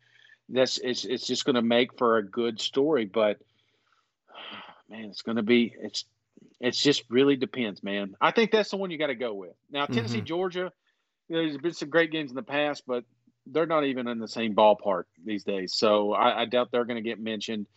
that's 0.49 0.77
it's 0.77 1.05
it's 1.05 1.25
just 1.27 1.45
going 1.45 1.55
to 1.55 1.61
make 1.61 1.97
for 1.97 2.17
a 2.17 2.23
good 2.23 2.59
story. 2.61 3.05
But 3.05 3.37
man, 4.89 5.05
it's 5.05 5.21
going 5.21 5.37
to 5.37 5.43
be 5.43 5.73
it's 5.79 6.05
it's 6.59 6.81
just 6.81 7.03
really 7.09 7.35
depends, 7.35 7.83
man. 7.83 8.15
I 8.21 8.31
think 8.31 8.51
that's 8.51 8.69
the 8.71 8.77
one 8.77 8.91
you 8.91 8.97
got 8.97 9.07
to 9.07 9.15
go 9.15 9.33
with. 9.33 9.53
Now, 9.71 9.85
Tennessee, 9.85 10.21
Mhm. 10.21 10.25
Georgia. 10.25 10.71
You 11.27 11.35
know, 11.35 11.43
there's 11.43 11.57
been 11.57 11.73
some 11.73 11.89
great 11.89 12.11
games 12.11 12.29
in 12.31 12.35
the 12.35 12.43
past, 12.43 12.83
but 12.87 13.03
they're 13.47 13.65
not 13.65 13.85
even 13.85 14.07
in 14.07 14.19
the 14.19 14.27
same 14.27 14.55
ballpark 14.55 15.03
these 15.23 15.43
days. 15.43 15.73
So 15.73 16.13
I, 16.13 16.41
I 16.41 16.45
doubt 16.45 16.71
they're 16.71 16.85
going 16.85 17.01
to 17.03 17.07
get 17.09 17.19
mentioned. 17.19 17.67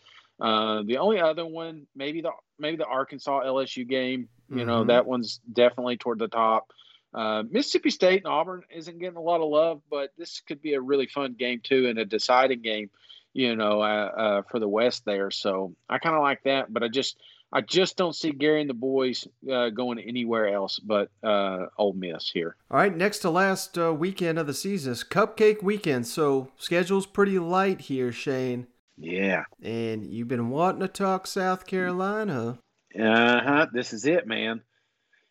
Uh, 0.40 0.82
the 0.84 0.98
only 0.98 1.20
other 1.20 1.44
one, 1.46 1.86
maybe 1.96 2.20
the 2.20 2.30
maybe 2.58 2.76
the 2.76 2.86
Arkansas 2.86 3.40
LSU 3.44 3.84
game. 3.86 4.28
You 4.50 4.64
know, 4.64 4.82
Mhm. 4.84 4.86
that 4.88 5.06
one's 5.06 5.40
definitely 5.52 5.96
toward 5.98 6.18
the 6.18 6.28
top. 6.28 6.72
Uh, 7.12 7.42
Mississippi 7.50 7.90
State 7.90 8.18
and 8.24 8.32
Auburn 8.32 8.62
isn't 8.70 8.98
getting 8.98 9.16
a 9.16 9.20
lot 9.22 9.40
of 9.40 9.48
love, 9.48 9.82
but 9.90 10.10
this 10.16 10.40
could 10.40 10.60
be 10.62 10.74
a 10.74 10.80
really 10.80 11.06
fun 11.06 11.34
game 11.34 11.60
too, 11.62 11.86
and 11.88 11.98
a 11.98 12.04
deciding 12.04 12.62
game. 12.62 12.90
You 13.34 13.54
know, 13.56 13.82
uh, 13.82 13.84
uh, 14.16 14.42
for 14.50 14.58
the 14.58 14.68
West 14.68 15.04
there. 15.04 15.30
So 15.30 15.74
I 15.88 15.98
kind 15.98 16.16
of 16.16 16.22
like 16.22 16.42
that, 16.44 16.72
but 16.72 16.82
I 16.82 16.88
just 16.88 17.18
I 17.52 17.60
just 17.62 17.96
don't 17.96 18.14
see 18.14 18.30
Gary 18.32 18.60
and 18.60 18.68
the 18.68 18.74
boys 18.74 19.26
uh, 19.50 19.70
going 19.70 19.98
anywhere 19.98 20.48
else 20.48 20.78
but 20.78 21.10
uh, 21.22 21.66
Ole 21.78 21.92
Miss 21.94 22.30
here. 22.30 22.56
All 22.70 22.78
right, 22.78 22.94
next 22.94 23.20
to 23.20 23.30
last 23.30 23.78
uh, 23.78 23.92
weekend 23.94 24.38
of 24.38 24.46
the 24.46 24.52
season 24.54 24.92
is 24.92 25.02
Cupcake 25.04 25.62
Weekend, 25.62 26.06
so 26.06 26.48
schedule's 26.58 27.06
pretty 27.06 27.38
light 27.38 27.82
here, 27.82 28.12
Shane. 28.12 28.66
Yeah. 28.98 29.44
And 29.62 30.06
you've 30.12 30.28
been 30.28 30.50
wanting 30.50 30.80
to 30.80 30.88
talk 30.88 31.26
South 31.26 31.66
Carolina. 31.66 32.58
Uh 32.98 33.40
huh. 33.42 33.66
This 33.72 33.92
is 33.92 34.04
it, 34.06 34.26
man. 34.26 34.62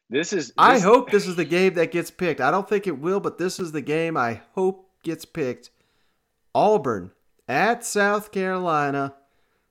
This 0.09 0.31
is. 0.31 0.53
I 0.57 0.79
hope 0.79 1.11
this 1.11 1.27
is 1.27 1.35
the 1.35 1.45
game 1.45 1.73
that 1.73 1.91
gets 1.91 2.11
picked. 2.11 2.39
I 2.39 2.49
don't 2.51 2.67
think 2.67 2.87
it 2.87 2.99
will, 2.99 3.19
but 3.19 3.37
this 3.37 3.59
is 3.59 3.71
the 3.71 3.81
game 3.81 4.15
I 4.15 4.41
hope 4.53 4.89
gets 5.03 5.25
picked. 5.25 5.69
Auburn 6.55 7.11
at 7.47 7.83
South 7.83 8.31
Carolina. 8.31 9.15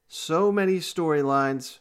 So 0.08 0.52
many 0.52 0.76
storylines 0.78 1.78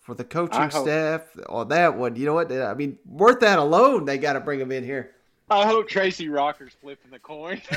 for 0.00 0.14
the 0.14 0.24
coaching 0.24 0.70
hope- 0.70 0.72
staff 0.86 1.22
on 1.48 1.68
that 1.68 1.96
one. 1.96 2.16
You 2.16 2.26
know 2.26 2.34
what? 2.34 2.50
I 2.50 2.74
mean, 2.74 2.98
worth 3.04 3.40
that 3.40 3.58
alone, 3.58 4.06
they 4.06 4.18
got 4.18 4.32
to 4.32 4.40
bring 4.40 4.58
them 4.58 4.72
in 4.72 4.82
here. 4.82 5.12
I 5.50 5.66
hope 5.66 5.88
Tracy 5.88 6.28
Rocker's 6.28 6.74
flipping 6.80 7.10
the 7.10 7.18
coin. 7.18 7.60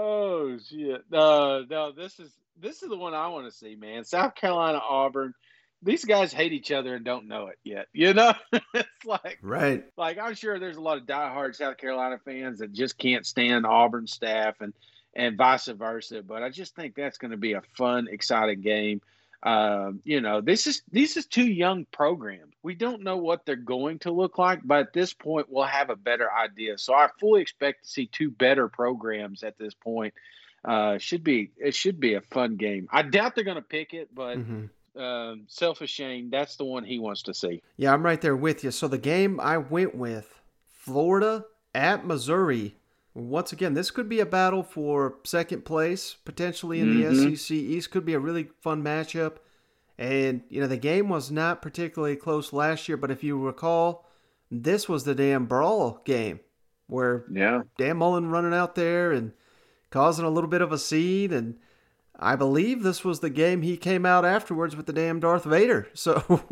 oh 0.00 0.58
shit! 0.58 1.02
No, 1.10 1.64
no. 1.68 1.92
This 1.92 2.18
is 2.18 2.30
this 2.60 2.82
is 2.82 2.88
the 2.88 2.96
one 2.96 3.14
I 3.14 3.28
want 3.28 3.46
to 3.46 3.52
see, 3.56 3.74
man. 3.76 4.04
South 4.04 4.34
Carolina, 4.34 4.80
Auburn. 4.86 5.34
These 5.82 6.04
guys 6.04 6.30
hate 6.32 6.52
each 6.52 6.70
other 6.72 6.94
and 6.94 7.04
don't 7.06 7.26
know 7.26 7.46
it 7.46 7.58
yet. 7.64 7.86
You 7.94 8.12
know, 8.12 8.34
it's 8.74 9.04
like 9.04 9.38
Right. 9.40 9.84
like 9.96 10.18
I'm 10.18 10.34
sure 10.34 10.58
there's 10.58 10.76
a 10.76 10.80
lot 10.82 10.98
of 10.98 11.04
diehard 11.06 11.54
South 11.54 11.78
Carolina 11.78 12.18
fans 12.24 12.58
that 12.58 12.72
just 12.72 12.98
can't 12.98 13.24
stand 13.24 13.64
Auburn 13.64 14.06
staff 14.06 14.60
and 14.60 14.74
and 15.14 15.36
vice 15.38 15.68
versa. 15.68 16.22
But 16.22 16.42
I 16.42 16.50
just 16.50 16.74
think 16.76 16.94
that's 16.94 17.18
going 17.18 17.30
to 17.30 17.36
be 17.38 17.54
a 17.54 17.62
fun, 17.76 18.08
exciting 18.10 18.60
game. 18.60 19.00
Um, 19.42 20.00
you 20.04 20.20
know, 20.20 20.40
this 20.40 20.66
is 20.66 20.82
these 20.92 21.16
is 21.16 21.26
two 21.26 21.46
young 21.46 21.86
programs. 21.86 22.52
We 22.62 22.74
don't 22.74 23.02
know 23.02 23.16
what 23.16 23.46
they're 23.46 23.56
going 23.56 24.00
to 24.00 24.10
look 24.10 24.36
like, 24.36 24.60
but 24.62 24.80
at 24.80 24.92
this 24.92 25.14
point, 25.14 25.46
we'll 25.48 25.64
have 25.64 25.88
a 25.88 25.96
better 25.96 26.28
idea. 26.30 26.76
So 26.76 26.92
I 26.94 27.08
fully 27.18 27.40
expect 27.40 27.84
to 27.84 27.88
see 27.90 28.06
two 28.06 28.30
better 28.30 28.68
programs 28.68 29.42
at 29.42 29.56
this 29.58 29.72
point. 29.72 30.12
Uh, 30.62 30.98
should 30.98 31.24
be 31.24 31.50
it 31.56 31.74
should 31.74 31.98
be 32.00 32.14
a 32.14 32.20
fun 32.20 32.56
game. 32.56 32.86
I 32.92 33.00
doubt 33.00 33.34
they're 33.34 33.44
going 33.44 33.56
to 33.56 33.62
pick 33.62 33.94
it, 33.94 34.14
but 34.14 34.38
Mhm. 34.38 34.68
um, 34.94 35.44
selfish 35.48 35.90
Shane, 35.92 36.28
that's 36.28 36.56
the 36.56 36.64
one 36.64 36.84
he 36.84 36.98
wants 36.98 37.22
to 37.22 37.32
see. 37.32 37.62
Yeah, 37.78 37.94
I'm 37.94 38.04
right 38.04 38.20
there 38.20 38.36
with 38.36 38.62
you. 38.62 38.70
So 38.70 38.88
the 38.88 38.98
game 38.98 39.40
I 39.40 39.56
went 39.56 39.94
with 39.94 40.38
Florida 40.70 41.46
at 41.74 42.04
Missouri. 42.04 42.74
Once 43.14 43.52
again, 43.52 43.74
this 43.74 43.90
could 43.90 44.08
be 44.08 44.20
a 44.20 44.26
battle 44.26 44.62
for 44.62 45.16
second 45.24 45.64
place, 45.64 46.16
potentially 46.24 46.80
in 46.80 46.96
the 46.96 47.04
Mhm. 47.06 47.36
SEC 47.36 47.56
East. 47.56 47.90
Could 47.90 48.04
be 48.04 48.14
a 48.14 48.20
really 48.20 48.50
fun 48.60 48.82
matchup. 48.84 49.36
And, 49.98 50.42
you 50.48 50.60
know, 50.60 50.66
the 50.68 50.76
game 50.76 51.08
was 51.08 51.30
not 51.30 51.60
particularly 51.60 52.16
close 52.16 52.52
last 52.52 52.88
year, 52.88 52.96
but 52.96 53.10
if 53.10 53.22
you 53.24 53.38
recall, 53.38 54.06
this 54.50 54.88
was 54.88 55.04
the 55.04 55.14
damn 55.14 55.46
brawl 55.46 56.00
game 56.04 56.40
where 56.86 57.24
Yeah. 57.30 57.62
Dan 57.78 57.96
Mullen 57.98 58.30
running 58.30 58.54
out 58.54 58.76
there 58.76 59.10
and 59.12 59.32
causing 59.90 60.24
a 60.24 60.30
little 60.30 60.48
bit 60.48 60.62
of 60.62 60.72
a 60.72 60.78
scene. 60.78 61.32
And 61.32 61.56
I 62.18 62.36
believe 62.36 62.82
this 62.82 63.04
was 63.04 63.20
the 63.20 63.28
game 63.30 63.62
he 63.62 63.76
came 63.76 64.06
out 64.06 64.24
afterwards 64.24 64.76
with 64.76 64.86
the 64.86 64.92
damn 64.92 65.20
Darth 65.20 65.44
Vader. 65.44 65.88
So. 65.94 66.42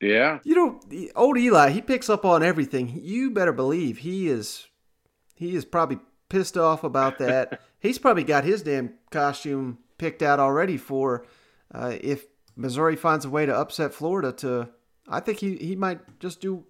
Yeah. 0.00 0.38
You 0.44 0.54
know, 0.54 0.80
old 1.14 1.36
Eli, 1.38 1.70
he 1.70 1.82
picks 1.82 2.08
up 2.10 2.24
on 2.24 2.42
everything. 2.42 2.98
You 3.02 3.30
better 3.30 3.52
believe 3.52 3.98
he 3.98 4.28
is 4.28 4.66
he 5.40 5.56
is 5.56 5.64
probably 5.64 5.98
pissed 6.28 6.58
off 6.58 6.84
about 6.84 7.18
that. 7.18 7.62
He's 7.80 7.98
probably 7.98 8.24
got 8.24 8.44
his 8.44 8.62
damn 8.62 8.92
costume 9.10 9.78
picked 9.96 10.22
out 10.22 10.38
already 10.38 10.76
for 10.76 11.26
uh, 11.74 11.96
if 11.98 12.26
Missouri 12.56 12.94
finds 12.94 13.24
a 13.24 13.30
way 13.30 13.46
to 13.46 13.56
upset 13.56 13.94
Florida 13.94 14.32
to 14.32 14.68
I 15.08 15.20
think 15.20 15.38
he, 15.38 15.56
he 15.56 15.76
might 15.76 16.20
just 16.20 16.42
do 16.42 16.66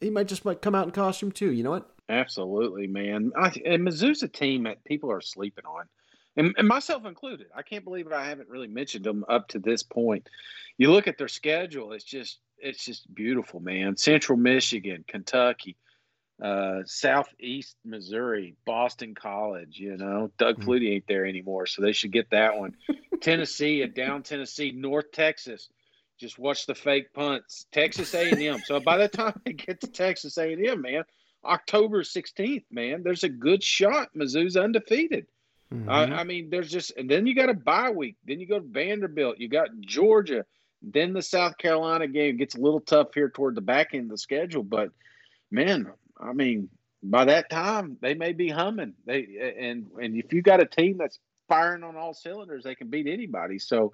he 0.00 0.08
might 0.08 0.28
just 0.28 0.46
might 0.46 0.62
come 0.62 0.74
out 0.74 0.86
in 0.86 0.92
costume 0.92 1.30
too, 1.30 1.52
you 1.52 1.62
know 1.62 1.70
what? 1.70 1.90
Absolutely, 2.08 2.86
man. 2.86 3.32
I, 3.36 3.52
and 3.66 3.86
Mizzou's 3.86 4.22
a 4.22 4.28
team 4.28 4.64
that 4.64 4.84
people 4.84 5.10
are 5.10 5.20
sleeping 5.20 5.64
on, 5.66 5.84
and, 6.36 6.54
and 6.58 6.68
myself 6.68 7.04
included. 7.04 7.46
I 7.54 7.62
can't 7.62 7.84
believe 7.84 8.10
I 8.10 8.24
haven't 8.24 8.48
really 8.48 8.66
mentioned 8.66 9.04
them 9.04 9.24
up 9.28 9.48
to 9.48 9.58
this 9.58 9.82
point. 9.82 10.28
You 10.78 10.90
look 10.90 11.06
at 11.06 11.18
their 11.18 11.28
schedule; 11.28 11.92
it's 11.92 12.04
just 12.04 12.38
it's 12.58 12.84
just 12.84 13.14
beautiful, 13.14 13.60
man. 13.60 13.96
Central 13.96 14.38
Michigan, 14.38 15.04
Kentucky, 15.06 15.76
uh, 16.42 16.80
Southeast 16.84 17.76
Missouri, 17.84 18.56
Boston 18.64 19.14
College. 19.14 19.78
You 19.78 19.96
know, 19.96 20.30
Doug 20.38 20.60
Flutie 20.60 20.94
ain't 20.94 21.06
there 21.06 21.26
anymore, 21.26 21.66
so 21.66 21.82
they 21.82 21.92
should 21.92 22.12
get 22.12 22.30
that 22.30 22.58
one. 22.58 22.74
Tennessee, 23.20 23.82
and 23.82 23.94
down 23.94 24.22
Tennessee, 24.22 24.72
North 24.72 25.12
Texas. 25.12 25.68
Just 26.18 26.38
watch 26.38 26.66
the 26.66 26.74
fake 26.74 27.12
punts. 27.12 27.66
Texas 27.72 28.14
A&M. 28.14 28.60
so 28.64 28.78
by 28.78 28.98
the 28.98 29.08
time 29.08 29.40
they 29.44 29.52
get 29.52 29.80
to 29.80 29.88
Texas 29.88 30.38
A&M, 30.38 30.80
man, 30.80 31.02
October 31.44 32.02
16th, 32.02 32.64
man, 32.70 33.02
there's 33.02 33.24
a 33.24 33.28
good 33.28 33.62
shot. 33.62 34.08
Mizzou's 34.14 34.56
undefeated. 34.56 35.26
I, 35.88 36.04
I 36.04 36.24
mean, 36.24 36.50
there's 36.50 36.70
just, 36.70 36.92
and 36.96 37.10
then 37.10 37.26
you 37.26 37.34
got 37.34 37.48
a 37.48 37.54
bye 37.54 37.90
week. 37.90 38.16
Then 38.24 38.38
you 38.38 38.46
go 38.46 38.60
to 38.60 38.66
Vanderbilt. 38.66 39.38
You 39.38 39.48
got 39.48 39.68
Georgia. 39.80 40.44
Then 40.82 41.12
the 41.12 41.22
South 41.22 41.58
Carolina 41.58 42.06
game 42.06 42.36
gets 42.36 42.54
a 42.54 42.60
little 42.60 42.80
tough 42.80 43.08
here 43.14 43.30
toward 43.30 43.54
the 43.54 43.60
back 43.60 43.88
end 43.92 44.04
of 44.04 44.10
the 44.10 44.18
schedule. 44.18 44.62
But 44.62 44.90
man, 45.50 45.90
I 46.20 46.32
mean, 46.32 46.68
by 47.02 47.26
that 47.26 47.50
time 47.50 47.96
they 48.00 48.14
may 48.14 48.32
be 48.32 48.48
humming. 48.48 48.94
They 49.06 49.54
and 49.58 49.86
and 50.00 50.16
if 50.16 50.32
you 50.32 50.42
got 50.42 50.62
a 50.62 50.66
team 50.66 50.96
that's 50.98 51.18
firing 51.48 51.82
on 51.82 51.96
all 51.96 52.14
cylinders, 52.14 52.64
they 52.64 52.74
can 52.74 52.88
beat 52.88 53.06
anybody. 53.06 53.58
So 53.58 53.92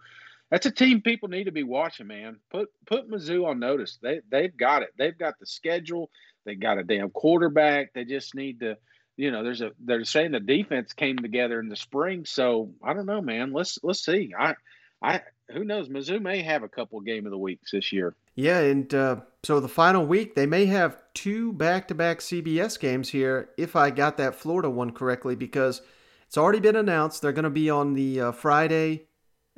that's 0.51 0.67
a 0.67 0.71
team 0.71 1.01
people 1.01 1.29
need 1.29 1.45
to 1.45 1.53
be 1.53 1.63
watching, 1.63 2.07
man. 2.07 2.37
Put 2.51 2.69
put 2.87 3.11
Mizzou 3.11 3.47
on 3.47 3.59
notice. 3.59 3.99
They 4.03 4.21
they've 4.31 4.57
got 4.57 4.83
it. 4.83 4.91
They've 4.99 5.17
got 5.17 5.39
the 5.39 5.47
schedule. 5.47 6.11
They 6.45 6.55
got 6.55 6.79
a 6.79 6.85
damn 6.85 7.11
quarterback. 7.11 7.93
They 7.93 8.05
just 8.05 8.35
need 8.35 8.61
to 8.61 8.77
you 9.21 9.31
know, 9.31 9.45
there's 9.45 9.61
a 9.61 9.73
they're 9.79 10.03
saying 10.05 10.33
the 10.33 10.41
defense 10.41 10.95
came 10.95 11.19
together 11.19 11.61
in 11.61 11.69
the 11.69 11.77
spring. 11.77 12.25
So 12.25 12.73
I 12.83 12.95
don't 12.95 13.05
know, 13.05 13.21
man. 13.21 13.53
Let's 13.53 13.79
let's 13.83 14.03
see. 14.03 14.33
I 14.39 14.55
I 15.03 15.21
who 15.53 15.63
knows? 15.63 15.91
Mizzou 15.91 16.23
may 16.23 16.41
have 16.41 16.63
a 16.63 16.69
couple 16.69 16.99
game 17.01 17.27
of 17.27 17.33
the 17.33 17.39
weeks 17.39 17.73
this 17.73 17.93
year. 17.93 18.15
Yeah, 18.41 18.61
and 18.61 18.95
uh, 18.95 19.17
so 19.43 19.61
the 19.61 19.69
final 19.69 20.07
week 20.07 20.35
they 20.35 20.47
may 20.47 20.65
have 20.65 21.03
two 21.13 21.53
back-to-back 21.53 22.21
CBS 22.21 22.81
games 22.81 23.11
here. 23.11 23.51
If 23.59 23.77
I 23.77 23.91
got 23.91 24.17
that 24.17 24.35
Florida 24.35 24.71
one 24.71 24.93
correctly, 24.93 25.37
because 25.37 25.83
it's 26.27 26.39
already 26.39 26.61
been 26.61 26.77
announced 26.77 27.21
they're 27.21 27.33
going 27.33 27.45
to 27.45 27.51
be 27.51 27.69
on 27.69 27.93
the 27.93 28.19
uh, 28.19 28.33
Friday 28.33 29.09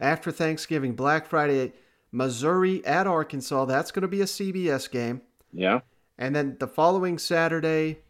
after 0.01 0.33
Thanksgiving, 0.33 0.95
Black 0.95 1.27
Friday, 1.27 1.75
Missouri 2.11 2.85
at 2.85 3.07
Arkansas. 3.07 3.67
That's 3.67 3.93
going 3.93 4.03
to 4.03 4.09
be 4.09 4.21
a 4.21 4.25
CBS 4.25 4.91
game. 4.91 5.23
Yeah. 5.53 5.83
And 6.19 6.35
then 6.35 6.57
the 6.59 6.67
following 6.67 7.19
Saturday, 7.19 8.01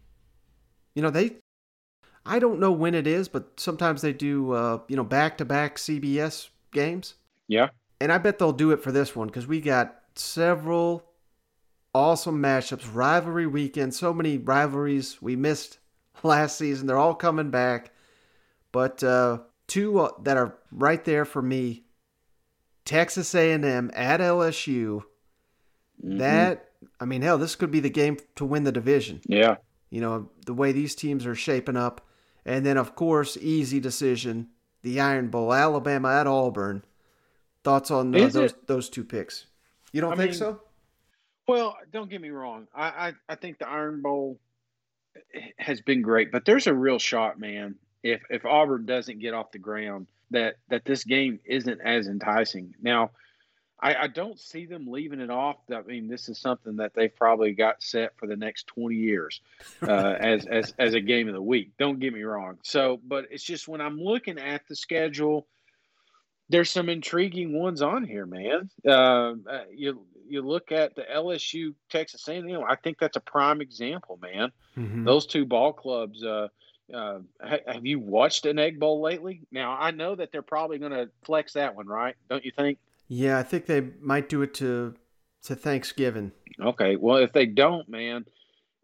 you 0.95 1.03
know 1.03 1.11
they. 1.11 1.37
I 2.25 2.39
don't 2.39 2.61
know 2.61 2.73
when 2.73 2.95
it 2.95 3.07
is, 3.07 3.29
but 3.29 3.61
sometimes 3.61 4.01
they 4.01 4.14
do, 4.14 4.53
uh, 4.53 4.79
you 4.89 4.97
know, 4.97 5.05
back-to-back 5.05 5.77
CBS 5.77 6.49
games. 6.70 7.16
Yeah. 7.47 7.70
And 8.01 8.11
I 8.11 8.16
bet 8.16 8.39
they'll 8.39 8.53
do 8.53 8.70
it 8.70 8.83
for 8.83 8.91
this 8.91 9.14
one 9.14 9.27
because 9.27 9.47
we 9.47 9.61
got 9.61 10.01
several 10.19 11.05
awesome 11.95 12.43
matchups, 12.43 12.89
rivalry 12.93 13.47
weekend, 13.47 13.95
so 13.95 14.13
many 14.13 14.39
rivalries 14.39 15.21
we 15.21 15.37
missed 15.37 15.79
last 16.23 16.59
season. 16.59 16.87
They're 16.87 16.99
all 16.99 17.15
coming 17.15 17.51
back. 17.51 17.93
But 18.71 19.03
uh, 19.05 19.41
two 19.67 19.99
uh, 20.01 20.11
that 20.23 20.37
are 20.37 20.57
right 20.71 21.05
there 21.05 21.25
for 21.25 21.43
me 21.43 21.85
Texas 22.85 23.35
A&M 23.35 23.91
at 23.95 24.21
LSU. 24.21 25.03
Mm-hmm. 26.03 26.19
That 26.19 26.71
I 27.01 27.05
mean, 27.05 27.23
hell, 27.23 27.39
this 27.39 27.55
could 27.55 27.71
be 27.71 27.81
the 27.81 27.91
game 27.91 28.17
to 28.37 28.45
win 28.45 28.65
the 28.65 28.73
division. 28.73 29.21
Yeah. 29.27 29.57
You 29.91 30.01
know, 30.01 30.31
the 30.47 30.55
way 30.55 30.73
these 30.73 30.95
teams 30.95 31.27
are 31.27 31.35
shaping 31.35 31.77
up. 31.77 32.07
And 32.45 32.67
then, 32.67 32.77
of 32.77 32.97
course, 32.97 33.37
easy 33.37 33.79
decision, 33.79 34.49
the 34.83 35.01
Iron 35.01 35.29
Bowl, 35.29 35.53
Alabama 35.53 36.09
at 36.09 36.27
Auburn. 36.27 36.85
Thoughts 37.63 37.91
on 37.93 38.15
uh, 38.15 38.27
those 38.29 38.55
those 38.67 38.89
two 38.89 39.05
picks? 39.05 39.47
You 39.93 40.01
don't 40.01 40.14
I 40.14 40.16
think 40.16 40.30
mean, 40.30 40.38
so? 40.38 40.61
Well, 41.47 41.76
don't 41.93 42.11
get 42.11 42.20
me 42.20 42.30
wrong. 42.30 42.66
I, 42.74 42.86
I, 42.86 43.12
I 43.28 43.34
think 43.34 43.59
the 43.59 43.68
Iron 43.68 44.01
Bowl 44.01 44.38
has 45.59 45.80
been 45.80 46.03
great, 46.03 46.32
but 46.32 46.45
there's 46.45 46.66
a 46.66 46.74
real 46.74 46.99
shot, 46.99 47.38
man. 47.38 47.76
If 48.03 48.22
if 48.30 48.45
Auburn 48.45 48.86
doesn't 48.86 49.20
get 49.20 49.34
off 49.34 49.53
the 49.53 49.59
ground, 49.59 50.07
that 50.30 50.57
that 50.68 50.84
this 50.84 51.05
game 51.05 51.38
isn't 51.45 51.80
as 51.80 52.09
enticing. 52.09 52.74
Now, 52.82 53.11
I, 53.82 53.95
I 54.03 54.07
don't 54.07 54.38
see 54.38 54.64
them 54.64 54.86
leaving 54.86 55.20
it 55.20 55.30
off. 55.30 55.57
I 55.72 55.82
mean, 55.82 56.09
this 56.09 56.28
is 56.28 56.38
something 56.38 56.76
that 56.76 56.95
they've 56.95 57.14
probably 57.14 57.53
got 57.53 57.82
set 57.82 58.16
for 58.16 58.28
the 58.28 58.36
next 58.36 58.68
20 58.68 58.95
years 58.95 59.40
uh, 59.82 60.14
as, 60.20 60.47
as, 60.47 60.72
as 60.78 60.95
a 60.95 61.01
game 61.01 61.26
of 61.26 61.34
the 61.34 61.43
week. 61.43 61.72
Don't 61.78 61.99
get 61.99 62.14
me 62.14 62.22
wrong. 62.22 62.59
So, 62.62 63.01
but 63.05 63.26
it's 63.32 63.43
just 63.43 63.66
when 63.66 63.80
I'm 63.80 63.99
looking 63.99 64.38
at 64.38 64.62
the 64.68 64.76
schedule, 64.76 65.49
there's 66.49 66.70
some 66.70 66.88
intriguing 66.88 67.59
ones 67.59 67.82
on 67.82 68.05
here, 68.05 68.26
man. 68.26 68.70
Uh, 68.86 69.34
uh, 69.51 69.64
you 69.74 70.05
you 70.28 70.43
look 70.43 70.72
at 70.72 70.95
the 70.95 71.03
LSU 71.03 71.74
Texas 71.90 72.26
A&M. 72.28 72.64
I 72.66 72.76
think 72.76 72.99
that's 72.99 73.16
a 73.16 73.20
prime 73.20 73.61
example, 73.61 74.18
man. 74.22 74.51
Mm-hmm. 74.76 75.05
Those 75.05 75.26
two 75.26 75.45
ball 75.45 75.72
clubs. 75.72 76.22
Uh, 76.22 76.49
uh, 76.93 77.20
have 77.40 77.86
you 77.86 77.99
watched 77.99 78.45
an 78.47 78.59
Egg 78.59 78.78
Bowl 78.78 79.01
lately? 79.01 79.43
Now 79.51 79.72
I 79.72 79.90
know 79.90 80.14
that 80.14 80.32
they're 80.32 80.43
probably 80.43 80.78
going 80.78 80.93
to 80.93 81.09
flex 81.24 81.55
that 81.55 81.74
one, 81.74 81.86
right? 81.86 82.16
Don't 82.28 82.45
you 82.45 82.53
think? 82.55 82.78
Yeah, 83.09 83.38
I 83.38 83.43
think 83.43 83.66
they 83.66 83.80
might 84.01 84.28
do 84.28 84.43
it 84.43 84.55
to 84.55 84.95
to 85.45 85.55
Thanksgiving. 85.55 86.32
Okay, 86.61 86.97
well, 86.97 87.16
if 87.16 87.32
they 87.32 87.47
don't, 87.47 87.88
man, 87.88 88.24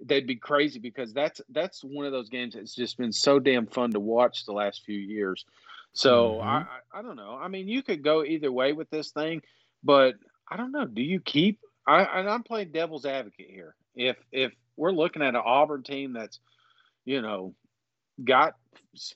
they'd 0.04 0.26
be 0.26 0.36
crazy 0.36 0.78
because 0.78 1.12
that's 1.12 1.40
that's 1.50 1.82
one 1.82 2.06
of 2.06 2.12
those 2.12 2.28
games 2.28 2.54
that's 2.54 2.74
just 2.74 2.98
been 2.98 3.12
so 3.12 3.38
damn 3.38 3.66
fun 3.66 3.90
to 3.92 4.00
watch 4.00 4.44
the 4.44 4.52
last 4.52 4.84
few 4.84 4.98
years. 4.98 5.44
So 5.92 6.34
mm-hmm. 6.34 6.48
I, 6.48 6.66
I 6.92 7.02
don't 7.02 7.16
know. 7.16 7.38
I 7.40 7.48
mean, 7.48 7.68
you 7.68 7.82
could 7.82 8.04
go 8.04 8.24
either 8.24 8.52
way 8.52 8.72
with 8.72 8.90
this 8.90 9.10
thing, 9.10 9.42
but 9.82 10.14
I 10.50 10.56
don't 10.56 10.72
know. 10.72 10.84
Do 10.84 11.02
you 11.02 11.20
keep? 11.20 11.60
I, 11.86 12.02
and 12.02 12.28
I'm 12.28 12.42
playing 12.42 12.72
devil's 12.72 13.06
advocate 13.06 13.50
here. 13.50 13.74
If 13.94 14.16
if 14.30 14.52
we're 14.76 14.92
looking 14.92 15.22
at 15.22 15.34
an 15.34 15.42
Auburn 15.44 15.82
team 15.82 16.12
that's, 16.12 16.38
you 17.04 17.22
know, 17.22 17.54
got 18.22 18.54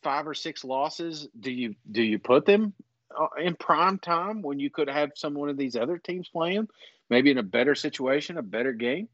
five 0.03 0.27
or 0.27 0.35
six 0.35 0.65
losses, 0.65 1.29
do 1.39 1.51
you 1.51 1.75
do 1.91 2.03
you 2.03 2.19
put 2.19 2.47
them 2.47 2.73
uh, 3.17 3.27
in 3.41 3.55
prime 3.55 3.99
time 3.99 4.43
when 4.43 4.59
you 4.59 4.71
could 4.71 4.89
have 4.89 5.13
some 5.15 5.35
one 5.35 5.51
of 5.51 5.57
these 5.57 5.77
other 5.77 5.99
teams 5.99 6.29
playing, 6.29 6.69
maybe 7.11 7.31
in 7.31 7.39
a 7.39 7.43
better 7.43 7.75
situation, 7.75 8.39
a 8.39 8.43
better 8.43 8.73
game? 8.73 9.09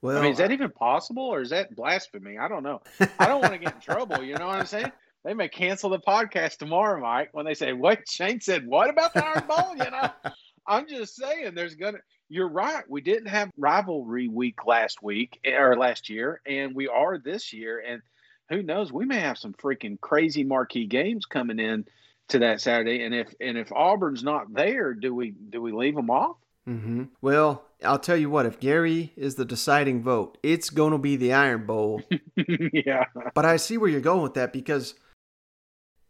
Well, 0.00 0.18
I 0.18 0.22
mean, 0.22 0.32
is 0.32 0.38
that 0.38 0.52
even 0.52 0.70
possible, 0.70 1.24
or 1.24 1.40
is 1.40 1.50
that 1.50 1.74
blasphemy? 1.74 2.38
I 2.38 2.48
don't 2.48 2.62
know. 2.62 2.82
I 3.18 3.26
don't 3.26 3.42
want 3.42 3.54
to 3.54 3.58
get 3.58 3.74
in 3.74 3.80
trouble. 3.80 4.22
You 4.22 4.36
know 4.36 4.46
what 4.46 4.60
I'm 4.60 4.66
saying? 4.66 4.92
They 5.24 5.34
may 5.34 5.48
cancel 5.48 5.90
the 5.90 5.98
podcast 5.98 6.58
tomorrow, 6.58 7.00
Mike, 7.00 7.30
when 7.32 7.44
they 7.44 7.54
say, 7.54 7.72
"What 7.72 8.08
Shane 8.08 8.40
said? 8.40 8.66
What 8.66 8.90
about 8.90 9.14
the 9.14 9.24
Iron 9.24 9.46
Bowl?" 9.46 9.76
You 9.76 9.90
know, 9.90 10.10
I'm 10.66 10.86
just 10.86 11.16
saying, 11.16 11.54
there's 11.54 11.74
gonna. 11.74 11.98
You're 12.28 12.48
right. 12.48 12.84
We 12.88 13.00
didn't 13.00 13.28
have 13.28 13.50
rivalry 13.56 14.28
week 14.28 14.66
last 14.66 15.02
week 15.02 15.40
or 15.46 15.76
last 15.76 16.10
year, 16.10 16.40
and 16.46 16.74
we 16.74 16.86
are 16.86 17.18
this 17.18 17.52
year. 17.52 17.82
And 17.86 18.02
who 18.50 18.62
knows? 18.62 18.92
We 18.92 19.06
may 19.06 19.20
have 19.20 19.38
some 19.38 19.54
freaking 19.54 20.00
crazy 20.00 20.44
marquee 20.44 20.86
games 20.86 21.24
coming 21.24 21.58
in 21.58 21.86
to 22.28 22.40
that 22.40 22.60
Saturday. 22.60 23.04
And 23.04 23.14
if 23.14 23.34
and 23.40 23.58
if 23.58 23.72
Auburn's 23.72 24.22
not 24.22 24.52
there, 24.52 24.94
do 24.94 25.14
we 25.14 25.30
do 25.30 25.60
we 25.60 25.72
leave 25.72 25.94
them 25.94 26.10
off? 26.10 26.36
Mm-hmm. 26.68 27.04
Well, 27.22 27.64
I'll 27.82 27.98
tell 27.98 28.16
you 28.16 28.28
what. 28.28 28.46
If 28.46 28.60
Gary 28.60 29.12
is 29.16 29.36
the 29.36 29.44
deciding 29.44 30.02
vote, 30.02 30.36
it's 30.42 30.68
going 30.68 30.92
to 30.92 30.98
be 30.98 31.16
the 31.16 31.32
Iron 31.32 31.64
Bowl. 31.64 32.02
yeah. 32.72 33.04
But 33.34 33.46
I 33.46 33.56
see 33.56 33.78
where 33.78 33.88
you're 33.88 34.00
going 34.02 34.22
with 34.22 34.34
that 34.34 34.52
because 34.52 34.94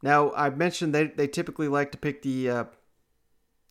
now 0.02 0.32
I 0.32 0.50
mentioned 0.50 0.94
they 0.94 1.06
they 1.06 1.26
typically 1.26 1.68
like 1.68 1.92
to 1.92 1.98
pick 1.98 2.22
the 2.22 2.50
uh, 2.50 2.64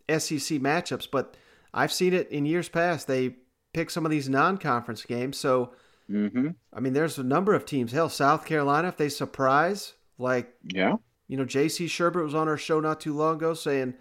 SEC 0.09 0.59
matchups, 0.59 1.07
but 1.11 1.35
I've 1.73 1.91
seen 1.91 2.13
it 2.13 2.29
in 2.29 2.45
years 2.45 2.69
past. 2.69 3.07
They 3.07 3.35
pick 3.73 3.89
some 3.89 4.05
of 4.05 4.11
these 4.11 4.29
non-conference 4.29 5.03
games. 5.03 5.37
So, 5.37 5.73
mm-hmm. 6.09 6.49
I 6.73 6.79
mean, 6.79 6.93
there's 6.93 7.17
a 7.17 7.23
number 7.23 7.53
of 7.53 7.65
teams. 7.65 7.91
Hell, 7.91 8.09
South 8.09 8.45
Carolina, 8.45 8.87
if 8.87 8.97
they 8.97 9.09
surprise, 9.09 9.93
like 10.17 10.53
yeah, 10.63 10.95
you 11.27 11.37
know, 11.37 11.45
J.C. 11.45 11.85
Shurburtt 11.85 12.23
was 12.23 12.35
on 12.35 12.47
our 12.47 12.57
show 12.57 12.79
not 12.79 12.99
too 12.99 13.15
long 13.15 13.35
ago 13.35 13.53
saying, 13.53 13.93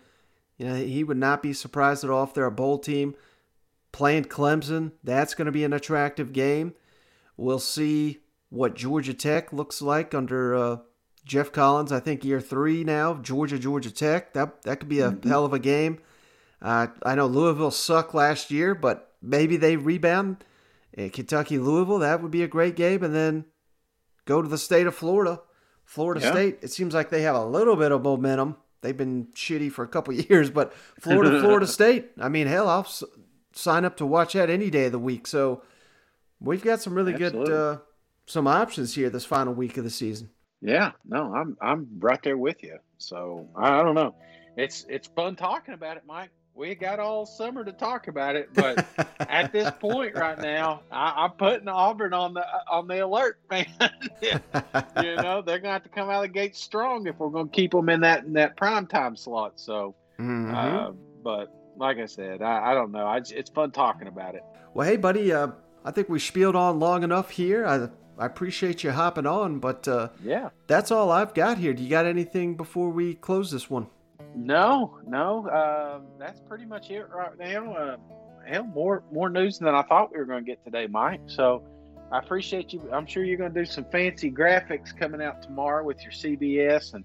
you 0.58 0.66
know, 0.66 0.74
he 0.74 1.04
would 1.04 1.16
not 1.16 1.42
be 1.42 1.52
surprised 1.52 2.04
at 2.04 2.10
all 2.10 2.24
if 2.24 2.34
they're 2.34 2.46
a 2.46 2.50
bowl 2.50 2.78
team 2.78 3.14
playing 3.92 4.24
Clemson. 4.24 4.92
That's 5.02 5.34
going 5.34 5.46
to 5.46 5.52
be 5.52 5.64
an 5.64 5.72
attractive 5.72 6.32
game. 6.32 6.74
We'll 7.36 7.58
see 7.58 8.20
what 8.48 8.74
Georgia 8.74 9.14
Tech 9.14 9.52
looks 9.52 9.82
like 9.82 10.14
under 10.14 10.54
uh, 10.54 10.76
Geoff 11.26 11.52
Collins. 11.52 11.92
I 11.92 12.00
think 12.00 12.24
year 12.24 12.40
three 12.40 12.82
now, 12.82 13.14
Georgia, 13.14 13.58
Georgia 13.58 13.90
Tech. 13.90 14.32
That 14.32 14.62
that 14.62 14.80
could 14.80 14.88
be 14.88 15.00
a 15.00 15.10
mm-hmm. 15.10 15.28
hell 15.28 15.44
of 15.44 15.52
a 15.52 15.58
game. 15.58 15.98
Uh, 16.62 16.86
I 17.02 17.14
know 17.14 17.26
Louisville 17.26 17.70
sucked 17.70 18.14
last 18.14 18.50
year, 18.50 18.74
but 18.74 19.12
maybe 19.20 19.58
they 19.58 19.76
rebound. 19.76 20.44
Kentucky, 20.96 21.58
Louisville, 21.58 21.98
that 21.98 22.22
would 22.22 22.30
be 22.30 22.42
a 22.42 22.48
great 22.48 22.74
game. 22.74 23.04
And 23.04 23.14
then 23.14 23.44
go 24.24 24.40
to 24.40 24.48
the 24.48 24.56
state 24.56 24.86
of 24.86 24.94
Florida 24.94 25.40
Florida 25.86 26.20
yeah. 26.20 26.32
State, 26.32 26.58
it 26.62 26.72
seems 26.72 26.92
like 26.92 27.10
they 27.10 27.22
have 27.22 27.36
a 27.36 27.44
little 27.44 27.76
bit 27.76 27.92
of 27.92 28.02
momentum. 28.02 28.56
They've 28.82 28.96
been 28.96 29.28
shitty 29.34 29.72
for 29.72 29.84
a 29.84 29.88
couple 29.88 30.12
years, 30.28 30.50
but 30.50 30.74
Florida, 31.00 31.40
Florida 31.42 31.66
State, 31.66 32.10
I 32.20 32.28
mean, 32.28 32.48
hell, 32.48 32.68
I'll 32.68 32.80
s- 32.80 33.04
sign 33.54 33.84
up 33.84 33.96
to 33.98 34.06
watch 34.06 34.34
that 34.34 34.50
any 34.50 34.68
day 34.68 34.86
of 34.86 34.92
the 34.92 34.98
week. 34.98 35.26
So 35.26 35.62
we've 36.40 36.62
got 36.62 36.82
some 36.82 36.94
really 36.94 37.14
Absolutely. 37.14 37.46
good 37.46 37.52
uh, 37.52 37.78
some 38.26 38.48
options 38.48 38.96
here 38.96 39.08
this 39.08 39.24
final 39.24 39.54
week 39.54 39.76
of 39.78 39.84
the 39.84 39.90
season. 39.90 40.30
Yeah, 40.66 40.92
no, 41.04 41.34
I'm 41.34 41.56
I'm 41.60 41.88
right 41.98 42.22
there 42.22 42.36
with 42.36 42.62
you. 42.62 42.78
So 42.98 43.48
I, 43.56 43.82
don't 43.82 43.94
know. 43.94 44.14
It's 44.56 44.84
it's 44.88 45.08
fun 45.08 45.36
talking 45.36 45.74
about 45.74 45.96
it, 45.96 46.02
Mike 46.06 46.30
we 46.56 46.74
got 46.74 46.98
all 46.98 47.26
summer 47.26 47.62
to 47.64 47.72
talk 47.72 48.08
about 48.08 48.34
it, 48.34 48.48
but 48.54 48.84
at 49.20 49.52
this 49.52 49.70
point 49.78 50.14
right 50.16 50.38
now, 50.38 50.80
I, 50.90 51.26
am 51.26 51.32
putting 51.32 51.68
Auburn 51.68 52.14
on 52.14 52.34
the 52.34 52.44
on 52.68 52.88
the 52.88 53.04
alert, 53.04 53.38
man. 53.50 53.66
you 54.22 54.40
know 55.16 55.42
they're 55.42 55.58
gonna 55.58 55.74
have 55.74 55.82
to 55.82 55.90
come 55.90 56.08
out 56.08 56.16
of 56.16 56.22
the 56.22 56.28
gate 56.28 56.56
strong 56.56 57.06
if 57.06 57.18
we're 57.18 57.28
gonna 57.28 57.48
keep 57.48 57.72
them 57.72 57.88
in 57.90 58.00
that 58.00 58.24
in 58.24 58.32
that 58.32 58.56
prime 58.56 58.86
time 58.86 59.16
slot. 59.16 59.60
So, 59.60 59.94
mm-hmm. 60.18 60.54
uh, 60.54 60.92
but 61.22 61.54
like 61.76 61.98
I 61.98 62.06
said, 62.06 62.40
I, 62.40 62.70
I 62.72 62.74
don't 62.74 62.90
know. 62.90 63.06
I, 63.06 63.18
it's 63.18 63.50
fun 63.50 63.70
talking 63.70 64.08
about 64.08 64.34
it. 64.34 64.42
Well, 64.72 64.88
hey, 64.88 64.96
buddy, 64.96 65.32
uh, 65.32 65.48
I 65.84 65.90
think 65.90 66.08
we 66.08 66.18
spieled 66.18 66.56
on 66.56 66.80
long 66.80 67.02
enough 67.02 67.30
here. 67.30 67.66
I 67.66 67.88
I 68.18 68.26
appreciate 68.26 68.82
you 68.82 68.92
hopping 68.92 69.26
on, 69.26 69.58
but 69.58 69.86
uh, 69.86 70.08
yeah, 70.22 70.50
that's 70.66 70.90
all 70.90 71.10
I've 71.10 71.34
got 71.34 71.58
here. 71.58 71.74
Do 71.74 71.82
you 71.82 71.90
got 71.90 72.06
anything 72.06 72.56
before 72.56 72.88
we 72.88 73.14
close 73.14 73.50
this 73.50 73.68
one? 73.68 73.88
No, 74.34 74.98
no, 75.06 75.46
uh, 75.48 76.00
that's 76.18 76.40
pretty 76.40 76.64
much 76.64 76.90
it 76.90 77.06
right 77.10 77.38
now. 77.38 77.74
Uh, 77.74 77.96
hell, 78.46 78.64
more 78.64 79.02
more 79.12 79.28
news 79.28 79.58
than 79.58 79.74
I 79.74 79.82
thought 79.82 80.12
we 80.12 80.18
were 80.18 80.24
going 80.24 80.44
to 80.44 80.50
get 80.50 80.64
today, 80.64 80.86
Mike. 80.86 81.20
So 81.26 81.62
I 82.10 82.18
appreciate 82.18 82.72
you. 82.72 82.88
I'm 82.92 83.06
sure 83.06 83.22
you're 83.22 83.36
going 83.36 83.52
to 83.52 83.60
do 83.60 83.66
some 83.66 83.84
fancy 83.84 84.30
graphics 84.30 84.96
coming 84.96 85.20
out 85.20 85.42
tomorrow 85.42 85.84
with 85.84 86.02
your 86.02 86.12
CBS 86.12 86.94
and 86.94 87.04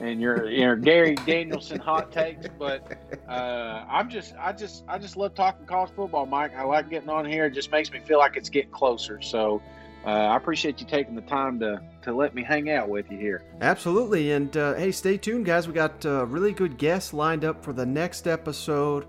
and 0.00 0.20
your 0.20 0.48
your 0.48 0.76
Gary 0.76 1.14
Danielson 1.26 1.78
hot 1.78 2.10
takes. 2.10 2.46
But 2.58 2.98
uh, 3.28 3.84
I'm 3.90 4.08
just 4.08 4.34
I 4.38 4.52
just 4.52 4.84
I 4.88 4.96
just 4.98 5.16
love 5.18 5.34
talking 5.34 5.66
college 5.66 5.90
football, 5.94 6.24
Mike. 6.24 6.54
I 6.56 6.62
like 6.62 6.88
getting 6.88 7.10
on 7.10 7.26
here. 7.26 7.46
It 7.46 7.52
just 7.52 7.70
makes 7.70 7.90
me 7.90 8.00
feel 8.00 8.18
like 8.18 8.36
it's 8.36 8.48
getting 8.48 8.70
closer. 8.70 9.20
So 9.20 9.60
uh, 10.06 10.10
I 10.10 10.36
appreciate 10.36 10.80
you 10.80 10.86
taking 10.86 11.14
the 11.14 11.22
time 11.22 11.58
to 11.60 11.80
to 12.02 12.12
let 12.14 12.34
me 12.34 12.42
hang 12.42 12.70
out 12.70 12.88
with 12.88 13.10
you 13.10 13.18
here. 13.18 13.42
Absolutely, 13.60 14.32
and 14.32 14.56
uh, 14.56 14.74
hey, 14.74 14.92
stay 14.92 15.16
tuned, 15.16 15.44
guys. 15.44 15.66
We 15.66 15.74
got 15.74 16.04
uh, 16.06 16.26
really 16.26 16.52
good 16.52 16.78
guests 16.78 17.12
lined 17.12 17.44
up 17.44 17.62
for 17.62 17.72
the 17.72 17.86
next 17.86 18.26
episode. 18.26 19.06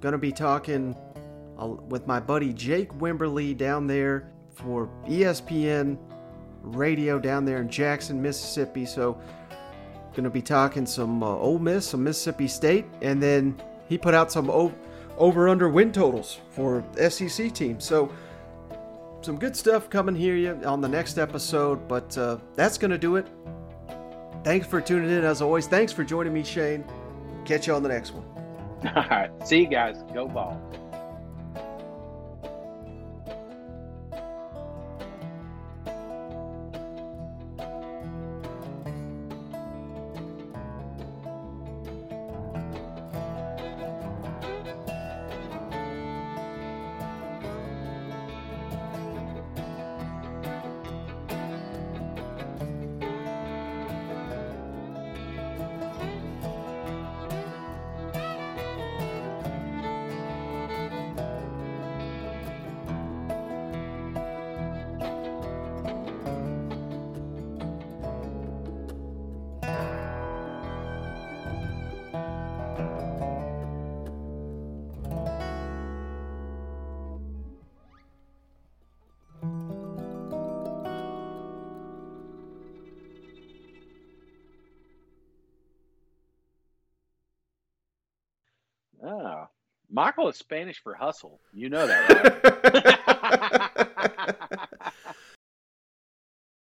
To 0.00 0.18
be 0.18 0.32
talking 0.32 0.96
with 1.88 2.08
my 2.08 2.18
buddy 2.18 2.52
Jake 2.52 2.92
Wimberly 2.94 3.56
down 3.56 3.86
there 3.86 4.32
for 4.52 4.88
ESPN 5.06 5.96
Radio 6.62 7.20
down 7.20 7.44
there 7.44 7.60
in 7.60 7.68
Jackson, 7.68 8.20
Mississippi. 8.20 8.84
So, 8.84 9.20
to 10.14 10.28
be 10.28 10.42
talking 10.42 10.86
some 10.86 11.22
uh, 11.22 11.26
Ole 11.26 11.60
Miss, 11.60 11.86
some 11.90 12.02
Mississippi 12.02 12.48
State, 12.48 12.84
and 13.00 13.22
then 13.22 13.60
he 13.88 13.96
put 13.96 14.12
out 14.12 14.32
some 14.32 14.50
o- 14.50 14.74
over 15.18 15.48
under 15.48 15.68
win 15.68 15.92
totals 15.92 16.40
for 16.50 16.84
SEC 17.08 17.52
teams. 17.52 17.84
So 17.84 18.12
some 19.22 19.38
good 19.38 19.56
stuff 19.56 19.88
coming 19.88 20.14
here 20.14 20.58
on 20.64 20.80
the 20.80 20.88
next 20.88 21.18
episode, 21.18 21.86
but 21.88 22.16
uh, 22.18 22.38
that's 22.54 22.76
going 22.78 22.90
to 22.90 22.98
do 22.98 23.16
it. 23.16 23.26
Thanks 24.44 24.66
for 24.66 24.80
tuning 24.80 25.10
in 25.10 25.24
as 25.24 25.40
always. 25.40 25.66
Thanks 25.66 25.92
for 25.92 26.02
joining 26.02 26.32
me, 26.32 26.42
Shane. 26.42 26.84
Catch 27.44 27.66
you 27.66 27.74
on 27.74 27.82
the 27.82 27.88
next 27.88 28.12
one. 28.12 28.24
All 28.96 29.04
right. 29.08 29.30
See 29.46 29.60
you 29.60 29.68
guys. 29.68 30.02
Go 30.12 30.26
ball. 30.26 30.60
Is 90.28 90.36
Spanish 90.36 90.82
for 90.82 90.94
hustle. 90.94 91.40
You 91.52 91.68
know 91.68 91.86
that, 91.86 92.74
right? 92.74 92.98